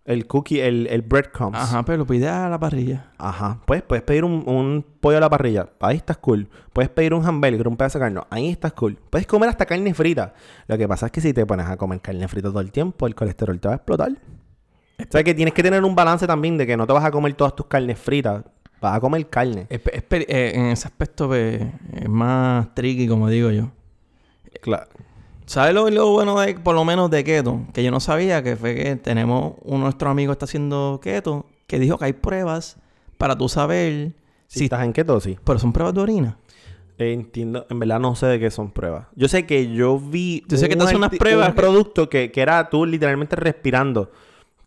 El 0.04 0.26
cookie, 0.26 0.60
el, 0.60 0.88
el 0.88 1.04
breadcrumbs. 1.04 1.60
Ajá, 1.60 1.84
pero 1.86 2.00
lo 2.00 2.08
pides 2.08 2.28
a 2.30 2.50
la 2.50 2.60
parrilla. 2.60 3.12
Ajá. 3.20 3.60
Pues 3.66 3.84
puedes 3.84 4.04
pedir 4.04 4.24
un, 4.24 4.44
un 4.48 4.84
pollo 5.00 5.18
a 5.18 5.22
la 5.22 5.30
parrilla. 5.30 5.70
Ahí 5.80 5.96
estás 5.98 6.18
cool. 6.18 6.50
Puedes 6.74 6.90
pedir 6.90 7.14
un 7.14 7.24
hamburger, 7.24 7.68
un 7.68 7.78
pedazo 7.78 8.00
de 8.00 8.06
carne. 8.06 8.22
Ahí 8.32 8.50
estás 8.50 8.74
cool. 8.74 8.98
Puedes 9.12 9.28
comer 9.28 9.50
hasta 9.50 9.66
carne 9.68 9.94
frita. 9.94 10.34
Lo 10.68 10.76
que 10.78 10.88
pasa 10.88 11.06
es 11.06 11.12
que 11.12 11.22
si 11.22 11.34
te 11.34 11.46
pones 11.46 11.68
a 11.68 11.78
comer 11.78 12.02
carne 12.02 12.28
frita 12.28 12.50
todo 12.50 12.62
el 12.62 12.72
tiempo, 12.72 13.06
el 13.06 13.14
colesterol 13.14 13.60
te 13.60 13.68
va 13.68 13.76
a 13.76 13.78
explotar. 13.78 14.12
O 15.00 15.12
sea 15.12 15.24
que 15.24 15.34
tienes 15.36 15.54
que 15.54 15.62
tener 15.64 15.84
un 15.84 15.96
balance 15.96 16.26
también 16.26 16.58
de 16.58 16.66
que 16.66 16.76
no 16.78 16.88
te 16.88 16.94
vas 16.94 17.06
a 17.06 17.12
comer 17.12 17.34
todas 17.36 17.56
tus 17.56 17.68
carnes 17.68 18.00
fritas. 18.00 18.44
Vas 18.82 18.98
a 18.98 19.00
comer 19.00 19.30
carne. 19.30 19.68
Es 19.70 19.82
es 19.86 20.04
eh, 20.10 20.52
en 20.56 20.66
ese 20.68 20.88
aspecto 20.88 21.28
pues, 21.28 21.62
es 21.94 22.10
más 22.10 22.74
tricky, 22.74 23.08
como 23.08 23.30
digo 23.30 23.52
yo. 23.52 23.70
Claro. 24.62 24.90
¿Sabes 25.46 25.74
lo, 25.74 25.90
lo 25.90 26.10
bueno 26.12 26.40
de, 26.40 26.56
por 26.56 26.74
lo 26.76 26.84
menos 26.84 27.12
de 27.12 27.24
keto? 27.24 27.62
Que 27.74 27.84
yo 27.84 27.92
no 27.92 28.00
sabía 28.00 28.42
que 28.42 28.56
fue 28.56 28.74
que 28.76 28.96
tenemos 28.96 29.54
uno 29.64 29.78
de 29.78 29.84
nuestros 29.84 30.10
amigos 30.10 30.36
está 30.36 30.46
haciendo 30.46 31.00
keto, 31.04 31.46
que 31.68 31.78
dijo 31.78 31.98
que 31.98 32.06
hay 32.06 32.14
pruebas 32.14 32.78
para 33.18 33.38
tú 33.38 33.50
saber 33.50 34.14
Si 34.48 34.60
si... 34.60 34.64
estás 34.66 34.84
en 34.84 34.94
ketosis. 34.94 35.38
Pero 35.44 35.60
son 35.60 35.74
pruebas 35.74 35.94
de 35.94 36.02
orina. 36.02 36.38
Entiendo, 36.98 37.66
en 37.70 37.80
verdad 37.80 38.00
no 38.00 38.16
sé 38.16 38.28
de 38.28 38.40
qué 38.40 38.50
son 38.52 38.72
pruebas. 38.72 39.08
Yo 39.16 39.28
sé 39.28 39.46
que 39.46 39.74
yo 39.74 40.00
vi 40.00 40.44
Yo 40.48 40.58
sé 40.58 40.70
que 40.70 40.76
te 40.76 40.84
hacen 40.84 40.98
unas 40.98 41.12
pruebas 41.12 41.50
un 41.50 41.56
producto 41.56 42.10
que, 42.10 42.32
que 42.32 42.42
era 42.42 42.70
tú 42.70 42.86
literalmente 42.86 43.36
respirando 43.36 44.12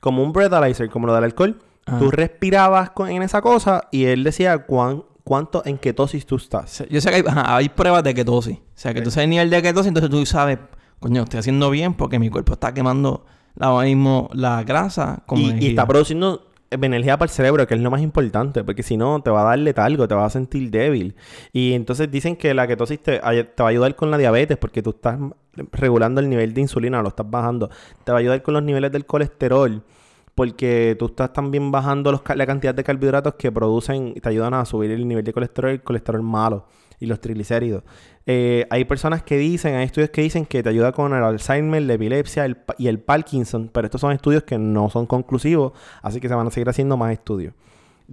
como 0.01 0.23
un 0.23 0.33
breathalyzer, 0.33 0.91
como 0.91 1.07
lo 1.07 1.15
del 1.15 1.25
alcohol. 1.25 1.61
Ah. 1.87 1.99
Tú 1.99 2.11
respirabas 2.11 2.91
con- 2.91 3.11
en 3.11 3.23
esa 3.23 3.43
cosa 3.43 3.89
y 3.91 4.05
él 4.07 4.25
decía 4.25 4.59
cuán, 4.59 5.05
cuánto 5.23 5.63
en 5.67 5.79
ketosis 5.79 6.25
tú 6.27 6.37
estás. 6.37 6.85
Yo 6.91 7.01
sé 7.01 7.11
que 7.11 7.17
hay, 7.17 7.25
ajá, 7.27 7.57
hay 7.57 7.69
pruebas 7.69 8.03
de 8.05 8.15
ketosis. 8.15 8.57
O 8.59 8.63
sea, 8.75 8.95
que 8.95 9.03
tú 9.03 9.11
sabes 9.11 9.25
el 9.25 9.31
nivel 9.31 9.51
de 9.51 9.63
ketosis, 9.63 9.89
entonces 9.89 10.11
tú 10.11 10.25
sabes, 10.27 10.59
coño, 11.01 11.23
estoy 11.25 11.41
haciendo 11.41 11.71
bien 11.71 11.95
porque 11.95 12.19
mi 12.19 12.31
cuerpo 12.31 12.55
está 12.55 12.73
quemando 12.73 13.25
ahora 13.61 13.87
mismo 13.87 14.31
la 14.33 14.63
grasa 14.65 15.23
como 15.27 15.43
Y, 15.43 15.65
y 15.65 15.67
está 15.69 15.87
produciendo 15.87 16.49
energía 16.71 17.17
para 17.17 17.31
el 17.31 17.35
cerebro, 17.35 17.67
que 17.69 17.75
es 17.75 17.81
lo 17.81 17.91
más 17.91 18.01
importante, 18.01 18.65
porque 18.65 18.83
si 18.83 18.97
no 18.97 19.21
te 19.23 19.31
va 19.31 19.43
a 19.43 19.45
dar 19.45 19.59
letargo, 19.61 20.09
te 20.09 20.15
vas 20.15 20.27
a 20.27 20.31
sentir 20.31 20.71
débil. 20.71 21.15
Y 21.53 21.73
entonces 21.75 22.11
dicen 22.11 22.35
que 22.35 22.53
la 22.53 22.67
ketosis 22.67 23.01
te, 23.01 23.19
te 23.21 23.23
va 23.63 23.69
a 23.69 23.69
ayudar 23.69 23.95
con 23.95 24.11
la 24.11 24.19
diabetes, 24.19 24.57
porque 24.57 24.83
tú 24.83 24.91
estás 24.91 25.19
regulando 25.71 26.21
el 26.21 26.29
nivel 26.29 26.53
de 26.53 26.63
insulina, 26.63 27.01
lo 27.01 27.09
estás 27.11 27.31
bajando. 27.31 27.71
Te 28.03 28.11
va 28.11 28.19
a 28.19 28.21
ayudar 28.21 28.43
con 28.43 28.55
los 28.55 28.63
niveles 28.65 28.91
del 28.91 29.07
colesterol, 29.07 29.83
porque 30.35 30.97
tú 30.99 31.07
estás 31.07 31.33
también 31.33 31.71
bajando 31.71 32.11
los 32.11 32.23
la 32.35 32.47
cantidad 32.47 32.75
de 32.75 32.83
carbohidratos 32.85 33.35
que 33.35 33.53
producen, 33.53 34.15
te 34.15 34.29
ayudan 34.29 34.55
a 34.55 34.65
subir 34.65 34.91
el 34.91 35.07
nivel 35.07 35.25
de 35.25 35.33
colesterol, 35.33 35.71
el 35.71 35.83
colesterol 35.83 36.23
malo 36.23 36.67
y 36.99 37.07
los 37.07 37.21
triglicéridos. 37.21 37.85
Eh, 38.27 38.67
hay 38.71 38.85
personas 38.85 39.23
que 39.23 39.37
dicen, 39.37 39.75
hay 39.75 39.87
estudios 39.87 40.11
que 40.11 40.23
dicen 40.23 40.47
que 40.47 40.63
te 40.63 40.69
ayuda 40.69 40.93
con 40.93 41.15
el 41.15 41.23
Alzheimer, 41.23 41.83
la 41.83 41.95
epilepsia 41.95 42.45
el 42.45 42.57
y 42.79 42.89
el 42.89 42.99
Parkinson, 42.99 43.71
pero 43.73 43.87
estos 43.87 44.01
son 44.01 44.13
estudios 44.13 44.43
que 44.45 44.59
no 44.59 44.91
son 44.91 45.07
conclusivos, 45.07 45.73
así 46.03 46.21
que 46.21 46.29
se 46.29 46.35
van 46.35 46.47
a 46.47 46.51
seguir 46.51 46.69
haciendo 46.69 46.97
más 46.97 47.13
estudios. 47.13 47.55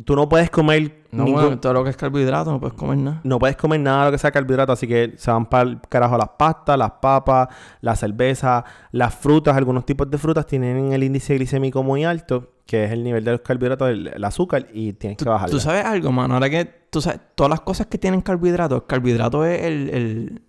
Tú 0.05 0.15
no 0.15 0.29
puedes 0.29 0.49
comer 0.49 1.03
No, 1.11 1.25
ningún- 1.25 1.41
bueno, 1.41 1.59
todo 1.59 1.73
lo 1.73 1.83
que 1.83 1.89
es 1.89 1.97
carbohidrato 1.97 2.49
no 2.51 2.59
puedes 2.61 2.77
comer 2.77 2.97
nada. 2.97 3.19
no 3.25 3.39
puedes 3.39 3.57
comer 3.57 3.81
nada 3.81 3.99
de 3.99 4.05
lo 4.05 4.11
que 4.13 4.17
sea 4.19 4.31
carbohidrato, 4.31 4.71
así 4.71 4.87
que 4.87 5.15
se 5.17 5.29
van 5.31 5.45
para 5.47 5.63
el 5.69 5.81
carajo 5.89 6.17
las 6.17 6.29
pastas, 6.37 6.77
las 6.77 6.91
papas, 7.01 7.49
la 7.81 7.95
cerveza, 7.97 8.63
las 8.93 9.13
frutas, 9.13 9.57
algunos 9.57 9.85
tipos 9.85 10.09
de 10.09 10.17
frutas 10.17 10.45
tienen 10.45 10.93
el 10.93 11.03
índice 11.03 11.35
glicémico 11.35 11.83
muy 11.83 12.05
alto, 12.05 12.53
que 12.65 12.85
es 12.85 12.91
el 12.91 13.03
nivel 13.03 13.25
de 13.25 13.31
los 13.31 13.41
carbohidratos, 13.41 13.89
el, 13.89 14.07
el 14.07 14.23
azúcar, 14.23 14.67
y 14.71 14.93
tienes 14.93 15.17
que 15.17 15.25
bajarlo. 15.25 15.51
¿Tú 15.51 15.59
sabes 15.59 15.83
algo, 15.83 16.09
mano? 16.13 16.35
Ahora 16.35 16.49
que 16.49 16.63
tú 16.89 17.01
sabes, 17.01 17.19
todas 17.35 17.49
las 17.49 17.59
cosas 17.61 17.87
que 17.87 17.97
tienen 17.97 18.21
carbohidratos, 18.21 18.83
carbohidrato 18.83 19.45
es 19.45 19.61
el, 19.63 19.89
el, 19.89 20.41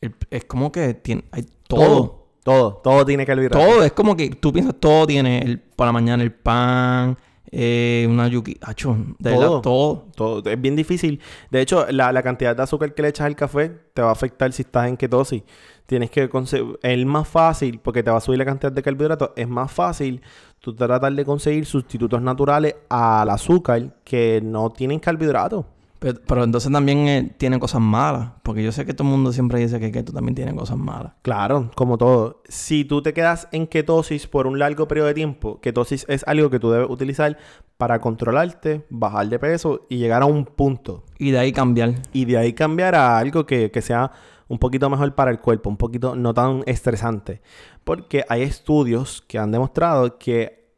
el- 0.00 0.14
es 0.30 0.44
como 0.46 0.72
que 0.72 0.94
tiene, 0.94 1.24
hay 1.32 1.44
todo. 1.68 1.80
todo, 1.84 2.24
todo, 2.42 2.74
todo 2.82 3.04
tiene 3.04 3.26
carbohidratos. 3.26 3.62
Todo, 3.68 3.82
es 3.84 3.92
como 3.92 4.16
que 4.16 4.30
tú 4.30 4.52
piensas, 4.54 4.74
todo 4.80 5.06
tiene 5.06 5.40
el, 5.40 5.58
por 5.60 5.84
la 5.86 5.92
mañana 5.92 6.22
el 6.22 6.32
pan, 6.32 7.16
eh, 7.50 8.06
una 8.08 8.26
yuki, 8.28 8.56
acho, 8.62 8.96
de 9.18 9.30
Todo. 9.30 9.40
verdad, 9.40 9.60
todo. 9.60 10.06
Todo. 10.16 10.50
Es 10.50 10.60
bien 10.60 10.76
difícil. 10.76 11.20
De 11.50 11.60
hecho, 11.60 11.86
la, 11.90 12.12
la 12.12 12.22
cantidad 12.22 12.56
de 12.56 12.62
azúcar 12.62 12.94
que 12.94 13.02
le 13.02 13.08
echas 13.08 13.26
al 13.26 13.36
café 13.36 13.70
te 13.92 14.02
va 14.02 14.08
a 14.08 14.12
afectar 14.12 14.52
si 14.52 14.62
estás 14.62 14.88
en 14.88 14.96
ketosis. 14.96 15.42
Tienes 15.86 16.10
que 16.10 16.28
conseguir... 16.28 16.78
Es 16.82 17.06
más 17.06 17.28
fácil, 17.28 17.78
porque 17.78 18.02
te 18.02 18.10
va 18.10 18.16
a 18.16 18.20
subir 18.20 18.38
la 18.38 18.44
cantidad 18.46 18.72
de 18.72 18.82
carbohidratos, 18.82 19.30
es 19.36 19.46
más 19.48 19.70
fácil 19.70 20.22
tú 20.60 20.74
tratar 20.74 21.12
de 21.12 21.24
conseguir 21.26 21.66
sustitutos 21.66 22.22
naturales 22.22 22.74
al 22.88 23.28
azúcar 23.28 23.94
que 24.02 24.40
no 24.42 24.70
tienen 24.70 24.98
carbohidratos. 24.98 25.66
Pero, 26.04 26.20
pero 26.26 26.44
entonces 26.44 26.70
también 26.70 27.08
eh, 27.08 27.34
tiene 27.38 27.58
cosas 27.58 27.80
malas, 27.80 28.32
porque 28.42 28.62
yo 28.62 28.72
sé 28.72 28.84
que 28.84 28.92
todo 28.92 29.08
el 29.08 29.14
mundo 29.14 29.32
siempre 29.32 29.58
dice 29.58 29.80
que 29.80 29.90
keto 29.90 30.12
también 30.12 30.34
tiene 30.34 30.54
cosas 30.54 30.76
malas. 30.76 31.14
Claro, 31.22 31.70
como 31.74 31.96
todo. 31.96 32.42
Si 32.46 32.84
tú 32.84 33.00
te 33.00 33.14
quedas 33.14 33.48
en 33.52 33.66
ketosis 33.66 34.26
por 34.26 34.46
un 34.46 34.58
largo 34.58 34.86
periodo 34.86 35.08
de 35.08 35.14
tiempo, 35.14 35.62
ketosis 35.62 36.04
es 36.06 36.22
algo 36.26 36.50
que 36.50 36.60
tú 36.60 36.70
debes 36.70 36.90
utilizar 36.90 37.38
para 37.78 38.02
controlarte, 38.02 38.84
bajar 38.90 39.28
de 39.28 39.38
peso 39.38 39.86
y 39.88 39.96
llegar 39.96 40.20
a 40.20 40.26
un 40.26 40.44
punto. 40.44 41.04
Y 41.18 41.30
de 41.30 41.38
ahí 41.38 41.52
cambiar. 41.52 41.94
Y 42.12 42.26
de 42.26 42.36
ahí 42.36 42.52
cambiar 42.52 42.94
a 42.96 43.16
algo 43.16 43.46
que, 43.46 43.70
que 43.70 43.80
sea 43.80 44.12
un 44.46 44.58
poquito 44.58 44.90
mejor 44.90 45.14
para 45.14 45.30
el 45.30 45.40
cuerpo, 45.40 45.70
un 45.70 45.78
poquito 45.78 46.16
no 46.16 46.34
tan 46.34 46.64
estresante. 46.66 47.40
Porque 47.82 48.26
hay 48.28 48.42
estudios 48.42 49.24
que 49.26 49.38
han 49.38 49.52
demostrado 49.52 50.18
que 50.18 50.68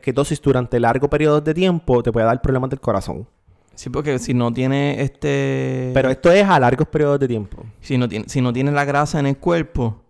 ketosis 0.00 0.40
durante 0.40 0.80
largos 0.80 1.10
periodos 1.10 1.44
de 1.44 1.52
tiempo 1.52 2.02
te 2.02 2.12
puede 2.12 2.24
dar 2.24 2.40
problemas 2.40 2.70
del 2.70 2.80
corazón. 2.80 3.28
Sí, 3.74 3.90
porque 3.90 4.18
si 4.18 4.34
no 4.34 4.52
tiene 4.52 5.02
este... 5.02 5.90
Pero 5.94 6.10
esto 6.10 6.30
es 6.30 6.44
a 6.44 6.60
largos 6.60 6.88
periodos 6.88 7.18
de 7.20 7.28
tiempo. 7.28 7.64
Si 7.80 7.98
no, 7.98 8.08
tiene, 8.08 8.26
si 8.28 8.40
no 8.40 8.52
tiene 8.52 8.70
la 8.70 8.84
grasa 8.84 9.18
en 9.20 9.26
el 9.26 9.36
cuerpo, 9.36 10.02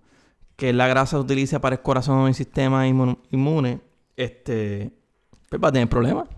que 0.56 0.72
la 0.72 0.86
grasa 0.86 1.18
utiliza 1.18 1.60
para 1.60 1.76
el 1.76 1.82
corazón 1.82 2.24
y 2.24 2.28
el 2.28 2.34
sistema 2.34 2.86
inmun- 2.86 3.18
inmune, 3.30 3.80
este, 4.16 4.92
pues 5.48 5.62
va 5.62 5.68
a 5.68 5.72
tener 5.72 5.88
problemas. 5.88 6.28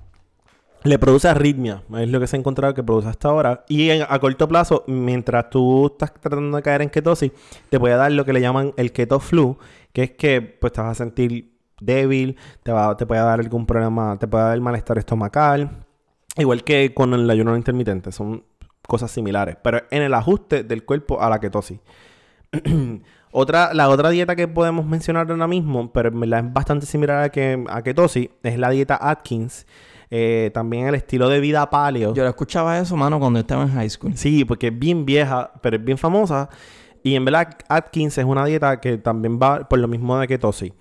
Le 0.85 1.01
produce 1.01 1.27
arritmia, 1.27 1.83
es 1.99 2.09
lo 2.09 2.21
que 2.21 2.29
se 2.29 2.37
ha 2.37 2.39
encontrado 2.39 2.73
que 2.73 2.83
produce 2.85 3.09
hasta 3.09 3.29
ahora. 3.29 3.65
Y 3.69 3.91
en- 3.91 4.07
a 4.09 4.19
corto 4.21 4.47
plazo, 4.47 4.85
mientras 4.87 5.51
tú 5.51 5.87
estás 5.87 6.15
tratando 6.15 6.57
de 6.57 6.63
caer 6.63 6.83
en 6.83 6.91
ketosis, 6.91 7.33
te 7.69 7.81
puede 7.81 7.97
dar 7.97 8.13
lo 8.13 8.25
que 8.25 8.33
le 8.33 8.41
llaman 8.41 8.73
el 8.77 8.93
keto 8.93 9.19
flu, 9.19 9.59
que 9.93 10.05
es 10.05 10.11
que 10.13 10.41
pues 10.43 10.73
te 10.73 10.81
vas 10.81 10.93
a 10.93 10.95
sentir 11.05 11.57
débil, 11.81 12.37
te, 12.63 12.71
va, 12.73 12.97
te 12.97 13.05
puede 13.05 13.21
dar 13.21 13.41
algún 13.41 13.67
problema, 13.67 14.17
te 14.19 14.29
puede 14.29 14.45
dar 14.45 14.61
malestar 14.61 14.97
estomacal, 14.99 15.86
igual 16.37 16.65
que 16.65 16.95
con 16.95 17.15
el 17.15 17.29
ayuno 17.29 17.57
intermitente, 17.57 18.13
son 18.13 18.45
cosas 18.87 19.11
similares, 19.11 19.57
pero 19.63 19.83
en 19.91 20.03
el 20.03 20.15
ajuste 20.15 20.65
del 20.65 20.85
cuerpo 20.85 21.21
a 21.21 21.29
la 21.29 21.41
ketosis. 21.41 21.81
otra, 23.33 23.75
la 23.75 23.89
otra 23.89 24.11
dieta 24.11 24.37
que 24.37 24.49
podemos 24.49 24.87
mencionar 24.87 25.31
ahora 25.31 25.47
mismo, 25.47 25.93
pero 25.93 26.09
en 26.09 26.21
verdad 26.21 26.47
es 26.47 26.53
bastante 26.53 26.87
similar 26.87 27.25
a, 27.25 27.29
que, 27.31 27.65
a 27.69 27.83
ketosis, 27.83 28.31
es 28.43 28.59
la 28.59 28.71
dieta 28.71 28.99
Atkins. 29.01 29.67
Eh, 30.09 30.53
también 30.55 30.87
el 30.87 30.95
estilo 30.95 31.29
de 31.29 31.41
vida 31.41 31.69
paleo. 31.69 32.15
Yo 32.15 32.25
escuchaba 32.27 32.79
eso, 32.79 32.97
mano, 32.97 33.19
cuando 33.19 33.41
estaba 33.41 33.65
en 33.65 33.73
high 33.73 33.91
school. 33.91 34.17
Sí, 34.17 34.45
porque 34.45 34.69
es 34.69 34.79
bien 34.79 35.05
vieja, 35.05 35.51
pero 35.61 35.77
es 35.77 35.85
bien 35.85 35.99
famosa. 35.99 36.49
Y 37.03 37.15
en 37.15 37.25
verdad, 37.25 37.57
Atkins 37.69 38.19
es 38.19 38.25
una 38.25 38.45
dieta 38.45 38.81
que 38.81 38.99
también 38.99 39.39
va 39.41 39.69
por 39.69 39.79
lo 39.79 39.89
mismo 39.89 40.19
de 40.19 40.29
ketosis. 40.29 40.73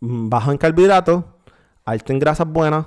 Mm, 0.00 0.28
Bajo 0.28 0.52
en 0.52 0.58
carbohidratos, 0.58 1.24
alto 1.84 2.12
en 2.12 2.18
grasas 2.18 2.46
buenas. 2.46 2.86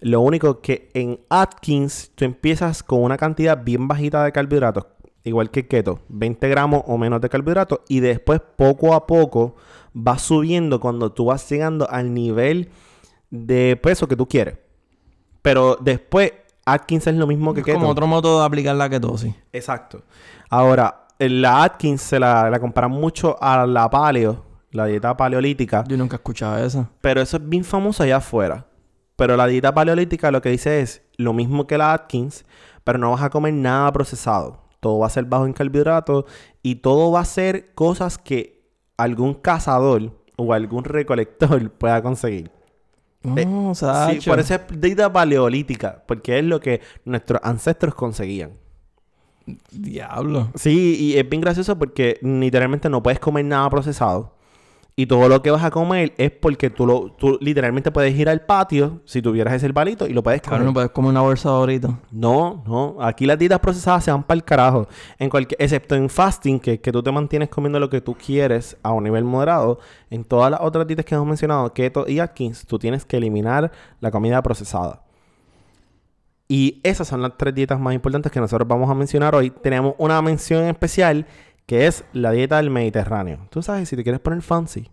Lo 0.00 0.20
único 0.20 0.60
que 0.60 0.88
en 0.94 1.20
Atkins 1.28 2.10
tú 2.14 2.24
empiezas 2.24 2.82
con 2.82 3.02
una 3.02 3.16
cantidad 3.16 3.62
bien 3.62 3.86
bajita 3.86 4.24
de 4.24 4.32
carbohidratos, 4.32 4.86
igual 5.24 5.50
que 5.50 5.66
keto, 5.68 6.00
20 6.08 6.48
gramos 6.48 6.82
o 6.86 6.96
menos 6.96 7.20
de 7.20 7.28
carbohidratos. 7.28 7.80
Y 7.88 8.00
después, 8.00 8.40
poco 8.56 8.94
a 8.94 9.06
poco, 9.06 9.56
vas 9.92 10.22
subiendo 10.22 10.80
cuando 10.80 11.12
tú 11.12 11.26
vas 11.26 11.48
llegando 11.50 11.88
al 11.90 12.14
nivel 12.14 12.70
de 13.30 13.78
peso 13.82 14.08
que 14.08 14.16
tú 14.16 14.26
quieres. 14.26 14.56
Pero 15.42 15.76
después, 15.80 16.32
Atkins 16.64 17.06
es 17.06 17.14
lo 17.14 17.26
mismo 17.26 17.52
que 17.54 17.60
Es 17.60 17.66
keto. 17.66 17.78
como 17.78 17.90
otro 17.90 18.06
modo 18.06 18.40
de 18.40 18.46
aplicar 18.46 18.76
la 18.76 18.88
ketosis. 18.88 19.34
Exacto. 19.52 20.02
Ahora, 20.48 21.06
la 21.18 21.62
Atkins 21.64 22.00
se 22.00 22.18
la, 22.18 22.48
la 22.48 22.58
comparan 22.58 22.90
mucho 22.90 23.36
a 23.42 23.66
la 23.66 23.88
paleo, 23.90 24.44
la 24.70 24.86
dieta 24.86 25.16
paleolítica, 25.16 25.84
Yo 25.88 25.96
nunca 25.96 26.16
escuchaba 26.16 26.62
eso. 26.62 26.88
pero 27.00 27.20
eso 27.20 27.36
es 27.36 27.48
bien 27.48 27.64
famoso 27.64 28.02
allá 28.02 28.16
afuera. 28.16 28.66
Pero 29.20 29.36
la 29.36 29.46
dieta 29.46 29.74
paleolítica 29.74 30.30
lo 30.30 30.40
que 30.40 30.48
dice 30.48 30.80
es 30.80 31.02
lo 31.18 31.34
mismo 31.34 31.66
que 31.66 31.76
la 31.76 31.92
Atkins, 31.92 32.46
pero 32.84 32.98
no 32.98 33.10
vas 33.10 33.20
a 33.20 33.28
comer 33.28 33.52
nada 33.52 33.92
procesado. 33.92 34.62
Todo 34.80 35.00
va 35.00 35.08
a 35.08 35.10
ser 35.10 35.26
bajo 35.26 35.44
en 35.44 35.52
carbohidratos 35.52 36.24
y 36.62 36.76
todo 36.76 37.12
va 37.12 37.20
a 37.20 37.26
ser 37.26 37.74
cosas 37.74 38.16
que 38.16 38.64
algún 38.96 39.34
cazador 39.34 40.18
o 40.36 40.54
algún 40.54 40.84
recolector 40.84 41.70
pueda 41.78 42.02
conseguir. 42.02 42.50
Eh, 43.36 43.44
No, 43.44 43.74
Sí, 43.74 44.26
por 44.26 44.40
eso 44.40 44.54
es 44.54 44.80
dieta 44.80 45.12
paleolítica, 45.12 46.02
porque 46.08 46.38
es 46.38 46.44
lo 46.46 46.58
que 46.58 46.80
nuestros 47.04 47.42
ancestros 47.44 47.94
conseguían. 47.94 48.52
Diablo. 49.70 50.48
Sí, 50.54 50.96
y 50.98 51.18
es 51.18 51.28
bien 51.28 51.42
gracioso 51.42 51.78
porque 51.78 52.18
literalmente 52.22 52.88
no 52.88 53.02
puedes 53.02 53.20
comer 53.20 53.44
nada 53.44 53.68
procesado. 53.68 54.39
Y 55.00 55.06
todo 55.06 55.30
lo 55.30 55.40
que 55.40 55.50
vas 55.50 55.64
a 55.64 55.70
comer 55.70 56.12
es 56.18 56.30
porque 56.30 56.68
tú, 56.68 56.86
lo, 56.86 57.10
tú 57.12 57.38
literalmente 57.40 57.90
puedes 57.90 58.14
ir 58.14 58.28
al 58.28 58.42
patio, 58.42 59.00
si 59.06 59.22
tuvieras 59.22 59.54
ese 59.54 59.72
palito, 59.72 60.06
y 60.06 60.12
lo 60.12 60.22
puedes 60.22 60.42
comer. 60.42 60.58
Claro, 60.58 60.64
no 60.66 60.74
puedes 60.74 60.90
comer 60.90 61.08
una 61.12 61.22
bolsa 61.22 61.48
ahorita. 61.48 61.98
No, 62.10 62.62
no. 62.66 62.96
Aquí 63.00 63.24
las 63.24 63.38
dietas 63.38 63.60
procesadas 63.60 64.04
se 64.04 64.10
van 64.10 64.24
para 64.24 64.36
el 64.36 64.44
carajo. 64.44 64.88
En 65.18 65.30
cualquier, 65.30 65.56
excepto 65.58 65.94
en 65.94 66.10
fasting, 66.10 66.60
que, 66.60 66.82
que 66.82 66.92
tú 66.92 67.02
te 67.02 67.10
mantienes 67.10 67.48
comiendo 67.48 67.80
lo 67.80 67.88
que 67.88 68.02
tú 68.02 68.14
quieres 68.14 68.76
a 68.82 68.92
un 68.92 69.04
nivel 69.04 69.24
moderado. 69.24 69.78
En 70.10 70.22
todas 70.22 70.50
las 70.50 70.60
otras 70.60 70.86
dietas 70.86 71.06
que 71.06 71.14
hemos 71.14 71.26
mencionado, 71.26 71.72
keto 71.72 72.04
y 72.06 72.18
Atkins, 72.18 72.66
tú 72.66 72.78
tienes 72.78 73.06
que 73.06 73.16
eliminar 73.16 73.72
la 74.00 74.10
comida 74.10 74.42
procesada. 74.42 75.02
Y 76.46 76.78
esas 76.82 77.08
son 77.08 77.22
las 77.22 77.38
tres 77.38 77.54
dietas 77.54 77.80
más 77.80 77.94
importantes 77.94 78.30
que 78.30 78.40
nosotros 78.40 78.68
vamos 78.68 78.90
a 78.90 78.94
mencionar 78.94 79.34
hoy. 79.34 79.48
Tenemos 79.48 79.94
una 79.96 80.20
mención 80.20 80.64
especial 80.64 81.24
que 81.70 81.86
es 81.86 82.02
la 82.12 82.32
dieta 82.32 82.56
del 82.56 82.68
Mediterráneo. 82.68 83.46
Tú 83.48 83.62
sabes, 83.62 83.88
si 83.88 83.94
te 83.94 84.02
quieres 84.02 84.20
poner 84.20 84.42
fancy. 84.42 84.90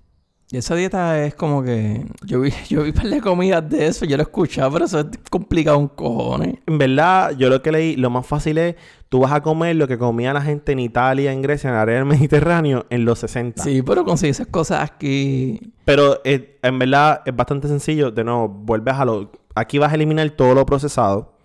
Y 0.51 0.57
esa 0.57 0.75
dieta 0.75 1.25
es 1.25 1.33
como 1.33 1.63
que... 1.63 2.05
Yo 2.23 2.39
vi, 2.39 2.51
yo 2.69 2.83
vi 2.83 2.89
un 2.89 2.95
par 2.95 3.07
de 3.07 3.19
comidas 3.19 3.67
de 3.67 3.87
eso, 3.87 4.05
yo 4.05 4.15
lo 4.15 4.21
he 4.21 4.25
escuchado, 4.25 4.73
pero 4.73 4.85
eso 4.85 4.99
es 4.99 5.07
complicado 5.31 5.79
un 5.79 5.87
cojones. 5.87 6.59
En 6.67 6.77
verdad, 6.77 7.35
yo 7.35 7.49
lo 7.49 7.63
que 7.63 7.71
leí, 7.71 7.95
lo 7.95 8.11
más 8.11 8.27
fácil 8.27 8.59
es, 8.59 8.75
tú 9.09 9.21
vas 9.21 9.31
a 9.31 9.41
comer 9.41 9.75
lo 9.75 9.87
que 9.87 9.97
comía 9.97 10.33
la 10.33 10.41
gente 10.43 10.73
en 10.73 10.77
Italia, 10.77 11.31
en 11.31 11.41
Grecia, 11.41 11.71
en 11.71 11.77
el 11.77 11.81
área 11.81 11.95
del 11.95 12.05
Mediterráneo, 12.05 12.85
en 12.91 13.05
los 13.05 13.17
60. 13.17 13.63
Sí, 13.63 13.81
pero 13.81 14.05
conseguir 14.05 14.33
esas 14.33 14.45
cosas 14.45 14.87
aquí... 14.87 15.73
Pero 15.83 16.21
eh, 16.25 16.59
en 16.61 16.77
verdad 16.77 17.23
es 17.25 17.35
bastante 17.35 17.67
sencillo. 17.69 18.11
De 18.11 18.23
nuevo, 18.23 18.49
vuelves 18.49 18.93
a 18.93 19.03
lo... 19.03 19.31
Aquí 19.55 19.79
vas 19.79 19.91
a 19.91 19.95
eliminar 19.95 20.29
todo 20.29 20.53
lo 20.53 20.63
procesado. 20.63 21.37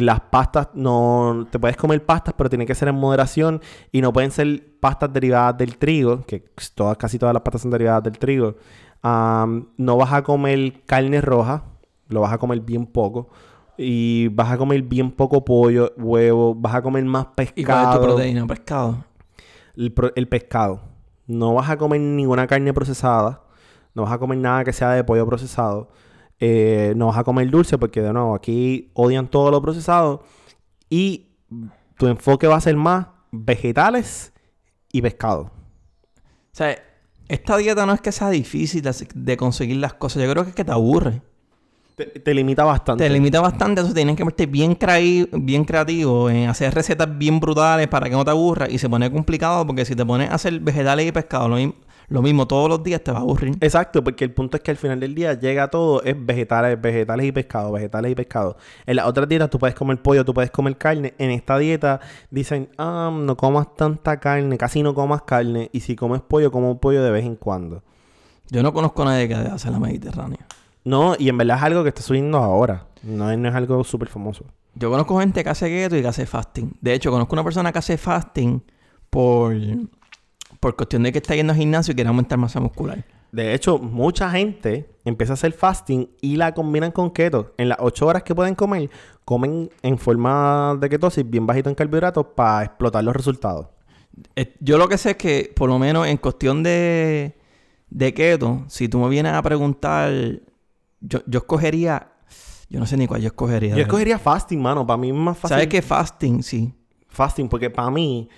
Las 0.00 0.20
pastas 0.20 0.68
no... 0.72 1.46
Te 1.50 1.58
puedes 1.58 1.76
comer 1.76 2.02
pastas, 2.04 2.32
pero 2.36 2.48
tiene 2.48 2.64
que 2.64 2.74
ser 2.74 2.88
en 2.88 2.94
moderación. 2.94 3.60
Y 3.90 4.00
no 4.00 4.10
pueden 4.10 4.30
ser 4.30 4.78
pastas 4.80 5.12
derivadas 5.12 5.58
del 5.58 5.76
trigo. 5.76 6.22
Que 6.22 6.42
todas, 6.74 6.96
casi 6.96 7.18
todas 7.18 7.34
las 7.34 7.42
pastas 7.42 7.60
son 7.60 7.70
derivadas 7.70 8.02
del 8.04 8.18
trigo. 8.18 8.56
No 9.02 9.96
vas 9.98 10.12
a 10.14 10.22
comer 10.22 10.82
carne 10.86 11.20
roja. 11.20 11.64
Lo 12.08 12.22
vas 12.22 12.32
a 12.32 12.38
comer 12.38 12.60
bien 12.60 12.86
poco. 12.86 13.28
Y 13.76 14.28
vas 14.28 14.50
a 14.50 14.56
comer 14.56 14.80
bien 14.80 15.10
poco 15.10 15.44
pollo, 15.44 15.92
huevo. 15.98 16.54
Vas 16.54 16.74
a 16.74 16.82
comer 16.82 17.04
más 17.04 17.26
pescado. 17.36 17.60
¿Y 17.60 17.64
cuál 17.64 17.84
es 17.84 17.94
tu 17.94 18.02
proteína? 18.02 18.46
Pescado. 18.46 19.04
el, 19.76 19.94
el 20.16 20.28
pescado. 20.28 20.80
No 21.26 21.52
vas 21.52 21.68
a 21.68 21.76
comer 21.76 22.00
ninguna 22.00 22.46
carne 22.46 22.72
procesada. 22.72 23.42
No 23.94 24.04
vas 24.04 24.12
a 24.12 24.18
comer 24.18 24.38
nada 24.38 24.64
que 24.64 24.72
sea 24.72 24.92
de 24.92 25.04
pollo 25.04 25.26
procesado. 25.26 25.90
Eh, 26.44 26.92
no 26.96 27.06
vas 27.06 27.18
a 27.18 27.22
comer 27.22 27.48
dulce 27.50 27.78
porque, 27.78 28.02
de 28.02 28.12
nuevo, 28.12 28.34
aquí 28.34 28.90
odian 28.94 29.28
todo 29.28 29.52
lo 29.52 29.62
procesado. 29.62 30.24
Y 30.90 31.28
tu 31.96 32.08
enfoque 32.08 32.48
va 32.48 32.56
a 32.56 32.60
ser 32.60 32.74
más 32.74 33.06
vegetales 33.30 34.32
y 34.90 35.00
pescado. 35.02 35.42
O 35.42 35.50
sea, 36.50 36.76
esta 37.28 37.56
dieta 37.58 37.86
no 37.86 37.92
es 37.92 38.00
que 38.00 38.10
sea 38.10 38.28
difícil 38.30 38.82
de, 39.14 39.36
conseguir 39.36 39.76
las 39.76 39.94
cosas. 39.94 40.20
Yo 40.20 40.30
creo 40.32 40.42
que 40.42 40.50
es 40.50 40.56
que 40.56 40.64
te 40.64 40.72
aburre. 40.72 41.22
Te, 41.94 42.06
te 42.06 42.34
limita 42.34 42.64
bastante. 42.64 43.04
Te 43.04 43.10
limita 43.10 43.40
bastante. 43.40 43.80
Eso 43.80 43.94
tienes 43.94 44.16
que 44.16 44.24
verte 44.24 44.46
bien, 44.46 44.76
bien 45.32 45.64
creativo 45.64 46.28
en 46.28 46.48
hacer 46.48 46.74
recetas 46.74 47.06
bien 47.18 47.38
brutales 47.38 47.86
para 47.86 48.08
que 48.08 48.16
no 48.16 48.24
te 48.24 48.32
aburra. 48.32 48.68
Y 48.68 48.78
se 48.78 48.88
pone 48.88 49.12
complicado 49.12 49.64
porque 49.64 49.84
si 49.84 49.94
te 49.94 50.04
pones 50.04 50.28
a 50.28 50.34
hacer 50.34 50.58
vegetales 50.58 51.06
y 51.06 51.12
pescado 51.12 51.48
lo, 51.48 51.54
mi- 51.54 51.72
lo 52.12 52.22
mismo 52.22 52.46
todos 52.46 52.68
los 52.68 52.82
días, 52.82 53.02
te 53.02 53.10
va 53.10 53.18
a 53.18 53.22
aburrir. 53.22 53.56
Exacto, 53.60 54.04
porque 54.04 54.24
el 54.24 54.32
punto 54.32 54.56
es 54.56 54.62
que 54.62 54.70
al 54.70 54.76
final 54.76 55.00
del 55.00 55.14
día 55.14 55.34
llega 55.34 55.68
todo, 55.68 56.02
es 56.02 56.14
vegetales, 56.18 56.80
vegetales 56.80 57.26
y 57.26 57.32
pescado, 57.32 57.72
vegetales 57.72 58.12
y 58.12 58.14
pescado. 58.14 58.56
En 58.86 58.96
las 58.96 59.06
otras 59.06 59.28
dietas 59.28 59.48
tú 59.50 59.58
puedes 59.58 59.74
comer 59.74 60.00
pollo, 60.02 60.24
tú 60.24 60.34
puedes 60.34 60.50
comer 60.50 60.76
carne. 60.76 61.14
En 61.18 61.30
esta 61.30 61.56
dieta 61.58 62.00
dicen, 62.30 62.68
ah, 62.78 63.10
no 63.12 63.36
comas 63.36 63.74
tanta 63.76 64.20
carne, 64.20 64.58
casi 64.58 64.82
no 64.82 64.94
comas 64.94 65.22
carne. 65.22 65.70
Y 65.72 65.80
si 65.80 65.96
comes 65.96 66.20
pollo, 66.20 66.52
como 66.52 66.78
pollo 66.78 67.02
de 67.02 67.10
vez 67.10 67.24
en 67.24 67.36
cuando. 67.36 67.82
Yo 68.50 68.62
no 68.62 68.72
conozco 68.74 69.02
a 69.02 69.06
nadie 69.06 69.28
que 69.28 69.34
hace 69.34 69.70
la 69.70 69.78
Mediterránea. 69.80 70.46
No, 70.84 71.14
y 71.18 71.28
en 71.28 71.38
verdad 71.38 71.56
es 71.56 71.62
algo 71.62 71.82
que 71.82 71.88
está 71.88 72.02
subiendo 72.02 72.38
ahora. 72.38 72.86
No, 73.02 73.30
es- 73.30 73.38
no 73.38 73.48
es 73.48 73.54
algo 73.54 73.82
súper 73.84 74.08
famoso. 74.08 74.44
Yo 74.74 74.90
conozco 74.90 75.18
gente 75.20 75.42
que 75.42 75.50
hace 75.50 75.68
keto 75.68 75.96
y 75.96 76.02
que 76.02 76.08
hace 76.08 76.26
fasting. 76.26 76.76
De 76.80 76.92
hecho, 76.94 77.10
conozco 77.10 77.34
una 77.34 77.44
persona 77.44 77.72
que 77.72 77.78
hace 77.78 77.96
fasting 77.96 78.62
por, 79.10 79.54
por 80.62 80.76
cuestión 80.76 81.02
de 81.02 81.10
que 81.10 81.18
está 81.18 81.34
yendo 81.34 81.52
al 81.52 81.58
gimnasio 81.58 81.90
y 81.90 81.96
quiere 81.96 82.06
aumentar 82.06 82.38
masa 82.38 82.60
muscular. 82.60 83.04
De 83.32 83.52
hecho, 83.52 83.78
mucha 83.78 84.30
gente 84.30 84.88
empieza 85.04 85.32
a 85.32 85.34
hacer 85.34 85.52
fasting 85.52 86.08
y 86.20 86.36
la 86.36 86.54
combinan 86.54 86.92
con 86.92 87.10
keto. 87.10 87.52
En 87.58 87.68
las 87.68 87.78
8 87.80 88.06
horas 88.06 88.22
que 88.22 88.32
pueden 88.32 88.54
comer, 88.54 88.88
comen 89.24 89.70
en 89.82 89.98
forma 89.98 90.78
de 90.80 90.88
ketosis, 90.88 91.28
bien 91.28 91.48
bajito 91.48 91.68
en 91.68 91.74
carbohidratos, 91.74 92.26
para 92.36 92.62
explotar 92.62 93.02
los 93.02 93.16
resultados. 93.16 93.66
Eh, 94.36 94.54
Yo 94.60 94.78
lo 94.78 94.86
que 94.86 94.98
sé 94.98 95.10
es 95.10 95.16
que, 95.16 95.52
por 95.56 95.68
lo 95.68 95.80
menos 95.80 96.06
en 96.06 96.16
cuestión 96.16 96.62
de, 96.62 97.36
de 97.90 98.14
keto, 98.14 98.62
si 98.68 98.88
tú 98.88 99.00
me 99.00 99.08
vienes 99.08 99.32
a 99.32 99.42
preguntar, 99.42 100.12
yo, 101.00 101.22
yo 101.26 101.38
escogería, 101.40 102.12
yo 102.68 102.78
no 102.78 102.86
sé 102.86 102.96
ni 102.96 103.08
cuál 103.08 103.20
yo 103.20 103.26
escogería. 103.26 103.74
Yo 103.74 103.82
escogería 103.82 104.16
fasting, 104.16 104.62
mano. 104.62 104.86
Para 104.86 104.96
mí 104.98 105.08
es 105.08 105.14
más 105.16 105.36
fácil. 105.36 105.56
¿Sabes 105.56 105.66
qué? 105.66 105.82
Fasting, 105.82 106.40
sí. 106.44 106.72
Fasting, 107.08 107.48
porque 107.48 107.68
para 107.68 107.90
mí 107.90 108.28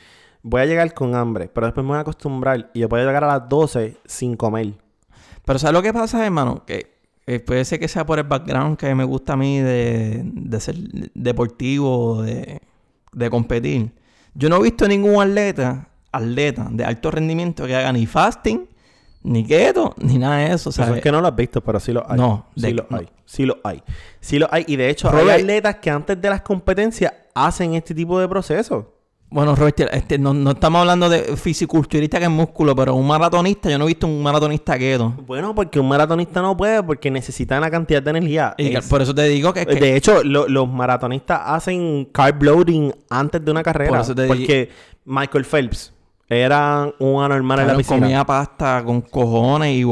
voy 0.45 0.61
a 0.61 0.67
llegar 0.67 0.95
con 0.95 1.15
hambre, 1.17 1.49
pero 1.53 1.67
después 1.67 1.83
me 1.85 1.89
voy 1.89 1.99
a 1.99 2.03
acostumbrar 2.03 2.71
y 2.73 2.81
yo 2.81 2.89
puedo 2.89 3.05
llegar 3.05 3.25
a 3.25 3.27
las 3.27 3.49
12 3.49 3.97
sin 4.05 4.37
comer. 4.37 4.75
Pero 5.45 5.59
¿sabes 5.59 5.73
lo 5.75 5.83
que 5.83 5.93
pasa, 5.93 6.25
hermano? 6.25 6.65
Que 6.65 6.95
eh, 7.27 7.41
puede 7.41 7.65
ser 7.65 7.81
que 7.81 7.89
sea 7.89 8.05
por 8.07 8.19
el 8.19 8.25
background 8.27 8.77
que 8.77 8.95
me 8.95 9.05
gusta 9.05 9.33
a 9.33 9.37
mí 9.37 9.59
de, 9.59 10.21
de 10.25 10.61
ser 10.61 10.77
deportivo, 11.15 12.23
de, 12.23 12.61
de 13.13 13.31
competir. 13.31 13.91
Yo 14.35 14.49
no 14.49 14.57
he 14.57 14.63
visto 14.63 14.87
ningún 14.87 15.21
atleta, 15.23 15.89
atleta 16.13 16.69
de 16.71 16.85
alto 16.85 17.11
rendimiento 17.11 17.67
que 17.67 17.75
haga 17.75 17.93
ni 17.93 18.07
fasting, 18.07 18.69
ni 19.23 19.45
keto, 19.47 19.95
ni 19.99 20.19
nada 20.19 20.37
de 20.39 20.53
eso. 20.55 20.71
¿sabes? 20.71 20.97
es 20.97 21.03
que 21.03 21.11
no 21.11 21.21
lo 21.21 21.29
has 21.29 21.37
visto, 21.37 21.63
pero 21.63 21.81
sí 21.81 21.93
lo 21.93 22.05
hay. 22.11 22.19
No, 22.19 22.47
sí 22.55 22.63
de- 22.63 22.75
lo 22.75 22.87
no. 22.91 22.99
hay. 22.99 23.09
Sí 23.25 23.47
lo 23.47 23.59
hay. 23.65 23.83
Sí 24.21 24.39
lo 24.39 24.49
hay. 24.53 24.65
Y 24.69 24.77
de 24.77 24.91
hecho, 24.91 25.11
Robert- 25.11 25.31
hay 25.31 25.41
atletas 25.43 25.77
que 25.77 25.91
antes 25.91 26.21
de 26.21 26.29
las 26.31 26.43
competencias 26.43 27.13
hacen 27.35 27.75
este 27.75 27.95
tipo 27.95 28.19
de 28.21 28.29
procesos. 28.29 28.85
Bueno, 29.35 29.57
Robert, 29.57 29.81
este, 29.93 30.17
no, 30.17 30.33
no 30.33 30.53
estamos 30.53 30.79
hablando 30.83 31.09
de 31.09 31.37
fisiculturista 31.37 32.19
que 32.21 32.27
es 32.27 32.31
músculo, 32.31 32.77
pero 32.77 32.95
un 32.95 33.05
maratonista, 33.05 33.69
yo 33.69 33.77
no 33.79 33.85
he 33.85 33.89
visto 33.89 34.07
un 34.07 34.23
maratonista 34.23 34.79
keto. 34.79 35.13
Bueno, 35.27 35.53
porque 35.53 35.81
un 35.81 35.89
maratonista 35.89 36.41
no 36.41 36.57
puede 36.57 36.81
porque 36.85 37.11
necesita 37.11 37.59
una 37.59 37.69
cantidad 37.69 38.01
de 38.01 38.11
energía. 38.11 38.55
Y 38.57 38.77
Es- 38.77 38.89
por 38.89 39.03
eso 39.03 39.13
te 39.13 39.25
digo 39.25 39.53
que, 39.53 39.67
que- 39.67 39.75
De 39.75 39.97
hecho, 39.97 40.23
lo- 40.23 40.47
los 40.47 40.69
maratonistas 40.69 41.41
hacen 41.47 42.05
carb 42.13 42.41
loading 42.45 42.93
antes 43.11 43.45
de 43.45 43.51
una 43.51 43.65
carrera. 43.65 43.91
Por 43.91 43.99
eso 44.03 44.15
te 44.15 44.29
porque 44.29 44.71
Michael 45.05 45.45
Phelps 45.45 45.93
era 46.29 46.93
un 47.01 47.21
anormal 47.21 47.59
en 47.59 47.67
la 47.67 47.77
piscina. 47.77 48.01
comía 48.01 48.25
pasta 48.25 48.85
con 48.85 49.01
cojones 49.01 49.75
y 49.77 49.85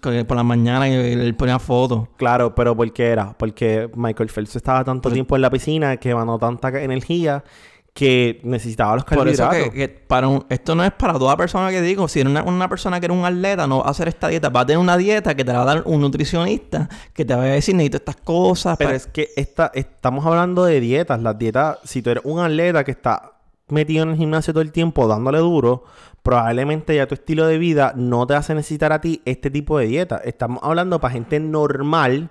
que 0.00 0.24
por 0.24 0.36
la 0.36 0.42
mañana 0.42 0.88
y 0.88 0.92
él 0.92 1.34
ponía 1.36 1.60
fotos. 1.60 2.08
Claro, 2.16 2.52
pero 2.52 2.76
¿por 2.76 2.92
qué 2.92 3.10
era? 3.10 3.32
Porque 3.38 3.88
Michael 3.94 4.28
Phelps 4.28 4.56
estaba 4.56 4.82
tanto 4.82 5.08
tiempo 5.08 5.36
en 5.36 5.42
la 5.42 5.50
piscina 5.50 5.96
que 5.98 6.12
mandó 6.16 6.36
tanta 6.36 6.68
energía 6.82 7.44
que 7.94 8.40
necesitaba 8.42 8.94
los 8.96 9.04
Por 9.04 9.28
eso 9.28 9.42
carbohidratos. 9.42 9.74
que, 9.74 9.88
que 9.88 9.88
para 9.90 10.26
un- 10.26 10.46
esto 10.48 10.74
no 10.74 10.82
es 10.82 10.92
para 10.92 11.12
toda 11.18 11.36
persona 11.36 11.70
que 11.70 11.82
digo. 11.82 12.08
Si 12.08 12.20
eres 12.20 12.30
una, 12.30 12.42
una 12.42 12.68
persona 12.68 12.98
que 12.98 13.04
eres 13.06 13.16
un 13.18 13.24
atleta, 13.26 13.66
no 13.66 13.80
va 13.80 13.86
a 13.86 13.90
hacer 13.90 14.08
esta 14.08 14.28
dieta. 14.28 14.48
Va 14.48 14.60
a 14.60 14.66
tener 14.66 14.78
una 14.78 14.96
dieta 14.96 15.34
que 15.34 15.44
te 15.44 15.52
la 15.52 15.58
va 15.58 15.70
a 15.70 15.74
dar 15.74 15.82
un 15.84 16.00
nutricionista 16.00 16.88
que 17.12 17.24
te 17.26 17.34
va 17.34 17.42
a 17.42 17.46
decir, 17.46 17.74
necesito 17.74 17.98
estas 17.98 18.16
cosas. 18.16 18.76
Pero 18.78 18.88
para-". 18.88 18.96
es 18.96 19.06
que 19.08 19.28
esta, 19.36 19.70
estamos 19.74 20.24
hablando 20.24 20.64
de 20.64 20.80
dietas. 20.80 21.20
Las 21.20 21.38
dietas, 21.38 21.78
si 21.84 22.00
tú 22.00 22.08
eres 22.10 22.24
un 22.24 22.38
atleta 22.40 22.82
que 22.82 22.92
está 22.92 23.32
metido 23.68 24.04
en 24.04 24.10
el 24.10 24.16
gimnasio 24.16 24.54
todo 24.54 24.62
el 24.62 24.72
tiempo 24.72 25.06
dándole 25.06 25.38
duro, 25.38 25.84
probablemente 26.22 26.94
ya 26.96 27.06
tu 27.06 27.14
estilo 27.14 27.46
de 27.46 27.58
vida 27.58 27.92
no 27.94 28.26
te 28.26 28.34
hace 28.34 28.54
necesitar 28.54 28.92
a 28.92 29.00
ti 29.02 29.20
este 29.26 29.50
tipo 29.50 29.78
de 29.78 29.86
dieta. 29.86 30.16
Estamos 30.24 30.60
hablando 30.62 30.98
para 31.00 31.12
gente 31.12 31.40
normal, 31.40 32.30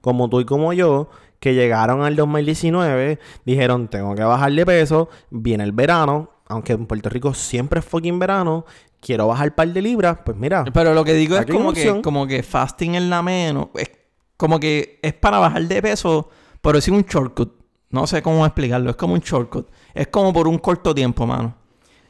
como 0.00 0.28
tú 0.30 0.40
y 0.40 0.44
como 0.46 0.72
yo, 0.72 1.08
que 1.42 1.54
llegaron 1.54 2.04
al 2.04 2.14
2019, 2.14 3.18
dijeron, 3.44 3.88
tengo 3.88 4.14
que 4.14 4.22
bajar 4.22 4.52
de 4.52 4.64
peso, 4.64 5.08
viene 5.28 5.64
el 5.64 5.72
verano, 5.72 6.30
aunque 6.46 6.72
en 6.72 6.86
Puerto 6.86 7.08
Rico 7.08 7.34
siempre 7.34 7.80
es 7.80 7.84
fucking 7.84 8.20
verano, 8.20 8.64
quiero 9.00 9.26
bajar 9.26 9.48
un 9.48 9.54
par 9.56 9.68
de 9.68 9.82
libras, 9.82 10.18
pues 10.24 10.36
mira, 10.36 10.62
Pero 10.72 10.94
lo 10.94 11.04
que 11.04 11.14
digo 11.14 11.36
es 11.36 11.46
como 11.46 11.72
que, 11.72 12.00
como 12.00 12.28
que 12.28 12.44
fasting 12.44 12.94
es 12.94 13.02
la 13.02 13.22
menos. 13.22 13.70
Es 13.74 13.90
como 14.36 14.60
que 14.60 15.00
es 15.02 15.14
para 15.14 15.40
bajar 15.40 15.62
de 15.64 15.82
peso, 15.82 16.30
pero 16.60 16.78
es 16.78 16.86
un 16.86 17.02
shortcut. 17.02 17.52
No 17.90 18.06
sé 18.06 18.22
cómo 18.22 18.46
explicarlo. 18.46 18.90
Es 18.90 18.96
como 18.96 19.14
un 19.14 19.20
shortcut. 19.20 19.68
Es 19.94 20.06
como 20.06 20.32
por 20.32 20.46
un 20.46 20.58
corto 20.58 20.94
tiempo, 20.94 21.26
mano. 21.26 21.56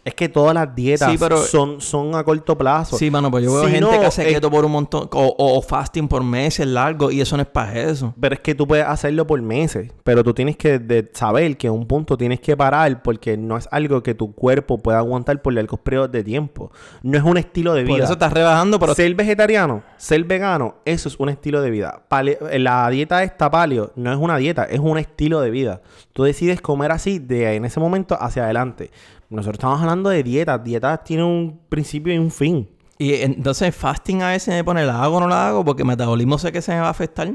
Es 0.05 0.15
que 0.15 0.29
todas 0.29 0.53
las 0.53 0.75
dietas 0.75 1.13
Sí, 1.13 1.17
pero- 1.17 1.37
son, 1.37 1.81
son 1.81 2.15
a 2.17 2.25
corto 2.25 2.59
plazo. 2.59 2.97
Sí, 2.99 3.09
mano, 3.09 3.31
pues 3.31 3.45
yo 3.45 3.53
veo 3.55 3.65
Si 3.67 3.71
gente 3.71 3.81
no, 3.83 4.01
que 4.01 4.07
hace 4.07 4.29
es- 4.29 4.35
keto 4.35 4.51
por 4.51 4.65
un 4.65 4.73
montón, 4.73 5.09
o, 5.13 5.63
fasting 5.63 6.09
por 6.09 6.25
meses 6.25 6.67
largos, 6.67 7.13
y 7.13 7.21
eso 7.21 7.37
no 7.37 7.43
es 7.43 7.49
para 7.49 7.79
eso. 7.79 8.13
Pero 8.21 8.35
es 8.35 8.41
que 8.41 8.55
tú 8.57 8.67
puedes 8.67 8.85
hacerlo 8.85 9.27
por 9.29 9.41
meses, 9.41 9.93
pero 10.03 10.25
tú 10.25 10.35
tienes 10.35 10.57
que 10.57 10.81
de- 10.81 11.09
saber 11.13 11.57
que 11.57 11.69
a 11.69 11.73
un 11.73 11.87
punto 11.87 12.17
tienes 12.19 12.41
que 12.41 12.57
parar 12.57 13.01
porque 13.03 13.37
no 13.37 13.57
es 13.57 13.69
algo 13.71 14.03
que 14.03 14.15
tu 14.15 14.35
cuerpo 14.35 14.79
pueda 14.79 14.99
aguantar 14.99 15.41
por 15.41 15.53
largos 15.53 15.79
periodos 15.79 16.11
de 16.11 16.25
tiempo. 16.25 16.73
No 17.03 17.17
es 17.17 17.23
un 17.23 17.37
estilo 17.37 17.73
de 17.75 17.85
vida. 17.85 17.93
Por 17.95 18.01
eso 18.03 18.13
estás 18.15 18.33
rebajando, 18.33 18.81
pero 18.81 18.97
Ser 18.97 19.15
vegetariano, 19.15 19.85
ser 19.99 20.25
vegano, 20.25 20.75
eso 20.85 21.09
es 21.09 21.15
un 21.21 21.29
estilo 21.29 21.63
de 21.63 21.71
vida. 21.71 22.03
Pale- 22.09 22.39
la 22.59 22.91
dieta 22.91 23.23
esta 23.23 23.49
paleo 23.51 23.93
no 23.95 24.11
es 24.13 24.19
una 24.19 24.37
dieta, 24.37 24.65
es 24.65 24.81
un 24.81 24.99
estilo 24.99 25.41
de 25.41 25.51
vida. 25.51 25.81
Tú 26.13 26.25
decides 26.25 26.61
comer 26.61 26.91
así 26.91 27.21
de 27.21 27.55
en 27.55 27.65
ese 27.65 27.79
momento 27.79 28.17
hacia 28.21 28.43
adelante. 28.45 28.91
Nosotros 29.37 29.55
estamos 29.59 29.81
hablando 29.81 30.11
de 30.11 30.23
dietas. 30.23 30.63
Dietas 30.63 31.03
tienen 31.05 31.27
un 31.27 31.61
principio 31.69 32.13
y 32.15 32.19
un 32.19 32.31
fin. 32.31 32.69
Y 32.99 33.15
entonces 33.15 33.75
fasting 33.75 34.23
a 34.23 34.29
veces 34.31 34.55
me 34.55 34.63
pone, 34.63 34.85
¿la 34.85 35.03
hago 35.03 35.17
o 35.17 35.21
no 35.21 35.29
la 35.29 35.49
hago? 35.49 35.65
Porque 35.65 35.83
el 35.83 35.89
metabolismo 35.89 36.39
sé 36.39 36.53
que 36.53 36.63
se 36.63 36.73
me 36.73 36.81
va 36.81 36.87
a 36.87 36.91
afectar. 36.91 37.33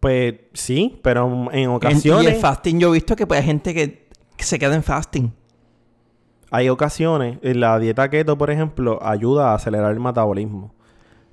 Pues 0.00 0.34
sí, 0.52 0.98
pero 1.02 1.48
en 1.52 1.58
En- 1.58 1.70
ocasiones... 1.70 2.24
y 2.24 2.28
el 2.28 2.34
fasting 2.36 2.78
yo 2.78 2.88
he 2.90 2.92
visto 2.92 3.16
que 3.16 3.26
pues, 3.26 3.40
hay 3.40 3.46
gente 3.46 3.74
que, 3.74 4.08
que 4.36 4.44
se 4.44 4.58
queda 4.58 4.74
en 4.74 4.82
fasting. 4.82 5.32
Hay 6.50 6.68
ocasiones, 6.68 7.38
en 7.42 7.60
la 7.60 7.78
dieta 7.78 8.08
keto, 8.08 8.38
por 8.38 8.50
ejemplo, 8.50 9.00
ayuda 9.02 9.50
a 9.50 9.54
acelerar 9.54 9.92
el 9.92 10.00
metabolismo. 10.00 10.74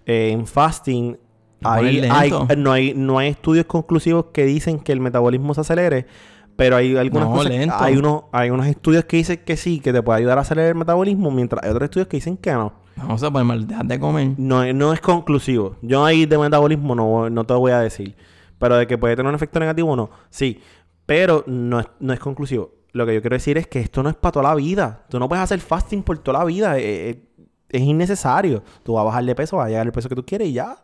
Eh, 0.06 0.32
en 0.32 0.48
fasting, 0.48 1.18
hay, 1.62 2.00
hay- 2.10 2.32
no, 2.58 2.72
hay, 2.72 2.94
no 2.96 3.20
hay 3.20 3.30
estudios 3.30 3.66
conclusivos 3.68 4.26
que 4.34 4.44
dicen 4.46 4.80
que 4.80 4.92
el 4.92 5.00
metabolismo 5.00 5.54
se 5.54 5.62
acelere, 5.62 6.08
pero 6.56 6.76
hay 6.76 6.96
algunas 6.96 7.28
No, 7.30 7.36
cosas, 7.36 7.52
lento. 7.52 7.76
hay, 7.78 7.98
unos, 7.98 8.24
hay 8.32 8.50
unos 8.50 8.68
estudios 8.68 9.06
que 9.06 9.18
dicen 9.18 9.42
que 9.46 9.58
sí, 9.58 9.80
que 9.80 9.92
te 9.94 10.02
puede 10.04 10.20
ayudar 10.20 10.38
a 10.38 10.42
acelerar 10.42 10.70
el 10.72 10.76
metabolismo, 10.78 11.32
mientras 11.32 11.64
hay 11.64 11.70
otros 11.72 11.84
estudios 11.86 12.08
que 12.08 12.18
dicen 12.18 12.38
que 12.38 12.52
no. 12.54 12.74
Vamos 12.96 13.24
a 13.24 13.32
poner 13.32 13.46
mal, 13.46 13.68
dejar 13.68 13.86
de 13.86 14.00
comer. 14.00 14.30
No, 14.38 14.64
es- 14.64 14.76
no 14.76 14.94
es 14.94 15.02
conclusivo. 15.02 15.78
Yo 15.82 16.06
ahí 16.06 16.26
de 16.26 16.38
metabolismo 16.38 16.94
no, 16.96 17.30
no 17.30 17.44
te 17.44 17.54
lo 17.54 17.60
voy 17.60 17.72
a 17.72 17.80
decir. 17.80 18.16
Pero 18.60 18.78
de 18.78 18.86
que 18.88 18.98
puede 18.98 19.16
tener 19.16 19.30
un 19.30 19.36
efecto 19.36 19.60
negativo, 19.60 19.96
no. 19.96 20.10
Sí. 20.30 20.60
Pero 21.06 21.44
no 21.48 21.80
es, 21.80 21.88
no 22.00 22.14
es 22.14 22.20
conclusivo. 22.20 22.72
Lo 22.94 23.06
que 23.06 23.16
yo 23.16 23.22
quiero 23.22 23.36
decir 23.36 23.58
es 23.58 23.66
que 23.68 23.80
esto 23.80 24.04
no 24.04 24.10
es 24.10 24.16
para 24.16 24.32
toda 24.34 24.50
la 24.50 24.56
vida. 24.56 25.06
Tú 25.10 25.20
no 25.20 25.28
puedes 25.28 25.44
hacer 25.44 25.60
fasting 25.60 26.04
por 26.04 26.20
toda 26.20 26.40
la 26.40 26.46
vida. 26.46 26.78
Eh, 26.78 27.10
eh, 27.10 27.24
es 27.70 27.82
innecesario. 27.82 28.64
Tú 28.84 28.94
vas 28.94 29.02
a 29.02 29.06
bajar 29.06 29.26
de 29.26 29.34
peso, 29.36 29.58
vas 29.58 29.66
a 29.66 29.70
llegar 29.70 29.86
al 29.88 29.92
peso 29.92 30.08
que 30.08 30.16
tú 30.16 30.24
quieres 30.24 30.48
y 30.50 30.54
ya. 30.54 30.78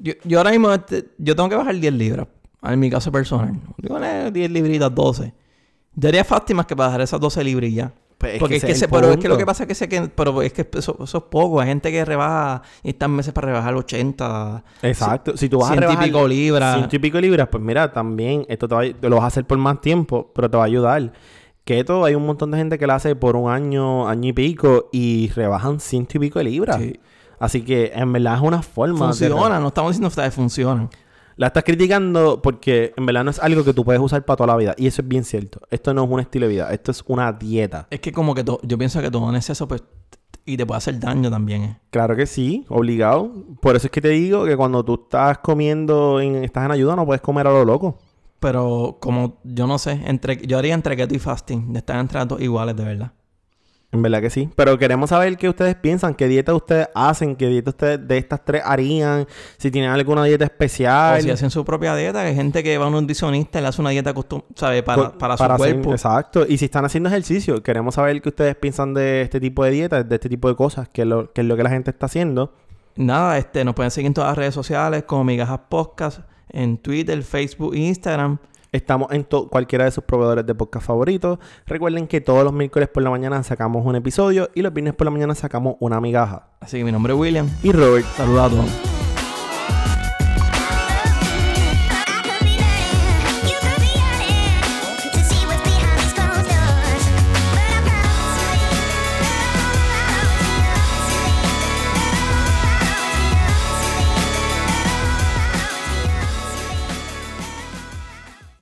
Yo, 0.00 0.12
yo 0.24 0.38
ahora 0.38 0.50
mismo, 0.50 0.70
este, 0.72 1.08
yo 1.18 1.34
tengo 1.34 1.48
que 1.48 1.56
bajar 1.56 1.74
10 1.74 1.92
libras. 1.94 2.26
En 2.72 2.78
mi 2.80 2.90
caso 2.90 3.10
personal. 3.12 3.60
Digo, 3.78 3.98
eh, 4.02 4.30
10 4.32 4.50
libritas, 4.50 4.94
12. 4.94 5.32
Yo 5.96 6.08
haría 6.08 6.24
fasting 6.24 6.56
más 6.56 6.66
que 6.66 6.74
para 6.74 6.88
bajar 6.88 7.00
esas 7.02 7.20
12 7.20 7.44
libras 7.44 7.70
y 7.70 7.74
ya. 7.74 7.92
Pues 8.18 8.34
es 8.34 8.38
Porque 8.38 8.52
que 8.54 8.56
es 8.58 8.64
que, 8.64 8.72
ese 8.72 8.84
es 8.86 8.90
pero 8.90 9.10
es 9.10 9.16
que 9.18 9.28
lo 9.28 9.36
que 9.36 9.44
pasa 9.44 9.64
es 9.64 9.68
que 9.68 9.74
sé 9.74 9.88
que, 9.88 10.02
pero 10.02 10.40
es 10.40 10.52
que 10.52 10.66
eso, 10.78 10.96
eso 11.02 11.18
es 11.18 11.24
poco. 11.24 11.60
Hay 11.60 11.66
gente 11.66 11.90
que 11.92 12.04
rebaja 12.04 12.62
y 12.82 12.90
están 12.90 13.10
meses 13.10 13.32
para 13.34 13.48
rebajar 13.48 13.74
80. 13.74 14.64
Exacto. 14.82 15.36
Si 15.36 15.48
tú 15.48 15.58
vas 15.58 15.72
a 15.72 15.74
rebajar... 15.74 16.04
pico 16.04 16.26
libras. 16.26 16.76
Ciento 16.76 16.96
y 16.96 16.98
pico 17.00 17.20
libras, 17.20 17.48
pues 17.50 17.62
mira, 17.62 17.92
también 17.92 18.46
esto 18.48 18.66
te, 18.68 18.74
va, 18.74 18.82
a- 18.82 18.92
te 18.92 19.08
lo 19.08 19.16
vas 19.16 19.24
a 19.24 19.26
hacer 19.28 19.44
por 19.46 19.58
más 19.58 19.80
tiempo, 19.80 20.30
pero 20.34 20.48
te 20.50 20.56
va 20.56 20.62
a 20.62 20.66
ayudar. 20.66 21.12
Keto, 21.64 22.04
hay 22.04 22.14
un 22.14 22.24
montón 22.26 22.50
de 22.50 22.58
gente 22.58 22.78
que 22.78 22.86
lo 22.86 22.92
hace 22.94 23.16
por 23.16 23.36
un 23.36 23.50
año, 23.50 24.06
año 24.08 24.28
y 24.28 24.32
pico 24.32 24.88
y 24.92 25.30
rebajan 25.34 25.80
ciento 25.80 26.16
y 26.16 26.20
pico 26.20 26.38
de 26.38 26.44
libras. 26.46 26.76
Sí. 26.80 26.98
Así 27.38 27.62
que 27.62 27.92
en 27.94 28.12
verdad 28.12 28.36
es 28.36 28.40
una 28.42 28.62
forma. 28.62 28.98
de- 29.06 29.12
Funciona, 29.12 29.58
no 29.60 29.68
estamos 29.68 29.92
diciendo 29.98 30.14
que 30.22 30.30
funcionan. 30.30 30.88
La 31.36 31.48
estás 31.48 31.64
criticando 31.64 32.40
porque 32.42 32.92
en 32.96 33.06
verdad 33.06 33.24
no 33.24 33.30
es 33.30 33.38
algo 33.40 33.64
que 33.64 33.74
tú 33.74 33.84
puedes 33.84 34.00
usar 34.00 34.24
para 34.24 34.36
toda 34.36 34.46
la 34.48 34.56
vida. 34.56 34.74
Y 34.76 34.86
eso 34.86 35.02
es 35.02 35.08
bien 35.08 35.24
cierto. 35.24 35.60
Esto 35.70 35.92
no 35.92 36.04
es 36.04 36.10
un 36.10 36.20
estilo 36.20 36.46
de 36.46 36.52
vida. 36.52 36.72
Esto 36.72 36.90
es 36.92 37.02
una 37.06 37.32
dieta. 37.32 37.86
Es 37.90 38.00
que 38.00 38.12
como 38.12 38.34
que 38.34 38.44
yo 38.44 38.78
pienso 38.78 39.00
que 39.00 39.10
todo 39.10 39.28
en 39.28 39.36
exceso, 39.36 39.66
pues, 39.66 39.82
y 40.46 40.56
te 40.56 40.66
puede 40.66 40.78
hacer 40.78 41.00
daño 41.00 41.30
también. 41.30 41.62
eh. 41.62 41.78
Claro 41.90 42.14
que 42.14 42.26
sí, 42.26 42.64
obligado. 42.68 43.32
Por 43.60 43.74
eso 43.76 43.86
es 43.86 43.90
que 43.90 44.00
te 44.00 44.08
digo 44.10 44.44
que 44.44 44.56
cuando 44.56 44.84
tú 44.84 45.00
estás 45.04 45.38
comiendo, 45.38 46.20
en, 46.20 46.44
estás 46.44 46.64
en 46.66 46.70
ayuda, 46.70 46.94
no 46.96 47.06
puedes 47.06 47.22
comer 47.22 47.46
a 47.46 47.50
lo 47.50 47.64
loco. 47.64 47.98
Pero 48.40 48.98
como, 49.00 49.38
yo 49.42 49.66
no 49.66 49.78
sé, 49.78 50.02
entre 50.04 50.36
yo 50.46 50.58
haría 50.58 50.74
entre 50.74 50.96
keto 50.96 51.14
y 51.14 51.18
fasting. 51.18 51.72
De 51.72 51.78
estar 51.78 51.96
entre 51.98 52.18
las 52.18 52.28
dos 52.28 52.40
iguales, 52.40 52.76
de 52.76 52.84
verdad. 52.84 53.12
En 53.94 54.02
verdad 54.02 54.20
que 54.20 54.28
sí. 54.28 54.50
Pero 54.56 54.76
queremos 54.76 55.10
saber 55.10 55.36
qué 55.38 55.48
ustedes 55.48 55.76
piensan, 55.76 56.14
qué 56.14 56.28
dieta 56.28 56.52
ustedes 56.54 56.88
hacen, 56.94 57.36
qué 57.36 57.46
dieta 57.48 57.70
ustedes 57.70 58.06
de 58.06 58.18
estas 58.18 58.44
tres 58.44 58.60
harían, 58.64 59.26
si 59.56 59.70
tienen 59.70 59.90
alguna 59.90 60.24
dieta 60.24 60.44
especial. 60.44 61.20
O 61.20 61.22
si 61.22 61.30
hacen 61.30 61.50
su 61.50 61.64
propia 61.64 61.94
dieta, 61.96 62.20
que 62.22 62.28
hay 62.28 62.34
gente 62.34 62.62
que 62.62 62.76
va 62.76 62.84
a 62.84 62.88
un 62.88 62.94
nutricionista 62.94 63.58
y 63.58 63.62
le 63.62 63.68
hace 63.68 63.80
una 63.80 63.90
dieta 63.90 64.12
costum 64.12 64.42
¿sabe? 64.56 64.82
Para, 64.82 65.12
para 65.16 65.36
su 65.36 65.42
hacer- 65.44 65.56
cuerpo. 65.56 65.92
exacto. 65.92 66.44
Y 66.46 66.58
si 66.58 66.66
están 66.66 66.84
haciendo 66.84 67.08
ejercicio, 67.08 67.62
queremos 67.62 67.94
saber 67.94 68.20
qué 68.20 68.28
ustedes 68.28 68.56
piensan 68.56 68.92
de 68.94 69.22
este 69.22 69.40
tipo 69.40 69.64
de 69.64 69.70
dietas, 69.70 70.08
de 70.08 70.14
este 70.16 70.28
tipo 70.28 70.48
de 70.48 70.56
cosas, 70.56 70.88
qué 70.92 71.02
es 71.02 71.08
lo, 71.08 71.32
qué 71.32 71.40
es 71.40 71.46
lo 71.46 71.56
que 71.56 71.62
la 71.62 71.70
gente 71.70 71.90
está 71.90 72.06
haciendo. 72.06 72.52
Nada, 72.96 73.38
este, 73.38 73.64
nos 73.64 73.74
pueden 73.74 73.90
seguir 73.90 74.08
en 74.08 74.14
todas 74.14 74.30
las 74.30 74.38
redes 74.38 74.54
sociales 74.54 75.04
como 75.04 75.24
Migajas 75.24 75.60
Podcast, 75.68 76.20
en 76.50 76.78
Twitter, 76.78 77.22
Facebook 77.22 77.74
e 77.74 77.78
Instagram. 77.78 78.38
Estamos 78.74 79.12
en 79.12 79.22
cualquiera 79.22 79.84
de 79.84 79.92
sus 79.92 80.02
proveedores 80.02 80.44
de 80.44 80.52
podcast 80.52 80.84
favoritos. 80.84 81.38
Recuerden 81.64 82.08
que 82.08 82.20
todos 82.20 82.42
los 82.42 82.52
miércoles 82.52 82.88
por 82.88 83.04
la 83.04 83.10
mañana 83.10 83.40
sacamos 83.44 83.86
un 83.86 83.94
episodio 83.94 84.50
y 84.52 84.62
los 84.62 84.74
viernes 84.74 84.94
por 84.94 85.04
la 85.04 85.12
mañana 85.12 85.36
sacamos 85.36 85.76
una 85.78 86.00
migaja. 86.00 86.48
Así 86.58 86.78
que 86.78 86.84
mi 86.84 86.90
nombre 86.90 87.12
es 87.12 87.18
William. 87.20 87.48
Y 87.62 87.70
Robert, 87.70 88.04
Saludos 88.16 88.40
a 88.40 88.50
todos. 88.50 89.03